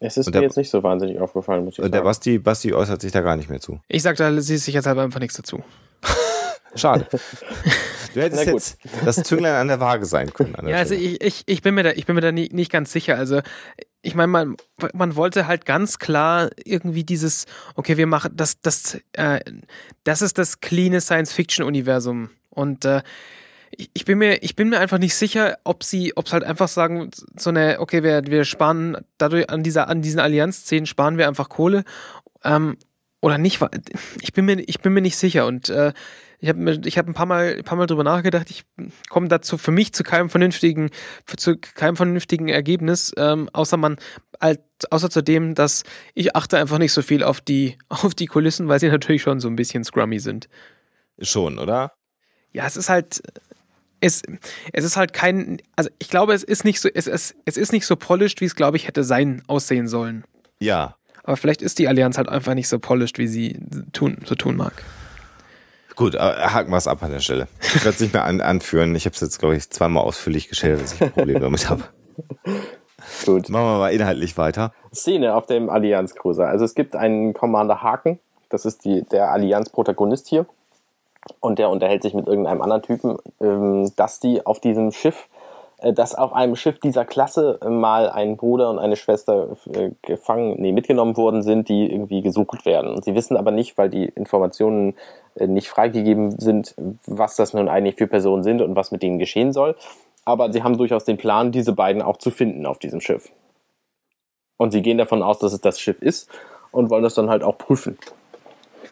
[0.00, 1.92] Es ist der, mir jetzt nicht so wahnsinnig aufgefallen, muss ich sagen.
[1.92, 3.80] Der Basti, Basti äußert sich da gar nicht mehr zu.
[3.88, 5.62] Ich sag da sie sich jetzt halt einfach nichts dazu.
[6.74, 7.06] Schade.
[8.14, 10.56] Du hättest jetzt das Zünglein an der Waage sein können.
[10.66, 12.92] ja, also ich, ich, ich bin mir da, ich bin mir da nie, nicht ganz
[12.92, 13.16] sicher.
[13.16, 13.40] Also
[14.02, 14.56] ich meine, man,
[14.92, 19.40] man wollte halt ganz klar irgendwie dieses, okay, wir machen das, das, äh,
[20.02, 22.30] das ist das cleane Science-Fiction-Universum.
[22.50, 23.02] Und äh,
[23.78, 26.68] ich bin mir, ich bin mir einfach nicht sicher, ob sie, ob es halt einfach
[26.68, 31.28] sagen, so eine, okay, wir, wir sparen dadurch an dieser, an diesen Allianz-Szenen sparen wir
[31.28, 31.84] einfach Kohle
[32.42, 32.76] ähm,
[33.20, 33.60] oder nicht.
[34.20, 35.92] Ich bin mir, ich bin mir nicht sicher und äh,
[36.40, 38.50] ich habe ich hab ein paar Mal, ein paar Mal drüber nachgedacht.
[38.50, 38.64] Ich
[39.08, 40.90] komme dazu für mich zu keinem vernünftigen,
[41.36, 43.96] zu keinem vernünftigen Ergebnis, ähm, außer man,
[44.90, 48.68] außer zu dem, dass ich achte einfach nicht so viel auf die, auf die Kulissen,
[48.68, 50.48] weil sie natürlich schon so ein bisschen scrummy sind.
[51.18, 51.92] Schon, oder?
[52.52, 53.22] Ja, es ist halt,
[54.04, 54.22] es,
[54.72, 57.72] es ist halt kein, also ich glaube, es ist nicht so, es, es, es ist
[57.72, 60.24] nicht so polished, wie es, glaube ich, hätte sein, aussehen sollen.
[60.60, 60.96] Ja.
[61.22, 63.58] Aber vielleicht ist die Allianz halt einfach nicht so polished, wie sie
[63.92, 64.74] tun, so tun mag.
[65.96, 67.48] Gut, haken wir es ab an der Stelle.
[67.62, 68.94] Ich werde es nicht mehr an, anführen.
[68.94, 71.84] Ich habe es jetzt, glaube ich, zweimal ausführlich geschildert, dass ich Probleme damit habe.
[73.24, 73.48] Gut.
[73.48, 74.74] Machen wir mal inhaltlich weiter.
[74.92, 76.48] Szene auf dem Allianz-Cruiser.
[76.48, 78.18] Also es gibt einen Commander Haken.
[78.50, 80.46] Das ist die, der Allianz-Protagonist hier
[81.40, 85.28] und der unterhält sich mit irgendeinem anderen Typen, ähm, dass die auf diesem Schiff,
[85.78, 90.56] äh, dass auf einem Schiff dieser Klasse mal ein Bruder und eine Schwester äh, gefangen,
[90.58, 92.94] nee, mitgenommen worden sind, die irgendwie gesucht werden.
[92.94, 94.94] Und sie wissen aber nicht, weil die Informationen
[95.36, 96.74] äh, nicht freigegeben sind,
[97.06, 99.76] was das nun eigentlich für Personen sind und was mit denen geschehen soll.
[100.24, 103.30] Aber sie haben durchaus den Plan, diese beiden auch zu finden auf diesem Schiff.
[104.56, 106.30] Und sie gehen davon aus, dass es das Schiff ist
[106.70, 107.98] und wollen das dann halt auch prüfen.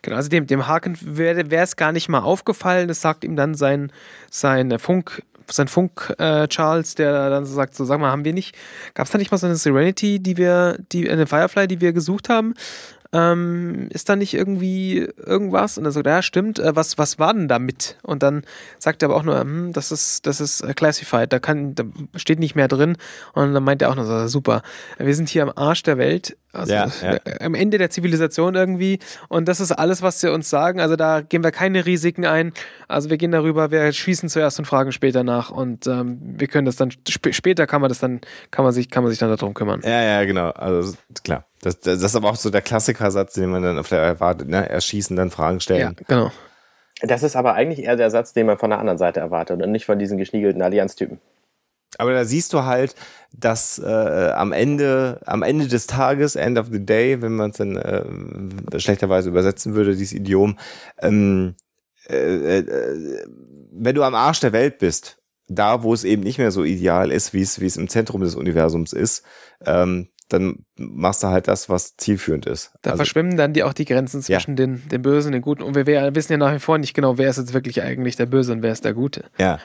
[0.02, 2.88] Genau, also dem, dem Haken wäre es gar nicht mal aufgefallen.
[2.88, 3.92] Das sagt ihm dann sein,
[4.30, 8.32] sein Funk, sein Funk äh, Charles, der dann so sagt: So, sag mal, haben wir
[8.32, 8.56] nicht,
[8.94, 11.92] gab es da nicht mal so eine Serenity, die wir, die, eine Firefly, die wir
[11.92, 12.54] gesucht haben?
[13.12, 15.76] Ähm, ist da nicht irgendwie irgendwas?
[15.76, 17.98] Und er sagt, ja, stimmt, äh, was, was war denn da mit?
[18.02, 18.42] Und dann
[18.78, 21.84] sagt er aber auch nur, hm, das ist, das ist äh, classified, da kann, da
[22.16, 22.96] steht nicht mehr drin.
[23.34, 24.62] Und dann meint er auch noch so, super,
[24.98, 27.18] wir sind hier am Arsch der Welt, also ja, ja.
[27.40, 28.98] am Ende der Zivilisation irgendwie.
[29.28, 30.80] Und das ist alles, was sie uns sagen.
[30.80, 32.52] Also da gehen wir keine Risiken ein.
[32.88, 35.50] Also wir gehen darüber, wir schießen zuerst und fragen später nach.
[35.50, 38.20] Und ähm, wir können das dann, sp später kann man das dann,
[38.50, 39.80] kann man sich, kann man sich dann darum kümmern.
[39.84, 40.50] Ja, ja, genau.
[40.50, 40.94] Also
[41.24, 41.46] klar.
[41.62, 44.68] Das, das ist aber auch so der Klassikersatz, den man dann auf der erwartet, ne?
[44.68, 45.96] Erschießen, dann Fragen stellen.
[45.96, 46.32] Ja, genau.
[47.02, 49.70] Das ist aber eigentlich eher der Satz, den man von der anderen Seite erwartet und
[49.70, 51.20] nicht von diesen geschniegelten Allianztypen.
[51.98, 52.94] Aber da siehst du halt,
[53.32, 53.86] dass äh,
[54.34, 58.80] am Ende, am Ende des Tages, End of the Day, wenn man es dann äh,
[58.80, 60.58] schlechterweise übersetzen würde, dieses Idiom,
[61.00, 61.54] ähm,
[62.08, 63.26] äh, äh,
[63.72, 65.18] wenn du am Arsch der Welt bist,
[65.48, 68.22] da wo es eben nicht mehr so ideal ist, wie es wie es im Zentrum
[68.22, 69.24] des Universums ist,
[69.66, 72.72] ähm, dann machst du halt das, was zielführend ist.
[72.82, 74.56] Da also, verschwimmen dann die auch die Grenzen zwischen ja.
[74.56, 75.62] den, den Bösen und den Guten.
[75.62, 78.16] Und wir, wir wissen ja nach wie vor nicht genau, wer ist jetzt wirklich eigentlich
[78.16, 79.24] der Böse und wer ist der Gute.
[79.38, 79.58] Ja.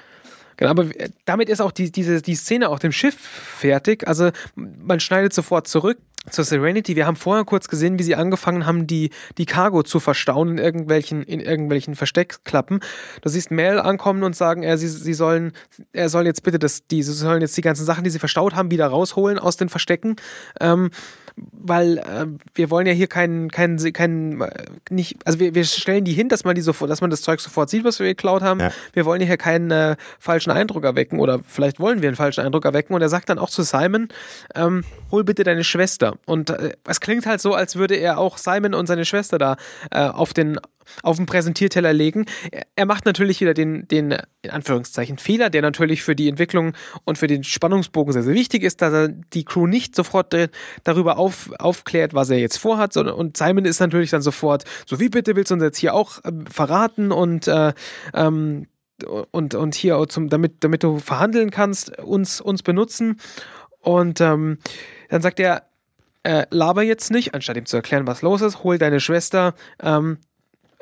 [0.58, 0.86] Genau, aber
[1.26, 4.08] damit ist auch die, diese, die Szene auf dem Schiff fertig.
[4.08, 5.98] Also man schneidet sofort zurück
[6.30, 6.96] zur Serenity.
[6.96, 10.58] Wir haben vorher kurz gesehen, wie sie angefangen haben, die, die Cargo zu verstauen in
[10.58, 12.80] irgendwelchen, in irgendwelchen Versteckklappen.
[13.22, 15.54] Du siehst Mel ankommen und sagen, er, sie, sie sollen,
[15.94, 18.56] er soll jetzt bitte das, die, sie sollen jetzt die ganzen Sachen, die sie verstaut
[18.56, 20.16] haben, wieder rausholen aus den Verstecken.
[20.60, 20.90] Ähm,
[21.38, 26.04] weil äh, wir wollen ja hier keinen, keinen, keinen, äh, nicht, also wir, wir stellen
[26.04, 28.42] die hin, dass man die sofort, dass man das Zeug sofort sieht, was wir geklaut
[28.42, 28.60] haben.
[28.60, 28.72] Ja.
[28.94, 32.66] Wir wollen hier keinen äh, falschen Eindruck erwecken oder vielleicht wollen wir einen falschen Eindruck
[32.66, 32.94] erwecken.
[32.94, 34.10] Und er sagt dann auch zu Simon,
[34.56, 36.16] ähm, hol bitte deine Schwester.
[36.26, 39.58] Und äh, es klingt halt so, als würde er auch Simon und seine Schwester da
[39.92, 40.60] äh, auf den
[41.04, 42.26] auf den Präsentierteller legen.
[42.76, 46.74] Er macht natürlich wieder den, den, in Anführungszeichen, Fehler, der natürlich für die Entwicklung
[47.06, 50.36] und für den Spannungsbogen sehr, sehr wichtig ist, dass er die Crew nicht sofort
[50.84, 55.10] darüber auf, aufklärt, was er jetzt vorhat, und Simon ist natürlich dann sofort, so wie
[55.10, 57.74] bitte willst du uns jetzt hier auch äh, verraten und, äh,
[58.14, 58.68] ähm,
[59.32, 63.20] und, und hier zum, damit, damit du verhandeln kannst, uns, uns benutzen.
[63.80, 64.58] Und ähm,
[65.10, 65.68] dann sagt er,
[66.24, 70.18] äh, laber jetzt nicht, anstatt ihm zu erklären, was los ist, hol deine Schwester, ähm,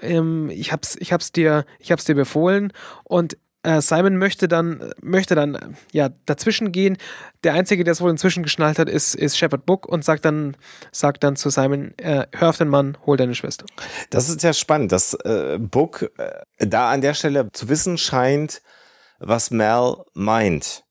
[0.02, 2.74] ähm, ich hab's, ich hab's dir, ich hab's dir befohlen
[3.04, 6.98] und äh, Simon möchte dann, möchte dann ja dazwischen gehen.
[7.44, 10.56] Der einzige, der es wohl inzwischen geschnallt hat, ist, ist Shepard Book und sagt dann,
[10.92, 13.66] sagt dann zu Simon, äh, hör auf den Mann, hol deine Schwester.
[14.12, 18.62] Das ist ja spannend, dass äh, Book äh, da an der Stelle zu wissen scheint,
[19.20, 20.84] was Mel meint.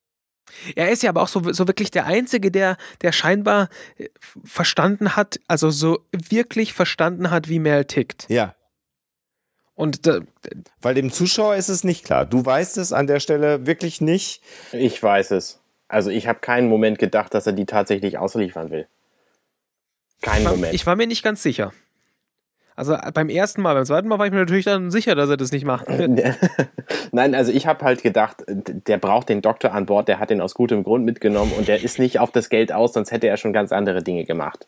[0.77, 4.09] Er ist ja aber auch so, so wirklich der Einzige, der, der scheinbar äh,
[4.45, 8.27] verstanden hat, also so wirklich verstanden hat, wie Mel tickt.
[8.29, 8.55] Ja.
[9.75, 10.21] Und da,
[10.81, 12.27] weil dem Zuschauer ist es nicht klar.
[12.27, 14.43] Du weißt es an der Stelle wirklich nicht.
[14.73, 15.61] Ich weiß es.
[15.89, 18.87] Also ich habe keinen Moment gedacht, dass er die tatsächlich ausliefern will.
[20.23, 20.75] Keinen ich war, Moment.
[20.75, 21.73] Ich war mir nicht ganz sicher.
[22.77, 25.37] Also beim ersten Mal, beim zweiten Mal war ich mir natürlich dann sicher, dass er
[25.37, 25.87] das nicht macht.
[27.13, 30.41] Nein, also ich habe halt gedacht, der braucht den Doktor an Bord, der hat den
[30.41, 33.37] aus gutem Grund mitgenommen und der ist nicht auf das Geld aus, sonst hätte er
[33.37, 34.67] schon ganz andere Dinge gemacht.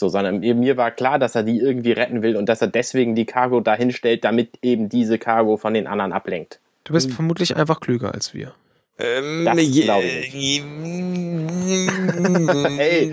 [0.00, 3.14] So, sondern mir war klar, dass er die irgendwie retten will und dass er deswegen
[3.14, 6.58] die Cargo dahin stellt, damit eben diese Cargo von den anderen ablenkt.
[6.84, 7.14] Du bist hm.
[7.14, 8.52] vermutlich einfach klüger als wir.
[8.98, 10.64] Ähm, das glaube ich nicht.
[12.76, 13.12] hey,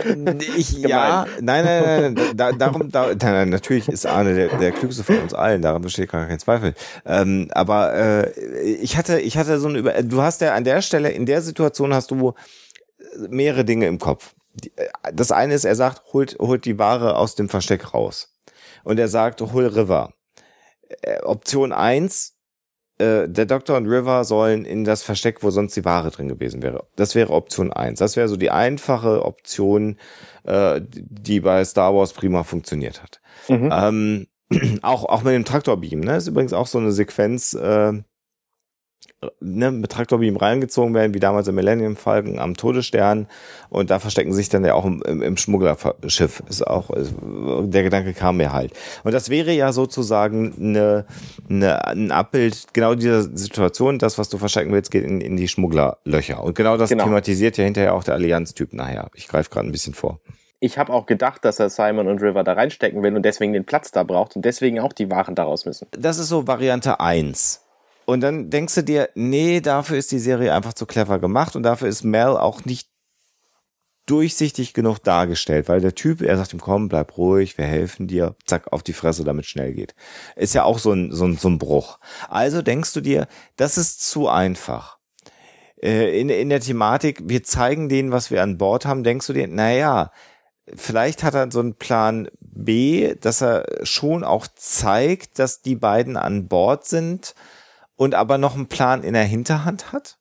[0.58, 5.04] ich, ja, nein, nein, nein, da, darum, da, nein, natürlich ist Arne der, der klügste
[5.04, 6.74] von uns allen, daran besteht gar kein Zweifel.
[7.06, 8.32] Ähm, aber äh,
[8.82, 11.42] ich hatte, ich hatte so eine Über, du hast ja an der Stelle, in der
[11.42, 12.34] Situation hast du
[13.30, 14.34] mehrere Dinge im Kopf.
[14.76, 18.34] Äh, das eine ist, er sagt, holt, holt die Ware aus dem Versteck raus.
[18.84, 20.14] Und er sagt, hol River.
[21.02, 22.38] Äh, Option eins
[23.00, 26.64] äh, der Doktor und River sollen in das Versteck, wo sonst die Ware drin gewesen
[26.64, 26.88] wäre.
[26.96, 28.00] Das wäre Option eins.
[28.00, 29.98] Das wäre so die einfache Option,
[30.46, 33.22] äh, die bei Star Wars prima funktioniert hat.
[33.50, 33.70] Mhm.
[33.72, 34.28] Ähm,
[34.82, 36.18] auch, auch mit dem Traktorbeam, ne?
[36.18, 37.94] Ist übrigens auch so eine Sequenz, äh,
[39.40, 43.28] ne, mit Traktorbeam reingezogen werden, wie damals im Millennium Falcon am Todesstern.
[43.70, 46.44] Und da verstecken sich dann ja auch im, im, im Schmugglerschiff.
[46.50, 48.74] Ist auch, ist, der Gedanke kam mir halt.
[49.04, 51.06] Und das wäre ja sozusagen eine,
[51.50, 54.00] eine, ein Abbild genau dieser Situation.
[54.00, 56.44] Das, was du verstecken willst, geht in, in die Schmugglerlöcher.
[56.44, 57.06] Und genau das genau.
[57.06, 59.10] thematisiert ja hinterher auch der Allianz-Typ nachher.
[59.16, 60.20] Ich greife gerade ein bisschen vor
[60.60, 63.64] ich habe auch gedacht, dass er Simon und River da reinstecken will und deswegen den
[63.64, 65.88] Platz da braucht und deswegen auch die Waren daraus müssen.
[65.92, 67.67] Das ist so Variante eins.
[68.10, 71.64] Und dann denkst du dir, nee, dafür ist die Serie einfach zu clever gemacht und
[71.64, 72.88] dafür ist Mel auch nicht
[74.06, 78.38] durchsichtig genug dargestellt, weil der Typ, er sagt ihm, komm, bleib ruhig, wir helfen dir,
[78.46, 79.94] zack, auf die Fresse, damit schnell geht.
[80.38, 82.00] Ist ja auch so ein, so ein, so ein Bruch.
[82.30, 83.28] Also denkst du dir,
[83.58, 85.00] das ist zu einfach.
[85.84, 89.34] Äh, in, in der Thematik, wir zeigen denen, was wir an Bord haben, denkst du
[89.34, 90.14] dir, naja,
[90.74, 96.16] vielleicht hat er so einen Plan B, dass er schon auch zeigt, dass die beiden
[96.16, 97.36] an Bord sind,
[97.98, 100.18] und aber noch einen Plan in der Hinterhand hat.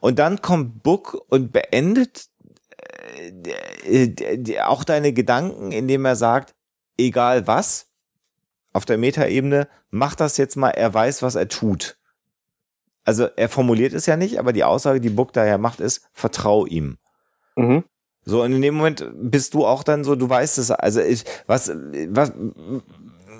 [0.00, 2.28] Und dann kommt Book und beendet
[3.84, 6.54] äh, auch deine Gedanken, indem er sagt,
[6.96, 7.90] egal was,
[8.72, 11.98] auf der Metaebene, mach das jetzt mal, er weiß, was er tut.
[13.04, 16.64] Also er formuliert es ja nicht, aber die Aussage, die Book daher macht, ist, vertrau
[16.64, 16.96] ihm.
[17.56, 17.84] Mhm.
[18.24, 21.24] So, und in dem Moment bist du auch dann so, du weißt es, also ich,
[21.46, 22.32] was, was,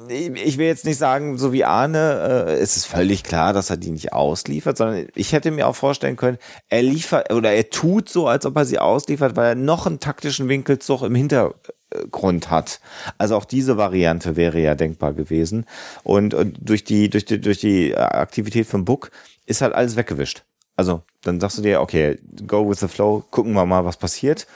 [0.08, 3.76] ich will jetzt nicht sagen, so wie Arne, äh, ist es völlig klar, dass er
[3.76, 8.08] die nicht ausliefert, sondern ich hätte mir auch vorstellen können, er liefert oder er tut
[8.08, 12.80] so, als ob er sie ausliefert, weil er noch einen taktischen Winkelzug im Hintergrund hat.
[13.18, 15.66] Also auch diese Variante wäre ja denkbar gewesen.
[16.02, 19.10] Und, und durch die, durch die, durch die Aktivität von Book
[19.46, 20.44] ist halt alles weggewischt.
[20.76, 24.46] Also dann sagst du dir, okay, go with the flow, gucken wir mal, was passiert.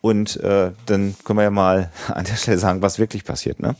[0.00, 3.74] Und äh, dann können wir ja mal an der Stelle sagen, was wirklich passiert, ne?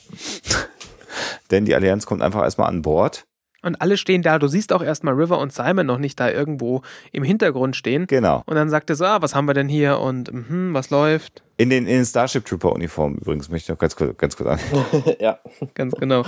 [1.50, 3.26] Denn die Allianz kommt einfach erstmal an Bord.
[3.64, 4.38] Und alle stehen da.
[4.38, 6.82] Du siehst auch erstmal River und Simon noch nicht da irgendwo
[7.12, 8.06] im Hintergrund stehen.
[8.06, 8.42] Genau.
[8.44, 11.42] Und dann sagt er so, ah, was haben wir denn hier und mh, was läuft?
[11.56, 14.50] In den, in den Starship Trooper Uniformen übrigens möchte ich noch ganz kurz, ganz kurz
[14.50, 14.58] an.
[15.18, 15.38] ja.
[15.72, 16.24] Ganz genau.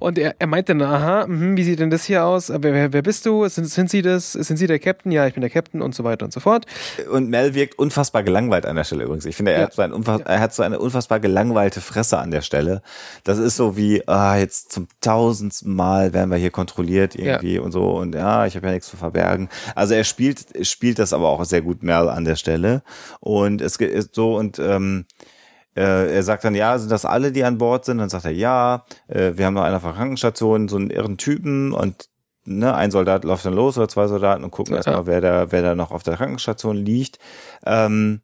[0.00, 2.48] Und er, er meinte dann, aha, mh, wie sieht denn das hier aus?
[2.50, 3.46] Wer, wer, wer bist du?
[3.48, 4.32] Sind, sind Sie das?
[4.32, 5.12] Sind Sie der Captain?
[5.12, 6.66] Ja, ich bin der Captain und so weiter und so fort.
[7.10, 9.24] Und Mel wirkt unfassbar gelangweilt an der Stelle übrigens.
[9.26, 9.66] Ich finde, er, Ja.
[9.66, 12.82] hat, so ein unfass, er hat so eine unfassbar gelangweilte Fresse an der Stelle.
[13.24, 17.72] Das ist so wie, ah, jetzt zum tausendsten Mal werden wir hier kontrolliert irgendwie und
[17.72, 19.48] so und ja, ich habe ja nichts zu verbergen.
[19.74, 22.82] Also er spielt, spielt das aber auch sehr gut Mel an der Stelle.
[23.20, 25.24] Und es ge- ist so und ähm, äh,
[25.82, 27.98] er sagt dann, ja, sind das alle, die an Bord sind?
[27.98, 31.16] Dann sagt er, ja, äh, wir haben noch einer von der Krankenstation, so einen irren
[31.18, 32.08] Typen und
[32.44, 34.78] ne, ein Soldat läuft dann los oder zwei Soldaten und gucken Ja.
[34.78, 37.18] erstmal, wer da, wer da noch auf der Krankenstation liegt.
[37.66, 38.20] Ähm,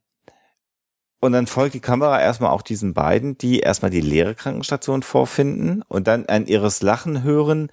[1.20, 5.82] und dann folgt die Kamera erstmal auch diesen beiden, die erstmal die leere Krankenstation vorfinden
[5.86, 7.70] und dann ein irres Lachen hören.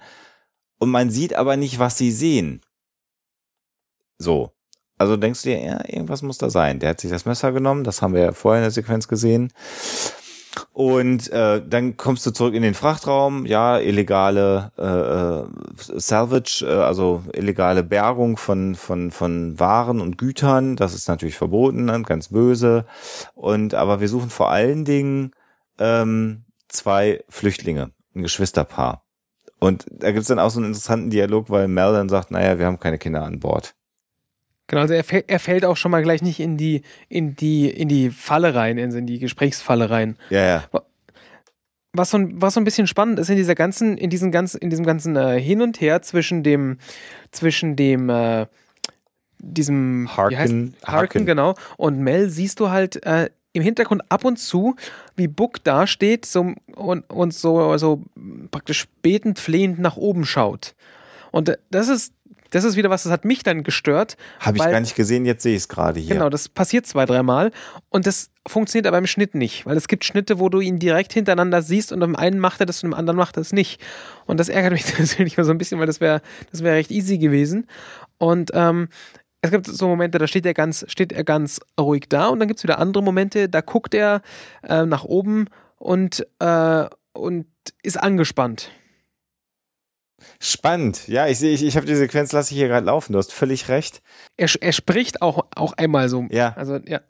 [0.78, 2.60] Und man sieht aber nicht, was sie sehen.
[4.18, 4.52] So.
[4.98, 6.80] Also denkst du dir, ja, irgendwas muss da sein.
[6.80, 9.52] Der hat sich das Messer genommen, das haben wir ja vorher in der Sequenz gesehen.
[10.72, 16.82] Und äh, dann kommst du zurück in den Frachtraum, ja, illegale äh, äh, Salvage, äh,
[16.82, 22.28] also illegale Bergung von, von, von Waren und Gütern, das ist natürlich verboten und ganz
[22.28, 22.86] böse.
[23.34, 25.32] Und aber wir suchen vor allen Dingen
[25.78, 29.04] ähm, zwei Flüchtlinge, ein Geschwisterpaar.
[29.60, 32.66] Und da gibt's dann auch so einen interessanten Dialog, weil Mel dann sagt, naja, wir
[32.66, 33.74] haben keine Kinder an Bord.
[34.68, 37.88] Genau, also er, er fällt auch schon mal gleich nicht in die, in die, in
[37.88, 40.16] die Falle rein, in die Gesprächsfalle rein.
[40.30, 40.64] Ja, ja.
[41.94, 44.58] was so, ein- was so ein bisschen spannend ist in dieser ganzen, in diesem ganzen,
[44.60, 46.78] in diesem ganzen äh, Hin und Her zwischen dem,
[47.32, 48.46] zwischen dem, äh,
[49.38, 51.26] diesem wie heißt- Harken- Harken, Harken.
[51.26, 54.76] genau, und Mel siehst du halt äh, im Hintergrund ab und zu,
[55.16, 58.02] wie Book dasteht so, und, und so, so
[58.50, 60.74] praktisch betend, flehend nach oben schaut.
[61.32, 62.12] Und äh, das ist,
[62.50, 64.16] das ist wieder was, das hat mich dann gestört.
[64.40, 66.14] Habe ich weil- gar nicht gesehen, jetzt sehe ich es gerade hier.
[66.14, 67.50] Genau, das passiert zwei, dreimal
[67.88, 71.12] und das funktioniert aber im Schnitt nicht, weil es gibt Schnitte, wo du ihn direkt
[71.12, 73.80] hintereinander siehst und im einen macht er das und im anderen macht er es nicht.
[74.26, 76.90] Und das ärgert mich natürlich mal so ein bisschen, weil das wäre das wäre recht
[76.90, 77.66] easy gewesen.
[78.18, 78.88] Und ähm,
[79.40, 82.48] es gibt so Momente, da steht er ganz, steht er ganz ruhig da und dann
[82.48, 84.22] gibt es wieder andere Momente, da guckt er
[84.62, 85.46] äh, nach oben
[85.76, 87.46] und, äh, und
[87.82, 88.70] ist angespannt.
[90.40, 91.08] Spannend.
[91.08, 93.12] Ja, ich sehe, ich, ich habe die Sequenz, lasse ich hier gerade laufen.
[93.12, 94.02] Du hast völlig recht.
[94.36, 96.26] Er, er spricht auch, auch einmal so.
[96.30, 96.54] Ja.
[96.56, 97.00] Also, ja.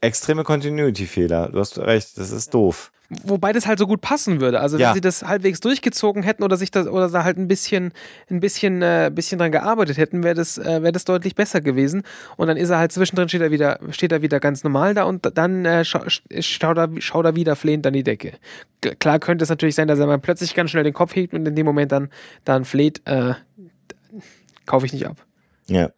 [0.00, 1.50] Extreme Continuity-Fehler.
[1.50, 2.92] Du hast recht, das ist doof.
[3.24, 4.60] Wobei das halt so gut passen würde.
[4.60, 4.94] Also wenn Ja.
[4.94, 7.92] sie das halbwegs durchgezogen hätten oder sich das oder da halt ein bisschen,
[8.30, 12.04] ein bisschen, äh, bisschen dran gearbeitet hätten, wäre das, äh, wäre das deutlich besser gewesen.
[12.36, 15.02] Und dann ist er halt zwischendrin steht er wieder, steht er wieder ganz normal da
[15.04, 18.34] und dann äh, scha schaut, er, schaut er wieder flehend an die Decke.
[18.80, 21.34] G klar könnte es natürlich sein, dass er mal plötzlich ganz schnell den Kopf hebt
[21.34, 22.10] und in dem Moment dann,
[22.44, 23.34] dann fleht, äh,
[24.66, 25.16] kaufe ich nicht ab.
[25.66, 25.90] Ja.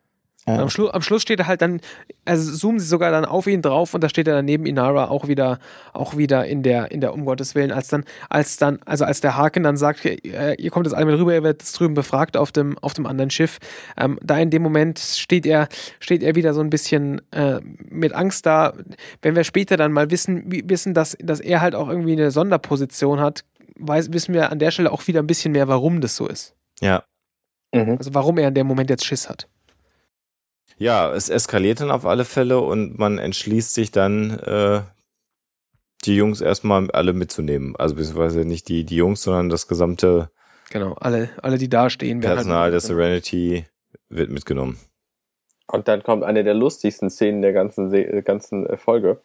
[0.45, 1.81] Und am, Schlu am Schluss steht er halt dann,
[2.25, 5.09] also zoomen sie sogar dann auf ihn drauf und da steht er dann neben Inara
[5.09, 5.61] auch wieder,
[5.93, 9.21] auch wieder in der, in der um Gottes Willen, als dann, als dann, also als
[9.21, 11.95] der Haken dann sagt, äh, ihr kommt jetzt alle mit rüber, ihr werdet jetzt drüben
[11.95, 13.59] befragt auf dem, auf dem anderen Schiff.
[13.97, 15.69] Ähm, da in dem Moment steht er,
[16.01, 18.73] steht er wieder so ein bisschen äh, mit Angst da.
[19.21, 22.33] Wenn wir später dann mal wissen, wie, wissen, dass, dass er halt auch irgendwie eine
[22.33, 23.45] Sonderposition hat,
[23.77, 26.57] weiß, wissen wir an der Stelle auch wieder ein bisschen mehr, warum das so ist.
[26.81, 27.05] Ja.
[27.73, 27.97] Mhm.
[27.99, 29.47] Also warum er in dem Moment jetzt Schiss hat.
[30.79, 34.81] Ja, es eskaliert dann auf alle Fälle und man entschließt sich dann, äh,
[36.05, 37.77] die Jungs erstmal alle mitzunehmen.
[37.77, 40.31] Also beziehungsweise nicht die, die Jungs, sondern das gesamte
[40.71, 42.23] Genau, alle, alle die da stehen.
[42.23, 43.67] werden Personal der halt- Serenity
[44.09, 44.79] wird mitgenommen.
[45.69, 49.21] Und dann kommt eine der lustigsten Szenen der ganzen, Se äh, ganzen äh, Folge,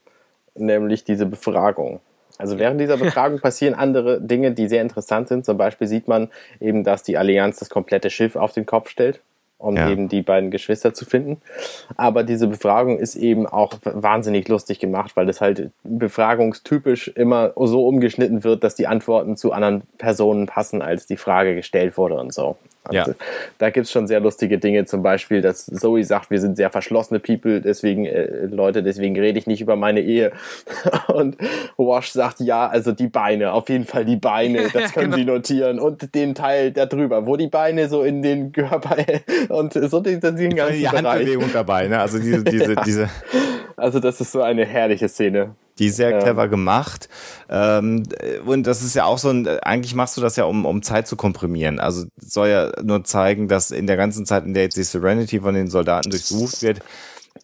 [0.55, 1.99] nämlich diese Befragung.
[2.37, 5.45] Also während dieser Befragung passieren andere Dinge, die sehr interessant sind.
[5.45, 6.29] Zum Beispiel sieht man
[6.59, 9.21] eben, dass die Allianz das komplette Schiff auf den Kopf stellt,
[9.57, 9.89] um Ja.
[9.89, 11.41] eben die beiden Geschwister zu finden.
[11.95, 17.87] Aber diese Befragung ist eben auch wahnsinnig lustig gemacht, weil das halt befragungstypisch immer so
[17.87, 22.33] umgeschnitten wird, dass die Antworten zu anderen Personen passen, als die Frage gestellt wurde und
[22.33, 22.57] so.
[22.91, 23.05] Ja.
[23.57, 26.69] Da gibt es schon sehr lustige Dinge, zum Beispiel, dass Zoe sagt, wir sind sehr
[26.69, 30.31] verschlossene People, deswegen, äh, Leute, deswegen rede ich nicht über meine Ehe.
[31.07, 31.37] Und
[31.77, 35.15] Wash sagt, ja, also die Beine, auf jeden Fall die Beine, das können Genau.
[35.17, 35.79] Sie notieren.
[35.79, 38.97] Und den Teil da drüber, wo die Beine so in den Körper
[39.49, 40.87] und so den, den ganzen Die.
[40.87, 41.99] Handbewegung dabei, ne?
[41.99, 43.09] Also diese, diese, diese,
[43.75, 45.55] Also das ist so eine herrliche Szene.
[45.79, 46.19] Die ist sehr Ja.
[46.19, 47.09] clever gemacht.
[47.49, 48.03] Ähm,
[48.45, 51.07] und das ist ja auch so ein, eigentlich machst du das ja, um, um Zeit
[51.07, 51.79] zu komprimieren.
[51.79, 55.39] Also soll ja nur zeigen, dass in der ganzen Zeit, in der jetzt die Serenity
[55.41, 56.81] von den Soldaten durchsucht wird,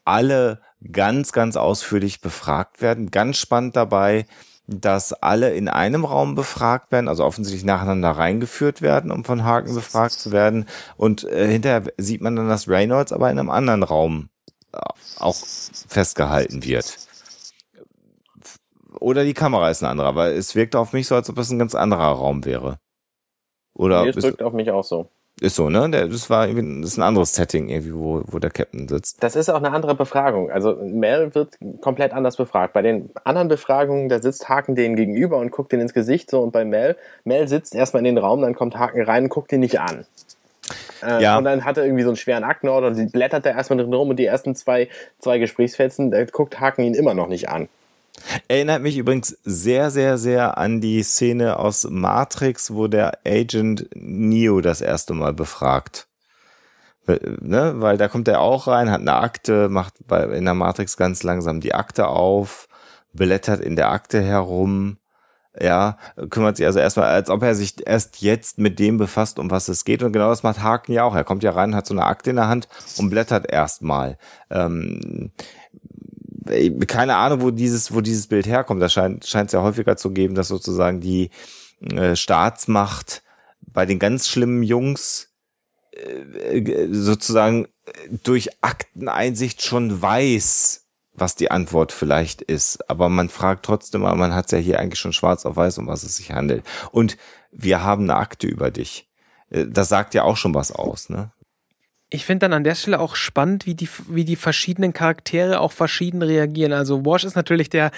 [0.06, 0.60] alle
[0.92, 3.12] ganz, ganz ausführlich befragt werden.
[3.12, 4.26] Ganz spannend dabei,
[4.68, 9.76] dass alle in einem Raum befragt werden, also offensichtlich nacheinander reingeführt werden, um von Haken
[9.76, 10.66] befragt zu werden.
[10.96, 14.30] Und äh, hinterher sieht man dann, dass Reynolds aber in einem anderen Raum
[14.74, 14.80] äh,
[15.20, 15.36] auch
[15.88, 16.98] festgehalten wird.
[19.04, 21.50] Oder die Kamera ist ein anderer, weil es wirkt auf mich so, als ob es
[21.50, 22.78] ein ganz anderer Raum wäre.
[23.74, 25.10] Oder nee, es wirkt auf mich auch so.
[25.42, 25.90] Ist so, ne?
[25.90, 29.22] Das war das ist ein anderes Setting irgendwie, wo, wo der Captain sitzt.
[29.22, 30.50] Das ist auch eine andere Befragung.
[30.52, 32.72] Also Mel wird komplett anders befragt.
[32.72, 36.42] Bei den anderen Befragungen, da sitzt Haken denen gegenüber und guckt denen ins Gesicht so
[36.42, 39.52] und bei Mel, Mel sitzt erstmal in den Raum, dann kommt Haken rein und guckt
[39.52, 40.06] ihn nicht an.
[41.06, 41.38] Äh, ja.
[41.38, 43.94] Und dann hat er irgendwie so einen schweren Aktenordner und sie blättert da erstmal drin
[43.94, 44.88] rum und die ersten zwei,
[45.20, 47.68] zwei Gesprächsfetzen, da guckt Haken ihn immer noch nicht an.
[48.48, 54.62] Erinnert mich übrigens sehr, sehr, sehr an die Szene aus Matrix, wo der Agent Neo
[54.62, 56.08] das erste Mal befragt.
[57.06, 57.74] Ne?
[57.78, 61.60] Weil da kommt er auch rein, hat eine Akte, macht in der Matrix ganz langsam
[61.60, 62.68] die Akte auf,
[63.12, 64.98] blättert in der Akte herum,
[65.60, 65.98] ja,
[66.30, 69.68] kümmert sich also erstmal, als ob er sich erst jetzt mit dem befasst, um was
[69.68, 70.02] es geht.
[70.02, 71.16] Und genau das macht Haken ja auch.
[71.16, 72.68] Er kommt ja rein, hat so eine Akte in der Hand
[72.98, 74.18] und blättert erstmal.
[74.50, 75.32] Ähm,
[76.88, 78.82] keine Ahnung, wo dieses, wo dieses Bild herkommt.
[78.82, 81.30] Das scheint scheint es ja häufiger zu geben, dass sozusagen die
[81.82, 83.24] äh, Staatsmacht
[83.62, 85.34] bei den ganz schlimmen Jungs
[85.92, 87.68] äh, sozusagen
[88.24, 92.90] durch Akteneinsicht schon weiß, was die Antwort vielleicht ist.
[92.90, 95.88] Aber man fragt trotzdem mal, man hat ja hier eigentlich schon schwarz auf weiß, um
[95.88, 96.64] was es sich handelt.
[96.92, 97.18] Und
[97.52, 99.10] wir haben eine Akte über dich.
[99.50, 101.32] Äh, das sagt ja auch schon was aus, ne?
[102.14, 105.72] Ich finde dann an der Stelle auch spannend, wie die, wie die verschiedenen Charaktere auch
[105.72, 106.72] verschieden reagieren.
[106.72, 107.90] Also Wash ist natürlich der,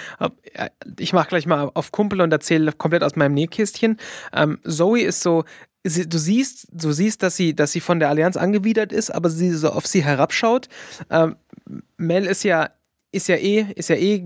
[0.98, 3.98] ich mache gleich mal auf Kumpel und erzähle komplett aus meinem Nähkästchen.
[4.32, 5.44] Ähm, Zoe ist so,
[5.84, 9.50] du siehst, du siehst, dass sie, dass sie von der Allianz angewidert ist, aber sie
[9.50, 10.70] so auf sie herabschaut.
[11.10, 11.36] Ähm,
[11.98, 12.70] Mel ist ja,
[13.12, 14.24] ist ja eh, ist ja eh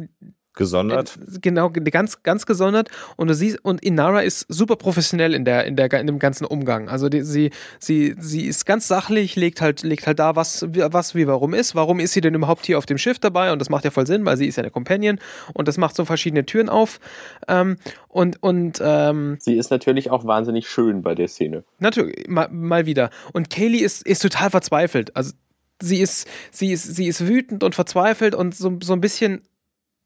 [0.60, 1.16] gesondert.
[1.16, 2.90] Äh, genau, ganz, ganz gesondert.
[3.16, 6.44] Und du siehst, und Inara ist super professionell in der, in der, in dem ganzen
[6.44, 6.90] Umgang.
[6.90, 11.14] Also die, sie, sie, sie ist ganz sachlich, legt halt, legt halt da, was, was
[11.14, 11.74] wie warum ist.
[11.74, 13.52] Warum ist sie denn überhaupt hier auf dem Schiff dabei?
[13.52, 15.18] Und das macht ja voll Sinn, weil sie ist ja eine Companion
[15.54, 17.00] und das macht so verschiedene Türen auf.
[17.48, 17.78] Ähm,
[18.08, 21.64] und, und ähm, sie ist natürlich auch wahnsinnig schön bei der Szene.
[21.78, 23.08] Natürlich, mal, mal wieder.
[23.32, 25.16] Und Kaylee ist, ist total verzweifelt.
[25.16, 25.32] Also
[25.80, 29.40] sie ist, sie ist, sie ist wütend und verzweifelt und so, so ein bisschen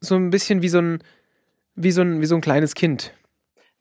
[0.05, 0.99] so ein bisschen wie so ein,
[1.75, 3.13] wie so ein, wie so ein kleines Kind.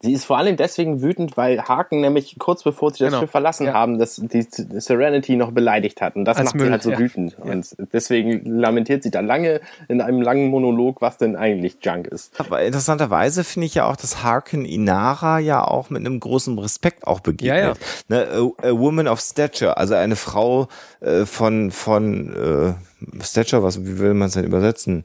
[0.04, 3.20] Sie ist vor allem deswegen wütend, weil Haken nämlich kurz bevor sie das genau.
[3.22, 3.72] Schiff verlassen ja.
[3.72, 6.14] haben, das, die Serenity noch beleidigt hat.
[6.14, 6.98] Und das Als macht Müll, sie halt so ja.
[6.98, 7.36] wütend.
[7.38, 7.52] Ja.
[7.52, 12.38] Und deswegen lamentiert sie da lange in einem langen Monolog, was denn eigentlich Junk ist.
[12.38, 17.06] Aber interessanterweise finde ich ja auch, dass Harken Inara ja auch mit einem großen Respekt
[17.06, 17.78] auch begegnet.
[18.08, 20.68] Ne, a, a, woman of stature, also eine Frau
[21.00, 22.76] äh, von, von
[23.18, 25.04] äh, Stature, was, wie will man es denn übersetzen?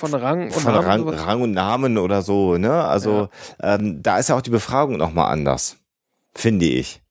[0.00, 2.84] Von Rang und von Rang, Rang, und Namen oder so, ne?
[2.84, 3.28] Also
[3.62, 3.74] ja.
[3.76, 5.76] ähm, da ist ja auch die Befragung nochmal anders,
[6.34, 7.02] finde ich.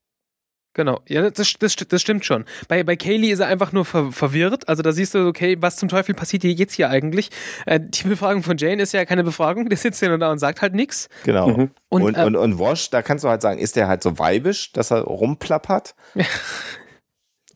[0.73, 2.45] Genau, ja, das, das, das stimmt schon.
[2.67, 4.67] Bei, bei Kaylee ist er einfach nur ver verwirrt.
[4.69, 7.29] Also da siehst du, okay, was zum Teufel passiert hier jetzt hier eigentlich?
[7.65, 10.39] Äh, die Befragung von Jane ist ja keine Befragung, der sitzt ja nur da und
[10.39, 11.09] sagt halt nichts.
[11.25, 11.49] Genau.
[11.49, 11.71] Mhm.
[11.89, 14.17] Und, und, äh, und, und Wash, da kannst du halt sagen, ist der halt so
[14.19, 15.95] weibisch, dass er rumplappert?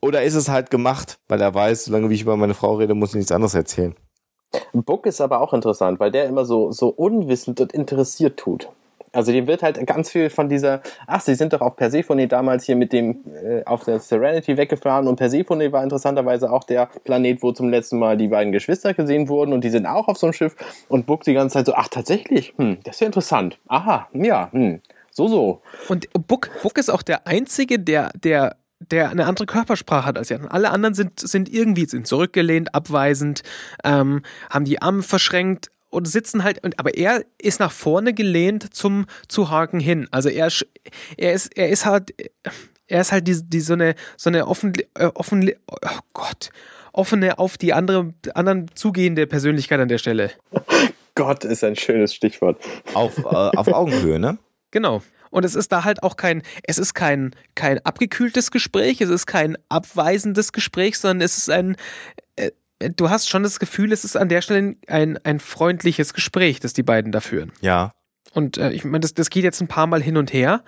[0.01, 2.93] Oder ist es halt gemacht, weil er weiß, solange wie ich über meine Frau rede,
[2.93, 3.95] muss ich nichts anderes erzählen.
[4.73, 8.69] Book ist aber auch interessant, weil der immer so, so unwissend und interessiert tut.
[9.13, 12.63] Also dem wird halt ganz viel von dieser, ach, sie sind doch auf Persephone damals
[12.65, 17.43] hier mit dem äh, auf der Serenity weggefahren und Persephone war interessanterweise auch der Planet,
[17.43, 20.25] wo zum letzten Mal die beiden Geschwister gesehen wurden und die sind auch auf so
[20.25, 20.55] einem Schiff
[20.89, 23.59] und Book die ganze Zeit so, ach tatsächlich, hm, das ist ja interessant.
[23.67, 24.81] Aha, ja, hm,
[25.11, 25.61] so so.
[25.89, 28.55] Und Book, Book ist auch der einzige, der der
[28.91, 30.51] der eine andere Körpersprache hat als die anderen.
[30.51, 33.43] Alle anderen sind, sind irgendwie sind zurückgelehnt, abweisend,
[33.83, 39.05] ähm, haben die Arme verschränkt und sitzen halt, aber er ist nach vorne gelehnt zum
[39.27, 40.07] zu Haken hin.
[40.11, 40.49] Also er,
[41.17, 42.13] er ist, er ist halt,
[42.87, 46.49] er ist halt die, die so eine, so eine offen, äh, offen, oh Gott,
[46.91, 50.31] offene auf die andere, anderen zugehende Persönlichkeit an der Stelle.
[51.15, 52.57] Gott ist ein schönes Stichwort.
[52.93, 54.39] Auf, äh, auf Augenhöhe, ne?
[54.71, 55.03] Genau.
[55.33, 59.25] Und es ist da halt auch kein, es ist kein, kein abgekühltes Gespräch, es ist
[59.25, 61.75] kein abweisendes Gespräch, sondern es ist ein,
[62.35, 62.51] äh,
[62.95, 66.73] du hast schon das Gefühl, es ist an der Stelle ein, ein freundliches Gespräch, das
[66.73, 67.51] die beiden da führen.
[67.61, 67.93] Ja.
[68.33, 70.63] Und äh, ich meine, das, das geht jetzt ein paar Mal hin und her.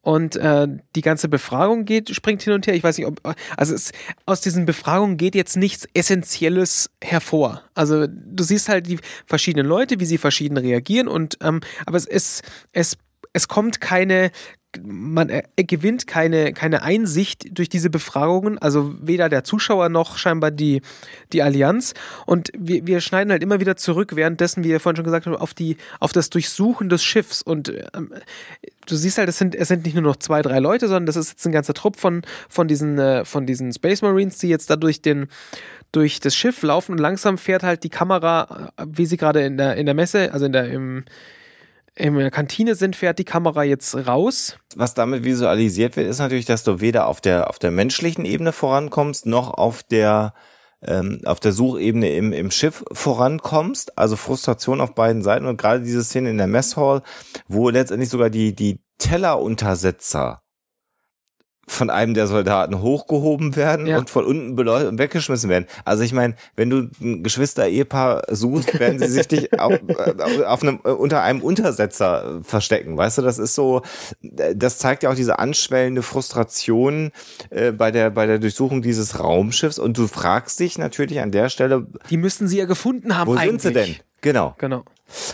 [0.00, 2.74] Und äh, die ganze Befragung geht, springt hin und her.
[2.74, 3.20] Ich weiß nicht, ob.
[3.56, 3.90] Also es,
[4.26, 7.62] aus diesen Befragungen geht jetzt nichts Essentielles hervor.
[7.74, 12.06] Also du siehst halt die verschiedenen Leute, wie sie verschieden reagieren und ähm, aber es,
[12.06, 12.42] es,
[12.72, 12.98] es
[13.34, 14.30] es kommt keine,
[14.82, 20.50] man er, gewinnt keine, keine Einsicht durch diese Befragungen, also weder der Zuschauer noch scheinbar
[20.50, 20.82] die,
[21.32, 21.94] die Allianz.
[22.26, 25.40] Und wir, wir schneiden halt immer wieder zurück, währenddessen, wie ihr vorhin schon gesagt habt,
[25.40, 27.42] auf, die, auf das Durchsuchen des Schiffs.
[27.42, 28.14] Und ähm,
[28.86, 31.16] du siehst halt, es sind, es sind nicht nur noch zwei, drei Leute, sondern das
[31.16, 34.70] ist jetzt ein ganzer Trupp von, von, diesen, äh, von diesen Space Marines, die jetzt
[34.70, 35.26] da durch, den,
[35.90, 39.56] durch das Schiff laufen und langsam fährt halt die Kamera, äh, wie sie gerade in
[39.56, 41.04] der, in der Messe, also in der, im,
[41.96, 44.56] in der Kantine sind, fährt die Kamera jetzt raus.
[44.74, 48.52] Was damit visualisiert wird, ist natürlich, dass du weder auf der, auf der menschlichen Ebene
[48.52, 50.34] vorankommst, noch auf der,
[50.82, 53.96] ähm, auf der Suchebene im, im Schiff vorankommst.
[53.96, 57.02] Also Frustration auf beiden Seiten und gerade diese Szene in der Messhall,
[57.46, 60.43] wo letztendlich sogar die, die Telleruntersetzer
[61.66, 63.98] von einem der Soldaten hochgehoben werden Ja.
[63.98, 65.66] und von unten beleuchtet und weggeschmissen werden.
[65.84, 70.62] Also ich meine, wenn du ein Geschwister-Ehepaar suchst, werden sie sich dich auf, äh, auf
[70.62, 72.96] einem, äh, unter einem Untersetzer äh, verstecken.
[72.96, 73.82] Weißt du, das ist so,
[74.22, 77.12] das zeigt ja auch diese anschwellende Frustration
[77.50, 79.78] äh, bei der bei der Durchsuchung dieses Raumschiffs.
[79.78, 83.34] Und du fragst dich natürlich an der Stelle, Die müssten sie ja gefunden haben wo
[83.36, 83.62] eigentlich.
[83.62, 83.96] sind sie denn?
[84.20, 84.54] Genau.
[84.58, 84.78] Genau.
[84.78, 84.86] Und,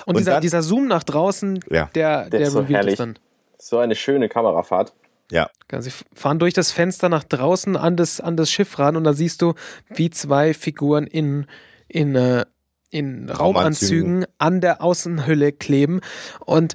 [0.07, 1.89] Und dieser, dann- dieser Zoom nach draußen, Ja.
[1.95, 2.93] der, Der der, so revealed herrlich.
[2.95, 3.19] ist dann.
[3.59, 4.93] So eine schöne Kamerafahrt.
[5.31, 5.51] Ja.
[5.71, 9.05] Ja, Sie fahren durch das Fenster nach draußen an das, an das Schiff ran und
[9.05, 9.55] da siehst du,
[9.89, 11.47] wie zwei Figuren in,
[11.89, 12.45] in, äh,
[12.91, 16.01] in Raumanzügen an der Außenhülle kleben.
[16.45, 16.75] Und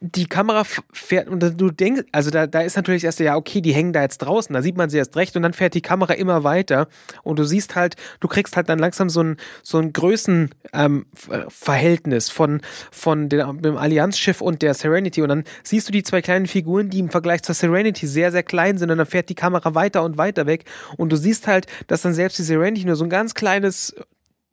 [0.00, 3.72] die Kamera fährt, und du denkst, also da, da ist natürlich erst, ja, okay, die
[3.72, 6.14] hängen da jetzt draußen, da sieht man sie erst recht und dann fährt die Kamera
[6.14, 6.88] immer weiter
[7.22, 11.06] und du siehst halt, du kriegst halt dann langsam so ein, so ein Größenverhältnis ähm,
[11.48, 12.60] Verhältnis von,
[12.90, 16.90] von dem, dem Allianzschiff und der Serenity und dann siehst du die zwei kleinen Figuren,
[16.90, 20.02] die im Vergleich zur Serenity sehr, sehr klein sind und dann fährt die Kamera weiter
[20.02, 20.64] und weiter weg
[20.96, 23.94] und du siehst halt, dass dann selbst die Serenity nur so ein ganz kleines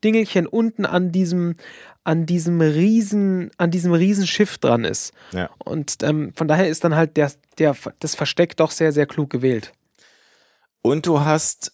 [0.04, 1.56] Dingelchen unten an diesem,
[2.04, 5.14] an diesem riesen, an diesem riesen Schiff dran ist.
[5.32, 5.50] Ja.
[5.64, 9.30] Und ähm, von daher ist dann halt der, der, das Versteck doch sehr, sehr klug
[9.30, 9.74] gewählt.
[10.82, 11.72] Und du hast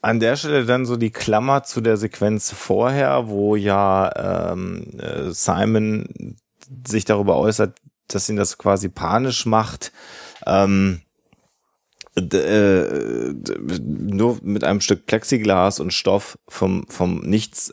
[0.00, 5.30] an der Stelle dann so die Klammer zu der Sequenz vorher, wo ja ähm, äh,
[5.30, 6.36] Simon
[6.86, 7.76] sich darüber äußert,
[8.08, 9.92] dass ihn das quasi panisch macht.
[10.46, 11.02] Ähm,
[12.14, 13.32] äh,
[13.80, 17.72] nur mit einem Stück Plexiglas und Stoff vom, vom Nichts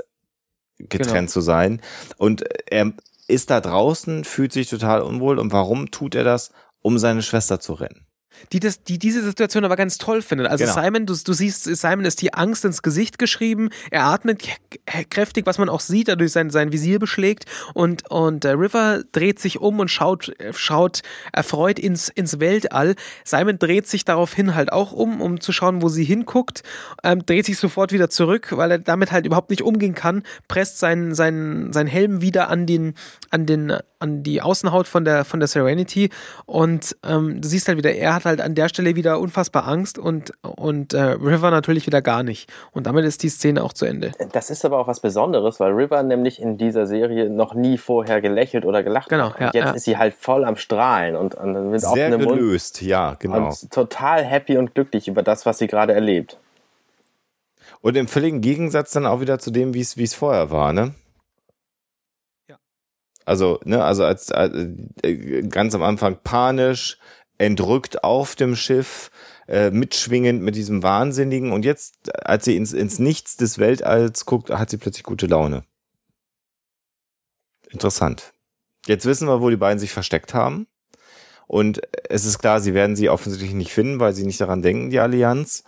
[0.80, 1.31] getrennt Genau.
[1.31, 1.81] zu sein.
[2.18, 2.93] Und er
[3.27, 5.38] ist da draußen, fühlt sich total unwohl.
[5.39, 6.51] Und warum tut er das?
[6.81, 8.06] Um seine Schwester zu retten.
[8.53, 10.47] Die, das, die diese Situation aber ganz toll findet.
[10.47, 10.81] Also Genau.
[10.81, 13.69] Simon, du, du siehst, Simon ist die Angst ins Gesicht geschrieben.
[13.91, 14.43] Er atmet
[15.10, 17.45] kräftig, was man auch sieht, dadurch sein, sein Visier beschlägt.
[17.73, 21.01] Und, und äh, River dreht sich um und schaut, äh, schaut
[21.34, 22.95] erfreut ins, ins Weltall.
[23.23, 26.64] Simon dreht sich daraufhin halt auch um, um zu schauen, wo sie hinguckt.
[27.03, 30.23] Ähm, dreht sich sofort wieder zurück, weil er damit halt überhaupt nicht umgehen kann.
[30.47, 32.93] Presst seinen, seinen, seinen Helm wieder an den,
[33.31, 36.10] an den, an die Außenhaut von der, von der Serenity.
[36.45, 39.98] Und ähm, du siehst halt wieder, er hat halt an der Stelle wieder unfassbar Angst
[39.98, 42.52] und, und äh, River natürlich wieder gar nicht.
[42.72, 44.12] Und damit ist die Szene auch zu Ende.
[44.32, 48.22] Das ist aber auch was Besonderes, weil River nämlich in dieser Serie noch nie vorher
[48.22, 49.40] gelächelt oder gelacht Genau, hat.
[49.40, 49.72] ja, und jetzt ja.
[49.72, 53.48] ist sie halt voll am Strahlen und, und mit Sehr offenem Mund gelöst, ja, genau.
[53.48, 56.38] und total happy und glücklich über das, was sie gerade erlebt.
[57.82, 60.74] Und im völligen Gegensatz dann auch wieder zu dem, wie es wie es vorher war,
[60.74, 60.94] ne?
[62.50, 62.58] Ja.
[63.26, 64.54] Also, ne, also als, als
[65.04, 66.98] äh, ganz am Anfang panisch,
[67.40, 69.10] entrückt auf dem Schiff,
[69.48, 74.52] äh, mitschwingend mit diesem Wahnsinnigen und jetzt, als sie ins, ins Nichts des Weltalls guckt,
[74.52, 75.64] hat sie plötzlich gute Laune.
[77.72, 78.34] Interessant.
[78.86, 80.68] Jetzt wissen wir, wo die beiden sich versteckt haben.
[81.48, 84.91] Und es ist klar, sie werden sie offensichtlich nicht finden, weil sie nicht daran denken,
[84.91, 85.64] die Allianz.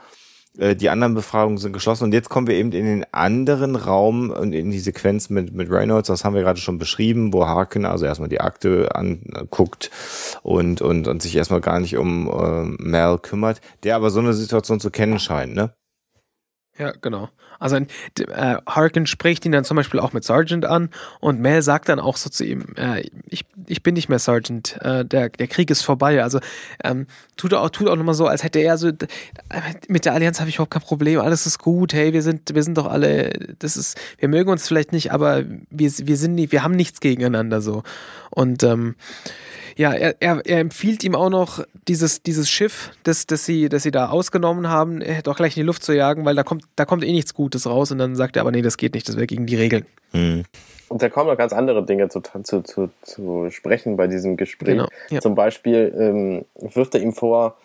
[0.58, 2.06] Äh, Die anderen Befragungen sind geschlossen.
[2.06, 5.70] Und jetzt kommen wir eben in den anderen Raum und in die Sequenz mit, mit
[5.70, 6.08] Reynolds.
[6.08, 9.92] Das haben wir gerade schon beschrieben, wo Harkin also erstmal die Akte anguckt
[10.44, 14.34] und, und, und sich erstmal gar nicht um äh, Mel kümmert, der aber so eine
[14.34, 15.74] Situation zu kennen scheint, ne?
[16.78, 17.30] Ja, genau.
[17.62, 20.90] Also äh, Harkin spricht ihn dann zum Beispiel auch mit Sergeant an
[21.20, 24.82] und Mel sagt dann auch so zu ihm, äh, ich, ich bin nicht mehr Sergeant,
[24.82, 26.24] äh, der, der Krieg ist vorbei.
[26.24, 26.40] Also
[26.84, 27.06] ähm,
[27.38, 28.92] tut auch, tut auch nochmal so, als hätte er so,
[29.88, 32.64] mit der Allianz habe ich überhaupt kein Problem, alles ist gut, hey, wir sind, wir
[32.64, 36.52] sind doch alle, das ist, wir mögen uns vielleicht nicht, aber wir, wir sind nie,
[36.52, 37.84] wir haben nichts gegeneinander so.
[38.32, 38.96] Und ähm,
[39.82, 43.82] ja, er, er, er empfiehlt ihm auch noch, dieses, dieses Schiff, das, das, sie, das
[43.82, 46.86] sie da ausgenommen haben, doch gleich in die Luft zu jagen, weil da kommt, da
[46.86, 47.92] kommt eh nichts Gutes raus.
[47.92, 49.86] Und dann sagt er, aber nee, das geht nicht, das wäre gegen die Regeln.
[50.12, 50.44] Hm.
[50.88, 54.76] Und da kommen noch ganz andere Dinge zu, zu, zu, zu sprechen bei diesem Gespräch.
[54.76, 55.20] Genau, ja.
[55.20, 56.46] Zum Beispiel ähm,
[56.76, 57.58] wirft er ihm vor,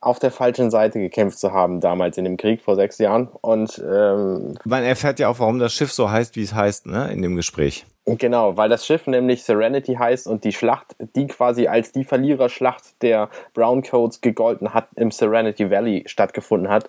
[0.00, 3.28] auf der falschen Seite gekämpft zu haben, damals in dem Krieg vor sechs Jahren.
[3.42, 7.12] Und ähm, Man erfährt ja auch, warum das Schiff so heißt, wie es heißt, ne,
[7.12, 7.86] in dem Gespräch.
[8.06, 13.02] Genau, weil das Schiff nämlich Serenity heißt und die Schlacht, die quasi als die Verliererschlacht
[13.02, 16.88] der Browncoats gegolten hat, im Serenity Valley stattgefunden hat.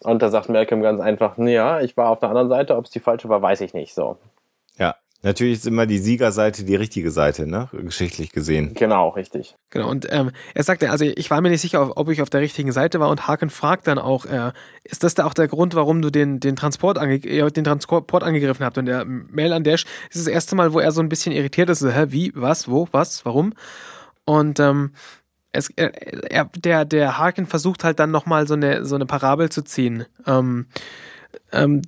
[0.00, 2.90] Und da sagt Malcolm ganz einfach, ja, ich war auf der anderen Seite, ob es
[2.90, 3.94] die falsche war, weiß ich nicht.
[3.94, 4.16] So.
[4.78, 4.96] Ja,
[5.26, 7.68] Natürlich ist immer die Siegerseite die richtige Seite, ne?
[7.72, 8.74] Geschichtlich gesehen.
[8.74, 9.56] Genau, richtig.
[9.70, 12.42] Genau, und ähm, er sagte, also ich war mir nicht sicher, ob ich auf der
[12.42, 14.52] richtigen Seite war und Haken fragt dann auch, äh,
[14.84, 18.64] ist das da auch der Grund, warum du den, den, Transport, ange den Transport angegriffen
[18.64, 18.78] habt?
[18.78, 21.70] Und der Mail an Dash ist das erste Mal, wo er so ein bisschen irritiert
[21.70, 23.52] ist, so, hä, wie, was, wo, was, warum?
[24.26, 24.92] Und ähm,
[25.50, 25.90] es, er,
[26.30, 30.04] er, der, der Harkin versucht halt dann nochmal so eine, so eine Parabel zu ziehen.
[30.24, 30.66] Ähm,
[31.50, 31.82] ähm,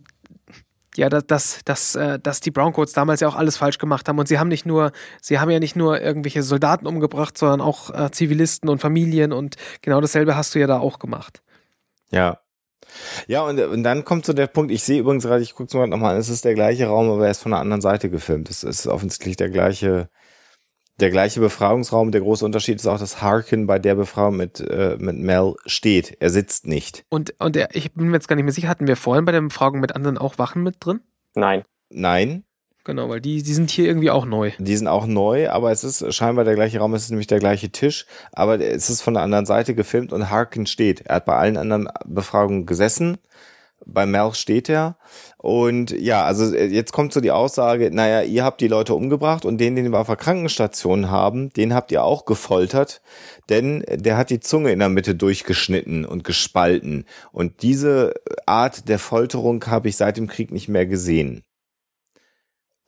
[0.98, 4.18] ja, dass, dass, dass, äh, dass die Browncoats damals ja auch alles falsch gemacht haben.
[4.18, 4.92] Und sie haben nicht nur,
[5.22, 9.56] sie haben ja nicht nur irgendwelche Soldaten umgebracht, sondern auch äh, Zivilisten und Familien und
[9.80, 11.40] genau dasselbe hast du ja da auch gemacht.
[12.10, 12.40] Ja.
[13.26, 15.74] Ja, und, und dann kommt so der Punkt, ich sehe übrigens gerade, ich gucke es
[15.74, 18.10] mal nochmal an, es ist der gleiche Raum, aber er ist von der anderen Seite
[18.10, 18.50] gefilmt.
[18.50, 20.08] Es ist offensichtlich der gleiche,
[21.00, 22.10] der gleiche Befragungsraum.
[22.12, 26.16] Der große Unterschied ist auch, dass Harkin bei der Befragung mit, äh, mit Mel steht.
[26.20, 27.04] Er sitzt nicht.
[27.08, 29.32] Und, und er, ich bin mir jetzt gar nicht mehr sicher, hatten wir vorhin bei
[29.32, 31.00] der Befragung mit anderen auch Wachen mit drin?
[31.34, 31.64] Nein.
[31.90, 32.44] Nein.
[32.84, 34.52] Genau, weil die, die sind hier irgendwie auch neu.
[34.58, 37.38] Die sind auch neu, aber es ist scheinbar der gleiche Raum, es ist nämlich der
[37.38, 41.02] gleiche Tisch, aber es ist von der anderen Seite gefilmt und Harkin steht.
[41.02, 43.18] Er hat bei allen anderen Befragungen gesessen
[43.88, 44.96] bei Mel steht er.
[45.38, 49.44] Und ja, also äh, jetzt kommt so die Aussage, naja, ihr habt die Leute umgebracht
[49.44, 53.00] und den, den wir auf der Krankenstation haben, den habt ihr auch gefoltert,
[53.48, 57.04] denn der hat die Zunge in der Mitte durchgeschnitten und gespalten.
[57.32, 58.14] Und diese
[58.46, 61.42] Art der Folterung habe ich seit dem Krieg nicht mehr gesehen.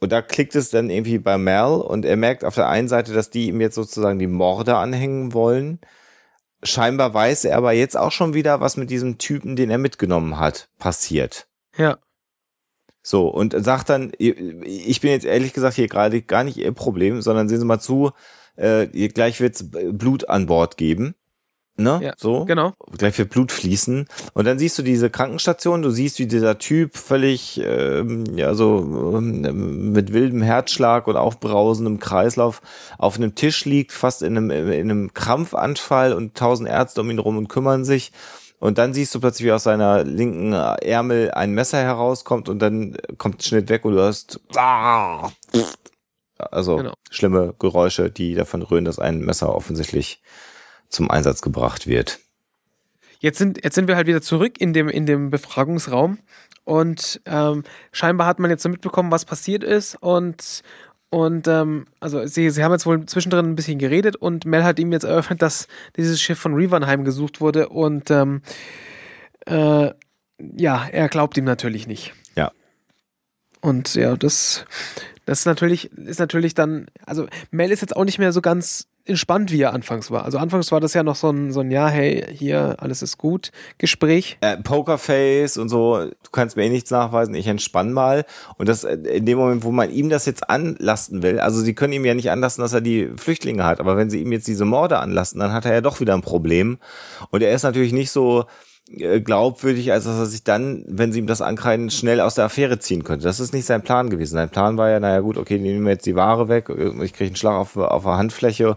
[0.00, 3.12] Und da klickt es dann irgendwie bei Mel und er merkt auf der einen Seite,
[3.12, 5.78] dass die ihm jetzt sozusagen die Morde anhängen wollen
[6.62, 10.38] scheinbar weiß er aber jetzt auch schon wieder, was mit diesem Typen, den er mitgenommen
[10.38, 11.48] hat, passiert.
[11.76, 11.98] Ja.
[13.02, 17.22] So, und sagt dann, ich bin jetzt ehrlich gesagt hier gerade gar nicht ihr Problem,
[17.22, 18.10] sondern sehen Sie mal zu,
[18.56, 21.14] äh, gleich wird's Blut an Bord geben.
[21.82, 22.00] Ne?
[22.02, 22.44] Ja, so.
[22.44, 22.74] Genau.
[22.96, 24.06] Gleich wird Blut fließen.
[24.34, 28.78] Und dann siehst du diese Krankenstation, du siehst, wie dieser Typ völlig, ähm, ja, so
[29.16, 32.62] ähm, mit wildem Herzschlag und aufbrausendem Kreislauf
[32.98, 37.18] auf einem Tisch liegt, fast in einem, in einem Krampfanfall und tausend Ärzte um ihn
[37.18, 38.12] rum und kümmern sich.
[38.58, 42.96] Und dann siehst du plötzlich, wie aus seiner linken Ärmel ein Messer herauskommt und dann
[43.16, 45.30] kommt Schnitt weg und du hörst, ah!
[46.36, 46.92] also genau.
[47.10, 50.22] schlimme Geräusche, die davon rühren, dass ein Messer offensichtlich
[50.90, 52.20] zum Einsatz gebracht wird.
[53.20, 56.18] Jetzt sind, jetzt sind wir halt wieder zurück in dem, in dem Befragungsraum
[56.64, 60.62] und ähm, scheinbar hat man jetzt so mitbekommen, was passiert ist und,
[61.10, 64.78] und ähm, also sie, sie haben jetzt wohl zwischendrin ein bisschen geredet und Mel hat
[64.78, 68.40] ihm jetzt eröffnet, dass dieses Schiff von Rivernheim gesucht wurde und ähm,
[69.46, 69.90] äh,
[70.56, 72.14] ja, er glaubt ihm natürlich nicht.
[72.36, 72.52] Ja.
[73.60, 74.64] Und ja, das,
[75.26, 78.88] das ist natürlich, ist natürlich dann, also Mel ist jetzt auch nicht mehr so ganz
[79.04, 80.24] entspannt, wie er anfangs war.
[80.24, 83.18] Also anfangs war das ja noch so ein, so ein ja, hey, hier, alles ist
[83.18, 84.38] gut, Gespräch.
[84.40, 88.24] Äh, Pokerface und so, du kannst mir eh nichts nachweisen, ich entspann mal.
[88.56, 91.74] Und das äh, in dem Moment, wo man ihm das jetzt anlasten will, also sie
[91.74, 94.46] können ihm ja nicht anlassen, dass er die Flüchtlinge hat, aber wenn sie ihm jetzt
[94.46, 96.78] diese Morde anlasten, dann hat er ja doch wieder ein Problem.
[97.30, 98.44] Und er ist natürlich nicht so,
[98.90, 102.78] glaubwürdig, als dass er sich dann, wenn sie ihm das ankreiden, schnell aus der Affäre
[102.80, 103.24] ziehen könnte.
[103.24, 104.34] Das ist nicht sein Plan gewesen.
[104.34, 107.28] Sein Plan war ja, naja gut, okay, nehmen wir jetzt die Ware weg, ich kriege
[107.28, 108.76] einen Schlag auf, auf der Handfläche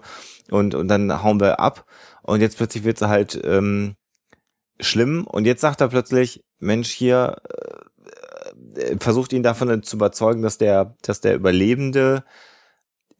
[0.52, 1.86] und, und dann hauen wir ab.
[2.22, 3.96] Und jetzt plötzlich wird es halt ähm,
[4.80, 5.26] schlimm.
[5.26, 7.38] Und jetzt sagt er plötzlich, Mensch, hier
[8.76, 12.24] äh, äh, versucht ihn davon zu überzeugen, dass der, dass der Überlebende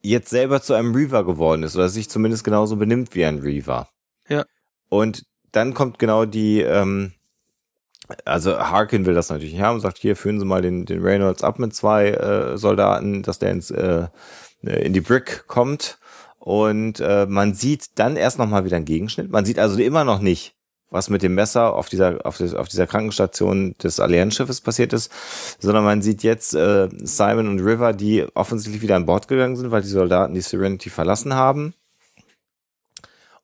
[0.02, 3.90] jetzt selber zu einem Reaver geworden ist oder sich zumindest genauso benimmt wie ein Reaver.
[4.28, 4.46] Ja.
[4.90, 5.24] Und
[5.54, 7.14] dann kommt genau die, ähm,
[8.26, 11.44] also Harkin will das natürlich nicht haben sagt, hier führen Sie mal den, den Reynolds
[11.44, 14.08] ab mit zwei äh, Soldaten, dass der ins, äh,
[14.62, 16.00] in die Brick kommt.
[16.40, 19.32] Und äh, man sieht dann erst nochmal wieder einen Gegenschnitt.
[19.32, 20.56] Man sieht also immer noch nicht,
[20.90, 25.12] was mit dem Messer auf dieser, auf, des, auf dieser Krankenstation des Allianzschiffes passiert ist,
[25.60, 29.72] sondern man sieht jetzt äh, Simon und River, die offensichtlich wieder an Bord gegangen sind,
[29.72, 31.74] weil die Soldaten die Serenity verlassen haben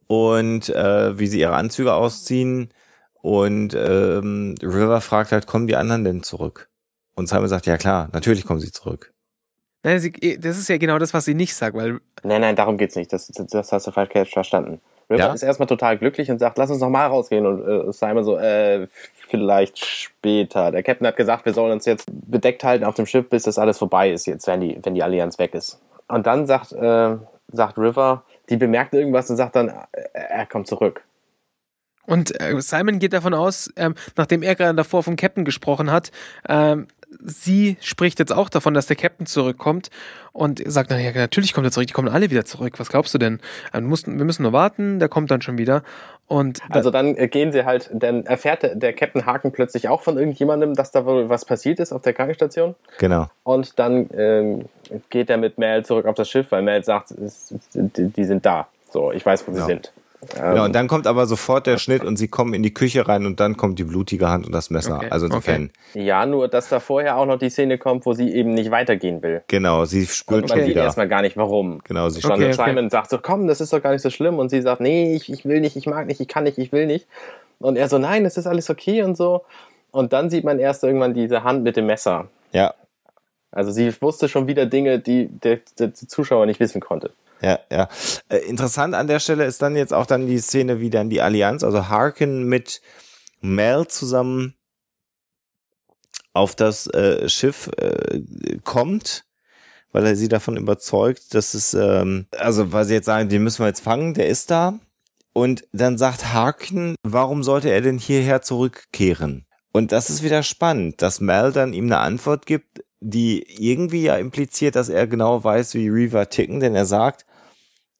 [0.10, 2.74] und äh, wie sie ihre Anzüge ausziehen.
[3.22, 6.68] Und ähm, River fragt halt, kommen die anderen denn zurück?
[7.16, 9.14] Und Simon sagt, ja klar, natürlich kommen sie zurück.
[9.84, 12.00] Nein, sie, das ist ja genau das, was sie nicht sagt, weil.
[12.24, 13.14] Nein, nein, darum geht's nicht.
[13.14, 14.82] Das, das hast du falsch verstanden.
[15.12, 15.34] River ja?
[15.34, 17.46] ist erstmal total glücklich und sagt, lass uns noch mal rausgehen.
[17.46, 18.88] Und äh, Simon so, äh,
[19.28, 20.72] vielleicht später.
[20.72, 23.60] Der Captain hat gesagt, wir sollen uns jetzt bedeckt halten auf dem Schiff, bis das
[23.60, 25.80] alles vorbei ist, jetzt, wenn die, wenn die Allianz weg ist.
[26.08, 27.16] Und dann sagt, äh,
[27.52, 29.72] sagt River, die bemerkt irgendwas und sagt dann,
[30.14, 31.04] er kommt zurück.
[32.10, 36.12] Und äh, Simon geht davon aus, ähm, nachdem er gerade davor vom Captain gesprochen hat,
[36.48, 36.88] ähm,
[37.24, 39.90] sie spricht jetzt auch davon, dass der Captain zurückkommt
[40.32, 42.74] und sagt dann, ja, natürlich kommt er zurück, die kommen alle wieder zurück.
[42.78, 43.40] Was glaubst du denn?
[43.72, 45.84] Wir müssen, wir müssen nur warten, der kommt dann schon wieder.
[46.28, 50.02] Und also dann äh, gehen sie halt, dann erfährt der, der Captain Haken plötzlich auch
[50.02, 52.76] von irgendjemandem, dass da wohl was passiert ist auf der Krankenstation.
[53.00, 53.28] Genau.
[53.44, 54.66] Und dann ähm,
[55.10, 57.16] geht er mit Mel zurück auf das Schiff, weil Mel sagt,
[57.74, 58.68] die sind da.
[58.92, 59.92] So, ich weiß, wo sie sind.
[60.36, 63.26] Genau, und dann kommt aber sofort der Schnitt und sie kommen in die Küche rein
[63.26, 64.98] und dann kommt die blutige Hand und das Messer.
[64.98, 65.08] Okay.
[65.10, 65.72] Also insofern.
[65.94, 66.04] Okay.
[66.04, 69.22] Ja, nur dass da vorher auch noch die Szene kommt, wo sie eben nicht weitergehen
[69.24, 69.44] will.
[69.48, 70.84] Genau, sie spürt und schon man sieht wieder.
[70.84, 71.80] erstmal gar nicht warum.
[71.86, 72.54] Genau, sie Okay, okay.
[72.54, 74.40] Simon sagt so, komm, das ist doch gar nicht so schlimm.
[74.40, 76.74] Und sie sagt, nee, ich, ich will nicht, ich mag nicht, ich kann nicht, ich
[76.74, 77.08] will nicht.
[77.60, 79.44] Und er so, nein, es ist alles okay und so.
[79.92, 82.28] Und dann sieht man erst irgendwann diese Hand mit dem Messer.
[82.52, 82.74] Ja,
[83.52, 87.12] Also sie wusste schon wieder Dinge, die der, der Zuschauer nicht wissen konnte.
[87.42, 87.88] Ja, ja.
[88.30, 91.22] Äh, interessant an der Stelle ist dann jetzt auch dann die Szene, wie dann die
[91.22, 92.82] Allianz, also Harkin mit
[93.42, 94.56] Mel zusammen
[96.34, 98.22] auf das äh, Schiff äh,
[98.64, 99.26] kommt,
[99.92, 103.64] weil er sie davon überzeugt, dass es, ähm, also weil sie jetzt sagen, den müssen
[103.64, 104.80] wir jetzt fangen, der ist da.
[105.34, 109.46] Und dann sagt Harkin, warum sollte er denn hierher zurückkehren?
[109.72, 114.16] Und das ist wieder spannend, dass Mel dann ihm eine Antwort gibt, die irgendwie ja
[114.18, 117.26] impliziert, dass er genau weiß, wie Reaver ticken, denn er sagt,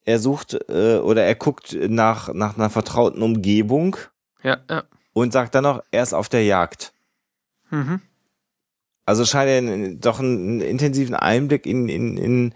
[0.10, 3.96] er sucht äh, oder er guckt nach, nach einer vertrauten Umgebung
[4.44, 4.84] ja, ja.
[5.14, 6.94] und sagt dann noch, er ist auf der Jagd.
[7.70, 8.02] Mhm.
[9.06, 12.54] Also scheint er doch einen, einen intensiven Einblick in, in, in,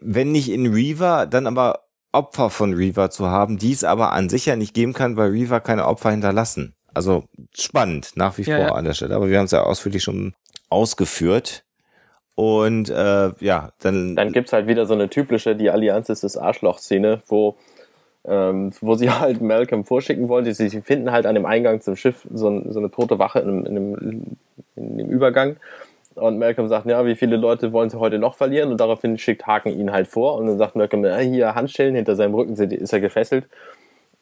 [0.00, 4.30] wenn nicht in Reaver, dann aber Opfer von Reaver zu haben, die es aber an
[4.30, 6.74] sich ja nicht geben kann, weil Reaver keine Opfer hinterlassen.
[6.94, 7.24] Also
[7.54, 8.74] spannend nach wie Ja, vor ja.
[8.74, 10.34] an der Stelle, aber wir haben es ja ausführlich schon
[10.70, 11.64] ausgeführt.
[12.34, 16.36] Und äh, ja, dann, Dann gibt's halt wieder so eine typische Die Allianz ist das
[16.36, 17.56] Arschloch-Szene, wo,
[18.24, 20.44] ähm, wo sie halt Malcolm vorschicken wollen.
[20.52, 23.64] Sie, sie finden halt an dem Eingang zum Schiff so, so eine tote Wache in
[23.66, 24.22] in, einem,
[24.76, 25.56] in dem Übergang.
[26.16, 28.70] Und Malcolm sagt, ja, wie viele Leute wollen sie heute noch verlieren?
[28.70, 30.36] Und daraufhin schickt Haken ihn halt vor.
[30.36, 33.46] Und dann sagt Malcolm, ja, hier Handschellen, hinter seinem Rücken ist er gefesselt.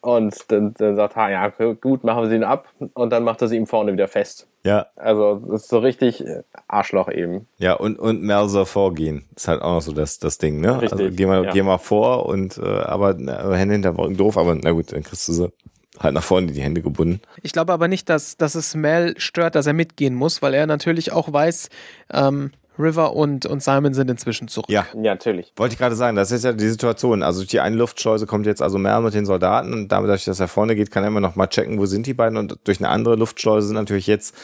[0.03, 2.67] Und dann, dann sagt Haken, ja, gut, machen wir sie ihn ab.
[2.93, 4.49] Und dann macht er sie ihm vorne wieder fest.
[4.65, 7.47] ja, Also, das ist so richtig äh, Arschloch eben.
[7.57, 9.29] Ja, und, und Mel soll vorgehen.
[9.33, 10.81] Ist halt auch noch so das, das Ding, ne?
[10.81, 11.51] Richtig, also geh mal, ja.
[11.53, 15.03] geh mal vor und äh, aber na, Hände hinter Rücken doof, aber na gut, dann
[15.03, 15.53] kriegst du sie
[16.01, 17.21] halt nach vorne die Hände gebunden.
[17.41, 20.67] Ich glaube aber nicht, dass, dass es Mel stört, dass er mitgehen muss, weil er
[20.67, 21.69] natürlich auch weiß,
[22.11, 24.69] ähm, River und, und Simon sind inzwischen zurück.
[24.69, 25.53] Ja, Ja, natürlich.
[25.55, 27.23] wollte ich gerade sagen, das ist ja die Situation.
[27.23, 30.25] Also durch die eine Luftschleuse kommt jetzt also Mel mit den Soldaten und damit, dadurch,
[30.25, 32.57] dass er vorne geht, kann er immer noch mal checken, wo sind die beiden und
[32.63, 34.35] durch eine andere Luftschleuse sind natürlich jetzt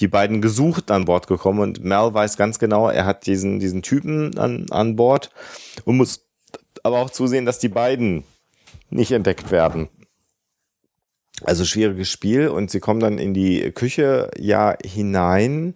[0.00, 3.82] die beiden gesucht an Bord gekommen und Mel weiß ganz genau, er hat diesen, diesen
[3.82, 5.30] Typen an, an Bord
[5.84, 6.26] und muss
[6.82, 8.24] aber auch zusehen, dass die beiden
[8.90, 9.88] nicht entdeckt werden.
[11.42, 15.74] Also schwieriges Spiel und sie kommen dann in die Küche ja hinein.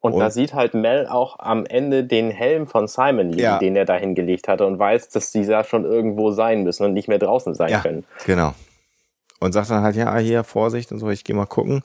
[0.00, 3.58] Und, Und- da sieht halt Mel auch am Ende den Helm von Simon liegen, Ja.
[3.58, 6.92] den er da hingelegt hatte und weiß, dass die da schon irgendwo sein müssen und
[6.92, 8.04] nicht mehr draußen sein Ja, können.
[8.24, 8.52] genau.
[9.40, 11.82] Und sagt dann halt, ja, hier, Vorsicht und so, ich gehe mal gucken.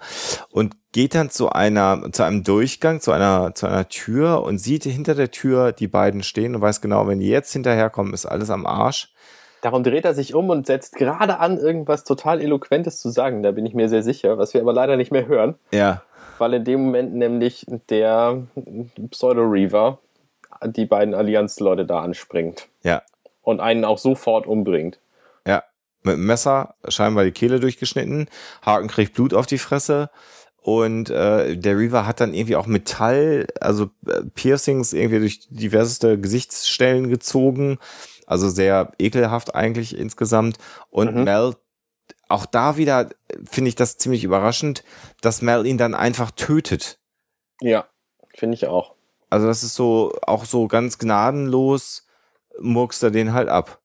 [0.49, 4.83] Und geht dann zu einer, zu einem Durchgang, zu einer, zu einer Tür und sieht
[4.85, 8.49] hinter der Tür die beiden stehen und weiß genau, wenn die jetzt hinterherkommen, ist alles
[8.49, 9.13] am Arsch.
[9.61, 13.43] Darum dreht er sich um und setzt gerade an, irgendwas total Eloquentes zu sagen.
[13.43, 16.01] Da bin ich mir sehr sicher, was wir aber leider nicht mehr hören, Ja.
[16.39, 18.43] Weil in dem Moment nämlich der
[19.09, 19.99] Pseudo-Reaver
[20.65, 23.01] die beiden Allianz-Leute da anspringt Ja.
[23.41, 24.99] und einen auch sofort umbringt.
[25.47, 25.63] Ja.
[26.03, 28.27] Mit dem Messer scheinbar die Kehle durchgeschnitten.
[28.61, 30.09] Haken kriegt Blut auf die Fresse.
[30.61, 36.17] Und äh, der Reaver hat dann irgendwie auch Metall, also äh, Piercings irgendwie durch diverseste
[36.19, 37.79] Gesichtsstellen gezogen.
[38.27, 40.57] Also sehr ekelhaft eigentlich insgesamt.
[40.89, 41.23] Und Mhm.
[41.25, 41.53] Mel,
[42.33, 44.83] auch da wieder äh, finde ich das ziemlich überraschend,
[45.21, 46.99] dass Mel ihn dann einfach tötet.
[47.61, 47.87] Ja,
[48.35, 48.95] finde ich auch.
[49.29, 52.07] Also das ist so, auch so ganz gnadenlos
[52.59, 53.79] murkst er den halt ab.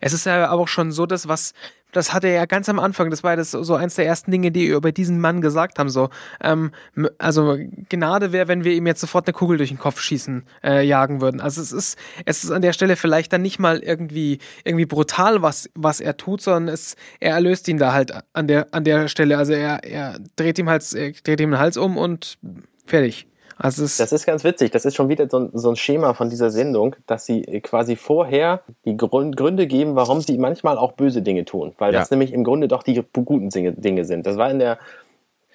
[0.00, 1.52] Es ist ja aber auch schon so, dass was,
[1.96, 4.50] das hatte er ja ganz am Anfang, das war das so eins der ersten Dinge,
[4.52, 6.10] die über diesen Mann gesagt haben, so,
[6.42, 6.70] ähm,
[7.18, 7.58] also
[7.88, 11.20] Gnade wäre, wenn wir ihm jetzt sofort eine Kugel durch den Kopf schießen, äh, jagen
[11.20, 11.40] würden.
[11.40, 15.42] Also es ist, es ist an der Stelle vielleicht dann nicht mal irgendwie, irgendwie brutal,
[15.42, 19.08] was, was er tut, sondern es, er erlöst ihn da halt an der, an der
[19.08, 19.38] Stelle.
[19.38, 22.38] Also er, er dreht ihm halt, dreht ihm den Hals um und
[22.86, 23.26] fertig.
[23.58, 24.70] Also Das ist ganz witzig.
[24.70, 27.96] Das ist schon wieder so ein, so ein Schema von dieser Sendung, dass sie quasi
[27.96, 31.72] vorher die Gründe geben, warum sie manchmal auch böse Dinge tun.
[31.78, 32.00] Weil Ja.
[32.00, 34.26] das nämlich im Grunde doch die guten Dinge, sind.
[34.26, 34.78] Das war in der,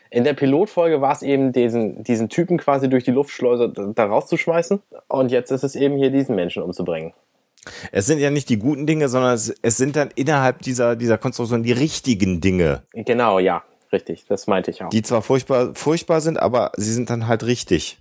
[0.09, 4.05] in der Pilotfolge war es eben, diesen, diesen Typen quasi durch die Luftschleuse da da
[4.05, 4.81] rauszuschmeißen.
[5.07, 7.13] Und jetzt ist es eben hier, diesen Menschen umzubringen.
[7.91, 11.19] Es sind ja nicht die guten Dinge, sondern es, es sind dann innerhalb dieser, dieser
[11.19, 13.63] Konstruktion die richtigen Dinge, Genau, ja.
[13.91, 14.25] Richtig.
[14.27, 14.89] Das meinte ich auch.
[14.89, 17.99] die zwar furchtbar, furchtbar sind, aber sie sind dann halt richtig.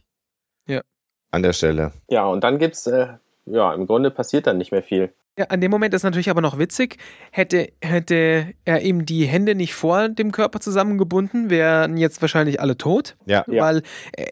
[0.66, 0.82] Ja.
[1.30, 1.92] An der Stelle.
[2.08, 3.08] Ja, und dann gibt's, äh,
[3.46, 5.12] ja, im Grunde passiert dann nicht mehr viel.
[5.38, 6.98] Ja, an dem Moment ist natürlich aber noch witzig.
[7.30, 12.76] Hätte, hätte er ihm die Hände nicht vor dem Körper zusammengebunden, wären jetzt wahrscheinlich alle
[12.76, 13.16] tot.
[13.26, 13.44] Ja.
[13.48, 13.62] Ja.
[13.62, 13.82] Weil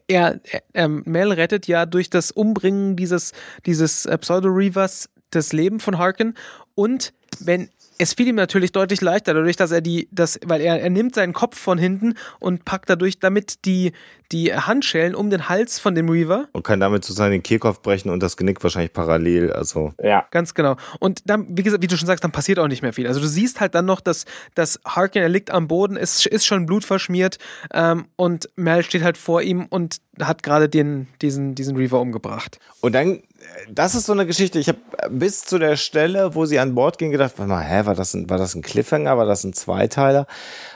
[0.06, 3.32] er, er ähm, Mel rettet ja durch das Umbringen dieses,
[3.64, 6.34] dieses äh, Pseudo-Reavers das Leben von Harkin.
[6.74, 10.80] Und wenn es fiel ihm natürlich deutlich leichter, dadurch, dass er die, das, weil er,
[10.80, 13.92] er nimmt seinen Kopf von hinten und packt dadurch damit die,
[14.30, 16.48] die Handschellen um den Hals von dem Reaver.
[16.52, 19.52] Und kann damit sozusagen den Kehlkopf brechen und das Genick wahrscheinlich parallel.
[19.52, 20.26] Also, Ja.
[20.30, 20.76] Ganz genau.
[21.00, 23.06] Und dann, wie gesagt, wie du schon sagst, dann passiert auch nicht mehr viel.
[23.06, 26.46] Also du siehst halt dann noch, dass, dass Harkin, er liegt am Boden, es ist
[26.46, 27.38] schon Blut verschmiert
[27.72, 32.58] ähm, und Mel steht halt vor ihm und hat gerade den, diesen, diesen Reaver umgebracht.
[32.80, 33.22] Und dann,
[33.70, 36.98] das ist so eine Geschichte, ich habe bis zu der Stelle, wo sie an Bord
[36.98, 39.52] gehen, gedacht, warte mal, hä, war das, ein, war das ein Cliffhanger, war das ein
[39.52, 40.26] Zweiteiler?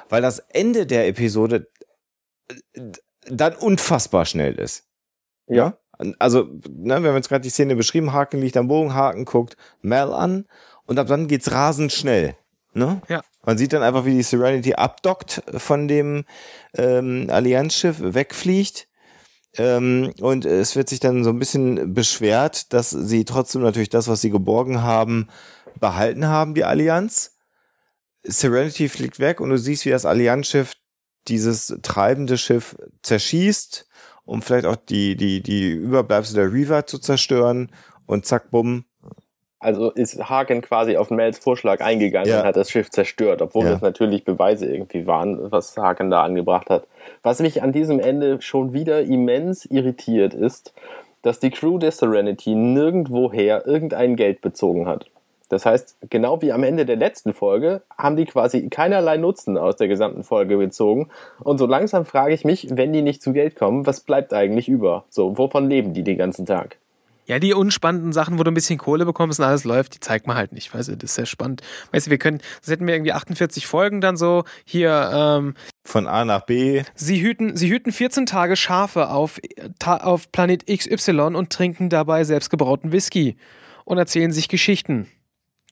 [0.09, 1.69] Weil das Ende der Episode
[2.75, 2.81] äh,
[3.27, 4.85] dann unfassbar schnell ist.
[5.49, 5.77] Ja.
[6.19, 9.57] Also, ne, wir haben jetzt gerade die Szene beschrieben, Haken liegt am Bogen, Haken guckt
[9.81, 10.47] Mel an
[10.87, 12.37] und ab dann geht's rasend schnell.
[12.75, 13.03] Ne?
[13.09, 13.23] Ja.
[13.45, 16.25] Man sieht dann einfach, wie die Serenity abdockt von dem
[16.75, 18.89] ähm, Allianzschiff, wegfliegt.
[19.59, 24.09] Ähm, und es wird sich dann so ein bisschen beschwert, dass sie trotzdem natürlich das,
[24.09, 25.29] was sie geborgen haben,
[25.79, 27.37] behalten haben, die Allianz.
[28.25, 30.73] Serenity fliegt weg und du siehst, wie das Allianzschiff
[31.29, 33.87] dieses treibende Schiff zerschießt,
[34.25, 37.71] um vielleicht auch die, die, die Überbleibsel der Reaver zu zerstören.
[38.07, 38.85] Und zack, bumm.
[39.63, 42.41] Also ist Hagen quasi auf Mels Vorschlag eingegangen Ja.
[42.41, 43.71] und hat das Schiff zerstört, obwohl Ja.
[43.73, 46.85] das natürlich Beweise irgendwie waren, was Hagen da angebracht hat.
[47.23, 50.73] Was mich an diesem Ende schon wieder immens irritiert ist,
[51.23, 55.07] dass die Crew der Serenity nirgendwoher irgendein Geld bezogen hat.
[55.49, 59.77] Das heißt, genau wie am Ende der letzten Folge haben die quasi keinerlei Nutzen aus
[59.77, 61.11] der gesamten Folge bezogen.
[61.41, 64.69] Und so langsam frage ich mich, wenn die nicht zu Geld kommen, was bleibt eigentlich
[64.69, 65.05] über?
[65.11, 66.79] So, wovon leben die den ganzen Tag?
[67.33, 70.27] Ja, die unspannenden Sachen, wo du ein bisschen Kohle bekommst und alles läuft, die zeigt
[70.27, 70.75] man halt nicht.
[70.75, 71.63] Weißt du, das ist sehr spannend.
[71.91, 74.45] Weißt du, wir können, das hätten wir irgendwie 48 Folgen dann so.
[74.67, 76.83] Hier, ähm, Von A nach B.
[76.95, 79.41] sie hüten, sie hüten 14 Tage Schafe auf,
[79.79, 83.39] ta, auf Planet XY und trinken dabei selbstgebrauten Whisky
[83.87, 85.09] und erzählen sich Geschichten.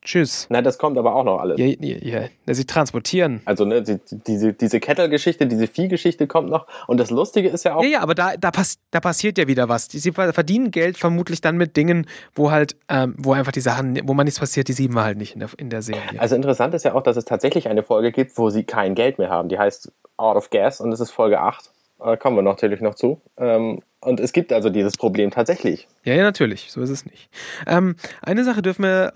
[0.03, 0.47] Tschüss.
[0.49, 1.59] Na, das kommt aber auch noch alles.
[1.59, 2.55] Ja, ja, ja.
[2.55, 3.43] sie transportieren.
[3.45, 6.67] Also ne, die, diese, diese Kettle-Geschichte, diese Viehgeschichte kommt noch.
[6.87, 9.47] Und das Lustige ist ja auch, Ja, ja, aber da, da, pass, da passiert ja
[9.47, 9.89] wieder was.
[9.91, 14.15] Sie verdienen Geld vermutlich dann mit Dingen, wo halt, ähm, wo einfach die Sachen, wo
[14.15, 16.19] man nichts passiert, die sehen wir halt nicht in der, in der Serie.
[16.19, 19.19] also interessant ist ja auch, dass es tatsächlich eine Folge gibt, wo sie kein Geld
[19.19, 19.51] mehr haben.
[19.51, 21.71] Die heißt Out of Gas und das ist Folge 8.
[22.03, 23.21] Äh, kommen wir natürlich noch zu.
[23.37, 25.87] Ähm, und es gibt also dieses Problem tatsächlich.
[26.05, 26.73] Ja, ja, natürlich.
[26.73, 27.29] So ist es nicht.
[27.67, 29.13] Ähm, eine Sache dürfen wir.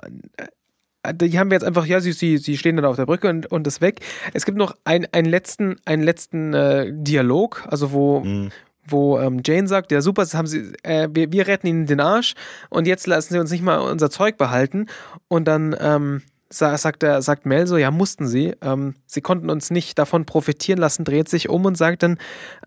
[1.04, 3.28] Äh, Die haben wir jetzt einfach, ja, sie, sie, sie stehen dann auf der Brücke
[3.28, 4.00] und, und ist weg.
[4.32, 8.50] Es gibt noch ein, einen letzten, einen letzten äh, Dialog, also wo, Mhm.
[8.86, 12.00] wo ähm, Jane sagt, ja super, das haben sie, äh, wir, wir retten ihnen den
[12.00, 12.34] Arsch
[12.70, 14.86] und jetzt lassen sie uns nicht mal unser Zeug behalten.
[15.28, 18.54] Und dann ähm, sa- sagt, er, sagt Mel so, ja, mussten sie.
[18.62, 22.18] Ähm, sie konnten uns nicht davon profitieren lassen, dreht sich um und sagt dann,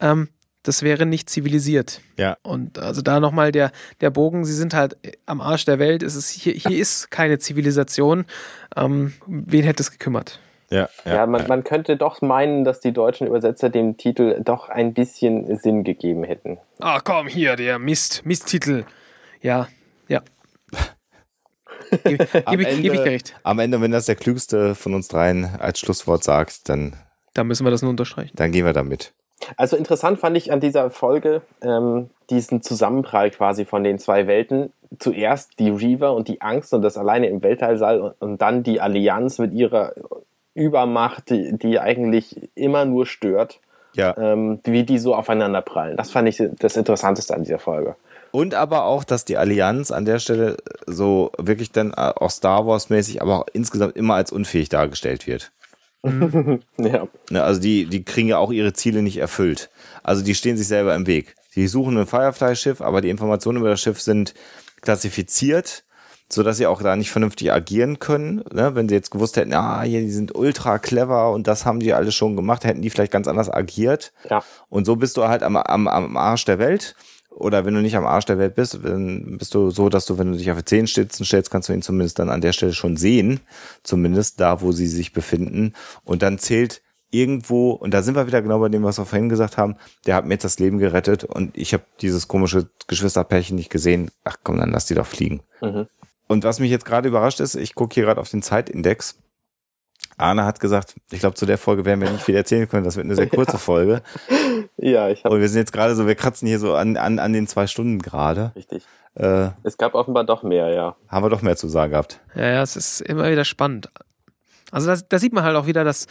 [0.02, 0.30] ähm,
[0.68, 2.02] das wäre nicht zivilisiert.
[2.18, 2.38] Ja.
[2.44, 3.72] Und also da nochmal der,
[4.02, 6.04] der Bogen, sie sind halt am Arsch der Welt.
[6.04, 8.26] Es ist, hier, hier ist keine Zivilisation.
[8.76, 10.40] Ähm, wen hätte es gekümmert?
[10.70, 11.26] Ja, Ja, ja.
[11.28, 15.86] man, man könnte doch meinen, dass die deutschen Übersetzer dem Titel doch ein bisschen Sinn
[15.86, 16.58] gegeben hätten.
[16.80, 18.84] Ach komm, hier, der Mist, Misttitel.
[19.42, 19.70] Ja,
[20.10, 20.22] ja.
[22.04, 23.36] Gebe Am geb, ich- geb ich dir Ende, recht.
[23.44, 26.98] am Ende, wenn das der Klügste von uns dreien als Schlusswort sagt, dann,
[27.34, 28.36] Da müssen wir das nur unterstreichen.
[28.36, 29.14] dann gehen wir damit.
[29.56, 34.74] Also interessant fand ich an dieser Folge ähm, diesen Zusammenprall quasi von den zwei Welten.
[35.00, 38.82] Zuerst die Reaver und die Angst und das alleine im Weltallsaal und, und dann die
[38.82, 39.94] Allianz mit ihrer
[40.54, 43.60] Übermacht, die, die eigentlich immer nur stört,
[43.94, 44.18] Ja.
[44.18, 45.98] ähm, wie die so aufeinander prallen.
[45.98, 47.96] Das fand ich das Interessanteste an dieser Folge.
[48.32, 52.66] Und aber auch, dass die Allianz an der Stelle so wirklich dann äh, auch Star
[52.66, 55.52] Wars mäßig, aber auch insgesamt immer als unfähig dargestellt wird.
[56.78, 57.08] Ja.
[57.30, 59.70] Ne, also die, die kriegen ja auch ihre Ziele nicht erfüllt.
[60.04, 61.36] Also die stehen sich selber im Weg.
[61.56, 64.34] Die suchen ein Firefly-Schiff, aber die Informationen über das Schiff sind
[64.82, 65.84] klassifiziert,
[66.30, 68.44] sodass sie auch da nicht vernünftig agieren können.
[68.52, 68.76] Ne?
[68.76, 71.94] Wenn sie jetzt gewusst hätten, ah, hier, die sind ultra clever und das haben die
[71.94, 74.14] alles schon gemacht, hätten die vielleicht ganz anders agiert.
[74.30, 74.44] Ja.
[74.70, 76.96] Und so bist du halt am, am, am Arsch der Welt.
[77.38, 80.18] Oder wenn du nicht am Arsch der Welt bist, dann bist du so, dass du,
[80.18, 82.74] wenn du dich auf die Zehenspitzen stellst, kannst du ihn zumindest dann an der Stelle
[82.74, 83.42] schon sehen.
[83.84, 85.74] Zumindest da, wo sie sich befinden.
[86.04, 86.82] Und dann zählt
[87.12, 90.16] irgendwo, und da sind wir wieder genau bei dem, was wir vorhin gesagt haben, der
[90.16, 94.12] hat mir jetzt das Leben gerettet und ich habe dieses komische Geschwisterpärchen nicht gesehen.
[94.24, 95.42] Ach komm, dann lass die doch fliegen.
[95.62, 95.88] Mhm.
[96.28, 99.20] Und was mich jetzt gerade überrascht ist, ich gucke hier gerade auf den Zeitindex.
[100.18, 102.84] Arne hat gesagt, ich glaube, zu der Folge werden wir nicht viel erzählen können.
[102.84, 103.58] Das wird eine sehr kurze ja.
[103.58, 104.02] Folge.
[104.78, 105.36] Ja, ich habe.
[105.36, 107.68] Und wir sind jetzt gerade so, wir kratzen hier so an, an, an den zwei
[107.68, 108.52] Stunden gerade.
[108.56, 108.84] Richtig.
[109.14, 110.96] Äh, es gab offenbar doch mehr, ja.
[111.08, 112.20] Haben wir doch mehr zu sagen gehabt.
[112.36, 113.90] Ja, ja, es ist immer wieder spannend.
[114.72, 116.08] Also da sieht man halt auch wieder, dass,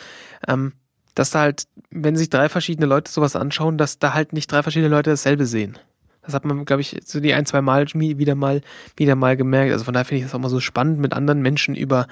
[0.49, 0.73] ähm,
[1.15, 4.63] dass da halt, wenn sich drei verschiedene Leute sowas anschauen, dass da halt nicht drei
[4.63, 5.79] verschiedene Leute dasselbe sehen.
[6.27, 8.61] Das hat man, glaube ich, so die ein, zwei Mal wieder mal,
[8.97, 9.73] wieder mal gemerkt.
[9.73, 12.07] Also von daher finde ich das auch mal so spannend, mit anderen Menschen über,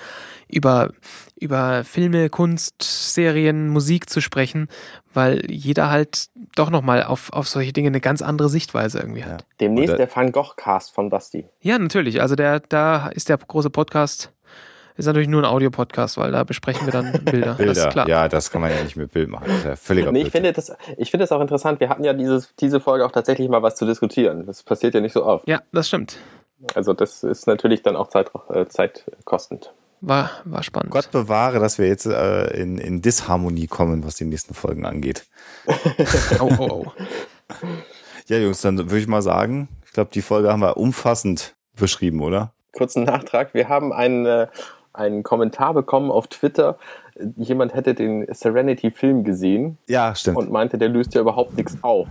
[0.49, 0.91] über,
[1.39, 4.69] über Filme, Kunst, Serien, Musik zu sprechen,
[5.12, 9.43] weil jeder halt doch nochmal auf, auf solche Dinge eine ganz andere Sichtweise irgendwie hat.
[9.43, 9.47] Ja.
[9.61, 11.47] Demnächst der Van Gogh-Cast von Basti.
[11.61, 12.20] Ja, natürlich.
[12.20, 14.34] Also der, da ist der große Podcast
[14.96, 17.54] ist natürlich nur ein Audio-Podcast, weil da besprechen wir dann Bilder.
[17.54, 18.08] Bilder, das klar.
[18.08, 19.44] ja, das kann man ja nicht mit Bild machen.
[19.48, 21.80] Das ist ja völliger nee, ich finde das, ich finde das auch interessant.
[21.80, 24.46] Wir hatten ja dieses, diese Folge auch tatsächlich mal was zu diskutieren.
[24.46, 25.48] Das passiert ja nicht so oft.
[25.48, 26.18] Ja, das stimmt.
[26.74, 29.72] Also das ist natürlich dann auch Zeit, äh, zeitkostend.
[30.00, 30.90] War, war spannend.
[30.90, 35.26] Gott bewahre, dass wir jetzt äh, in, in Disharmonie kommen, was die nächsten Folgen angeht.
[36.40, 36.92] oh, oh, oh.
[38.26, 42.20] Ja, Jungs, dann würde ich mal sagen, ich glaube, die Folge haben wir umfassend beschrieben,
[42.20, 42.52] oder?
[42.72, 43.54] Kurzen Nachtrag.
[43.54, 44.46] Wir haben einen, äh,
[44.94, 46.78] einen Kommentar bekommen auf Twitter.
[47.36, 49.78] Jemand hätte den Serenity-Film gesehen.
[49.88, 50.36] Ja, stimmt.
[50.38, 52.08] Und meinte, der löst ja überhaupt nichts auf.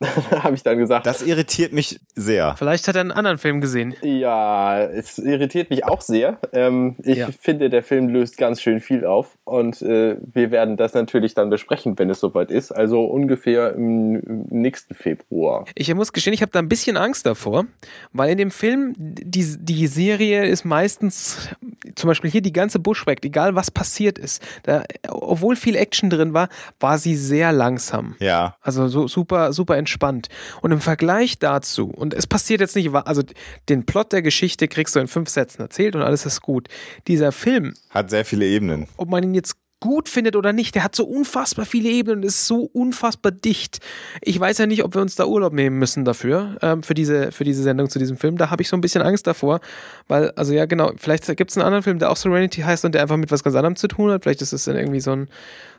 [0.30, 1.04] habe ich dann gesagt.
[1.06, 2.54] Das irritiert mich sehr.
[2.56, 3.94] Vielleicht hat er einen anderen Film gesehen.
[4.00, 6.38] Ja, es irritiert mich auch sehr.
[6.52, 7.28] Ähm, ich ja.
[7.38, 11.50] finde, der Film löst ganz schön viel auf und äh, wir werden das natürlich dann
[11.50, 12.72] besprechen, wenn es soweit ist.
[12.72, 15.66] Also ungefähr im, im nächsten Februar.
[15.74, 17.66] Ich muss gestehen, ich habe da ein bisschen Angst davor,
[18.14, 21.50] weil in dem Film die, die Serie ist meistens,
[21.94, 26.32] zum Beispiel hier die ganze Bushwack, egal was passiert ist, da, obwohl viel Action drin
[26.32, 26.48] war,
[26.78, 28.16] war sie sehr langsam.
[28.18, 28.56] Ja.
[28.62, 30.28] Also so super, super entspannt entspannt.
[30.62, 33.22] Und im Vergleich dazu, und es passiert jetzt nicht, also
[33.68, 36.68] den Plot der Geschichte kriegst du in fünf Sätzen erzählt und alles ist gut.
[37.08, 38.86] Dieser Film hat sehr viele Ebenen.
[38.96, 40.74] Ob man ihn jetzt gut findet oder nicht.
[40.74, 43.80] Der hat so unfassbar viele Ebenen und ist so unfassbar dicht.
[44.20, 47.32] Ich weiß ja nicht, ob wir uns da Urlaub nehmen müssen dafür, ähm, für, diese,
[47.32, 48.36] für diese Sendung zu diesem Film.
[48.36, 49.60] Da habe ich so ein bisschen Angst davor,
[50.06, 52.94] weil, also ja, genau, vielleicht gibt es einen anderen Film, der auch Serenity heißt und
[52.94, 54.22] der einfach mit was ganz anderem zu tun hat.
[54.22, 55.28] Vielleicht ist es dann irgendwie so ein,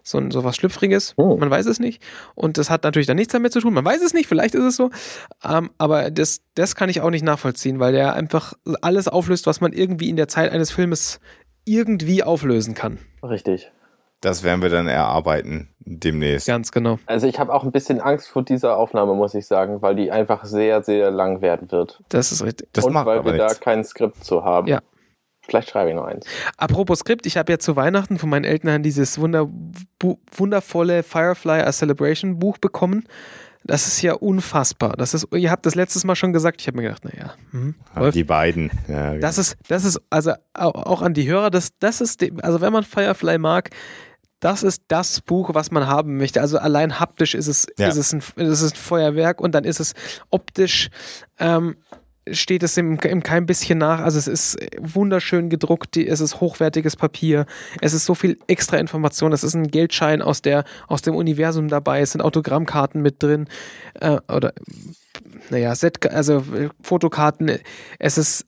[0.04, 1.14] so, ein, so was Schlüpfriges.
[1.18, 1.38] Oh.
[1.38, 2.02] Man weiß es nicht.
[2.34, 3.74] Und das hat natürlich dann nichts damit zu tun.
[3.74, 4.90] Man weiß es nicht, vielleicht ist es so.
[5.48, 9.62] Ähm, aber das, das kann ich auch nicht nachvollziehen, weil der einfach alles auflöst, was
[9.62, 11.20] man irgendwie in der Zeit eines Filmes
[11.66, 12.98] irgendwie auflösen kann.
[13.24, 13.72] Richtig.
[14.22, 16.48] Das werden wir dann erarbeiten demnächst.
[16.48, 17.00] Ganz genau.
[17.08, 20.12] Also ich habe auch ein bisschen Angst vor dieser Aufnahme, muss ich sagen, weil die
[20.12, 22.02] einfach sehr, sehr lang werden wird.
[22.10, 22.70] Das ist richtig.
[22.74, 23.56] Das Und macht weil wir nichts.
[23.56, 24.68] da kein Skript zu haben.
[24.68, 24.82] Ja.
[25.42, 26.26] Vielleicht schreibe ich noch eins.
[26.58, 29.50] Apropos Skript, ich habe ja zu Weihnachten von meinen Eltern dieses wunder,
[30.32, 33.08] wundervolle Firefly A Celebration Buch bekommen.
[33.64, 34.94] Das ist ja unfassbar.
[34.98, 36.62] Das ist, ihr habt das letztes Mal schon gesagt.
[36.62, 37.34] Ich habe mir gedacht, naja.
[37.52, 37.76] Hm,
[38.12, 38.72] die beiden.
[38.88, 39.22] Ja, genau.
[39.22, 42.84] Das ist, das ist, also auch an die Hörer, das, das ist, also wenn man
[42.84, 43.70] Firefly mag,
[44.42, 46.42] das ist das Buch, was man haben möchte.
[46.42, 47.88] Also allein haptisch ist es, ja.
[47.88, 49.94] ist es, ein, ist es ein Feuerwerk und dann ist es
[50.30, 50.90] optisch
[51.40, 51.78] ähm,
[52.30, 54.00] steht es im, im kein bisschen nach.
[54.00, 57.46] Also es ist wunderschön gedruckt, es ist hochwertiges Papier,
[57.82, 61.68] es ist so viel extra Information, es ist ein Geldschein aus, der, aus dem Universum
[61.68, 63.48] dabei, es sind Autogrammkarten mit drin
[64.00, 64.54] äh, oder
[65.50, 66.44] naja, Set, also
[66.82, 67.58] Fotokarten,
[68.00, 68.46] es ist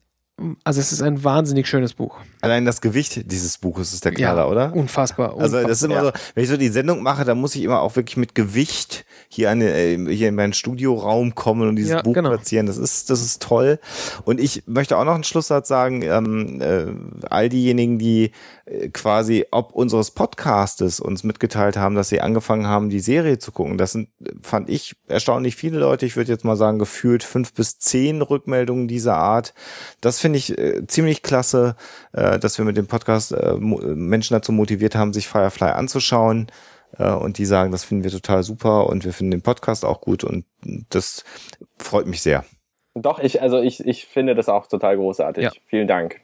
[0.64, 2.18] also es ist ein wahnsinnig schönes Buch.
[2.42, 4.74] Allein das Gewicht dieses Buches ist der Knaller, ja, oder?
[4.74, 5.60] Unfassbar, unfassbar.
[5.60, 6.06] Also das ist immer ja.
[6.06, 9.06] so, wenn ich so die Sendung mache, dann muss ich immer auch wirklich mit Gewicht
[9.30, 12.30] hier, eine, äh, hier in meinen Studioraum kommen und dieses ja, Buch genau.
[12.30, 12.66] platzieren.
[12.66, 13.80] Das ist, das ist toll.
[14.26, 18.32] Und ich möchte auch noch einen Schlusssatz sagen, ähm, äh, all diejenigen, die
[18.94, 23.78] quasi ob unseres Podcastes uns mitgeteilt haben, dass sie angefangen haben, die Serie zu gucken.
[23.78, 24.10] Das sind,
[24.42, 26.06] fand ich, erstaunlich viele Leute.
[26.06, 29.54] Ich würde jetzt mal sagen, gefühlt fünf bis zehn Rückmeldungen dieser Art.
[30.00, 31.76] Das finde ich äh, ziemlich klasse,
[32.14, 36.48] äh, dass wir mit dem Podcast äh, Menschen dazu motiviert haben, sich Firefly anzuschauen.
[36.98, 40.00] Äh, und die sagen, das finden wir total super und wir finden den Podcast auch
[40.00, 40.46] gut und
[40.90, 41.26] das
[41.78, 42.46] freut mich sehr.
[42.96, 45.44] Doch, ich, also ich, ich finde das auch total großartig.
[45.44, 45.52] Ja.
[45.66, 46.22] Vielen Dank.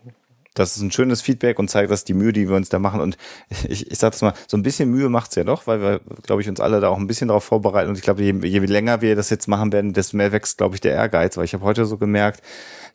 [0.59, 2.99] Das ist ein schönes Feedback und zeigt, dass die Mühe, die wir uns da machen,
[2.99, 3.17] und
[3.67, 6.41] ich, ich sage das mal, so ein bisschen Mühe macht's ja doch, weil wir, glaube
[6.41, 7.89] ich, uns alle da auch ein bisschen darauf vorbereiten.
[7.89, 10.75] Und ich glaube, je, je länger wir das jetzt machen werden, desto mehr wächst, glaube
[10.75, 11.37] ich, der Ehrgeiz.
[11.37, 12.41] Weil ich habe heute so gemerkt,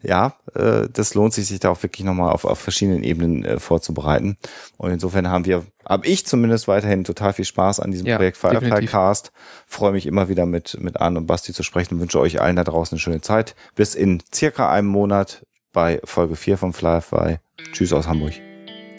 [0.03, 3.59] ja, äh, das lohnt sich, sich da auch wirklich nochmal auf, auf verschiedenen Ebenen äh,
[3.59, 4.37] vorzubereiten.
[4.77, 8.37] Und insofern haben wir, habe ich zumindest weiterhin total viel Spaß an diesem ja, Projekt
[8.37, 9.33] Firefly Cast.
[9.67, 12.57] Freue mich immer wieder mit, mit Arne und Basti zu sprechen und wünsche euch allen
[12.57, 13.55] da draußen eine schöne Zeit.
[13.75, 17.37] Bis in circa einem Monat bei Folge 4 von Firefly.
[17.73, 18.33] Tschüss aus Hamburg.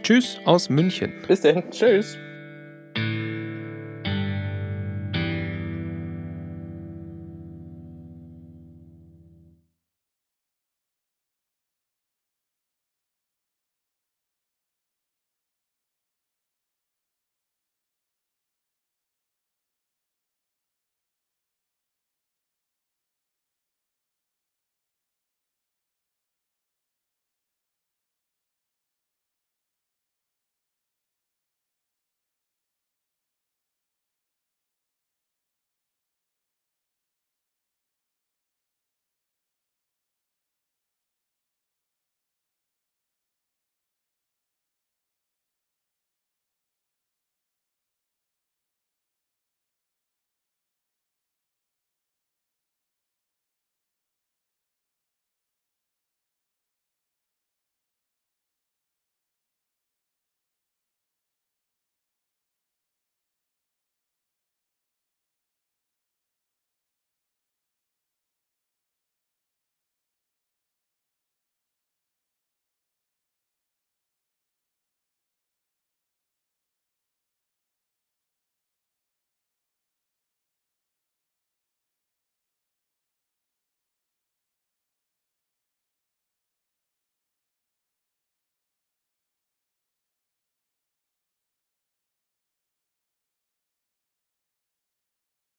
[0.03, 1.11] Tschüss aus München.
[1.27, 1.63] Bis denn.
[1.71, 2.19] Tschüss.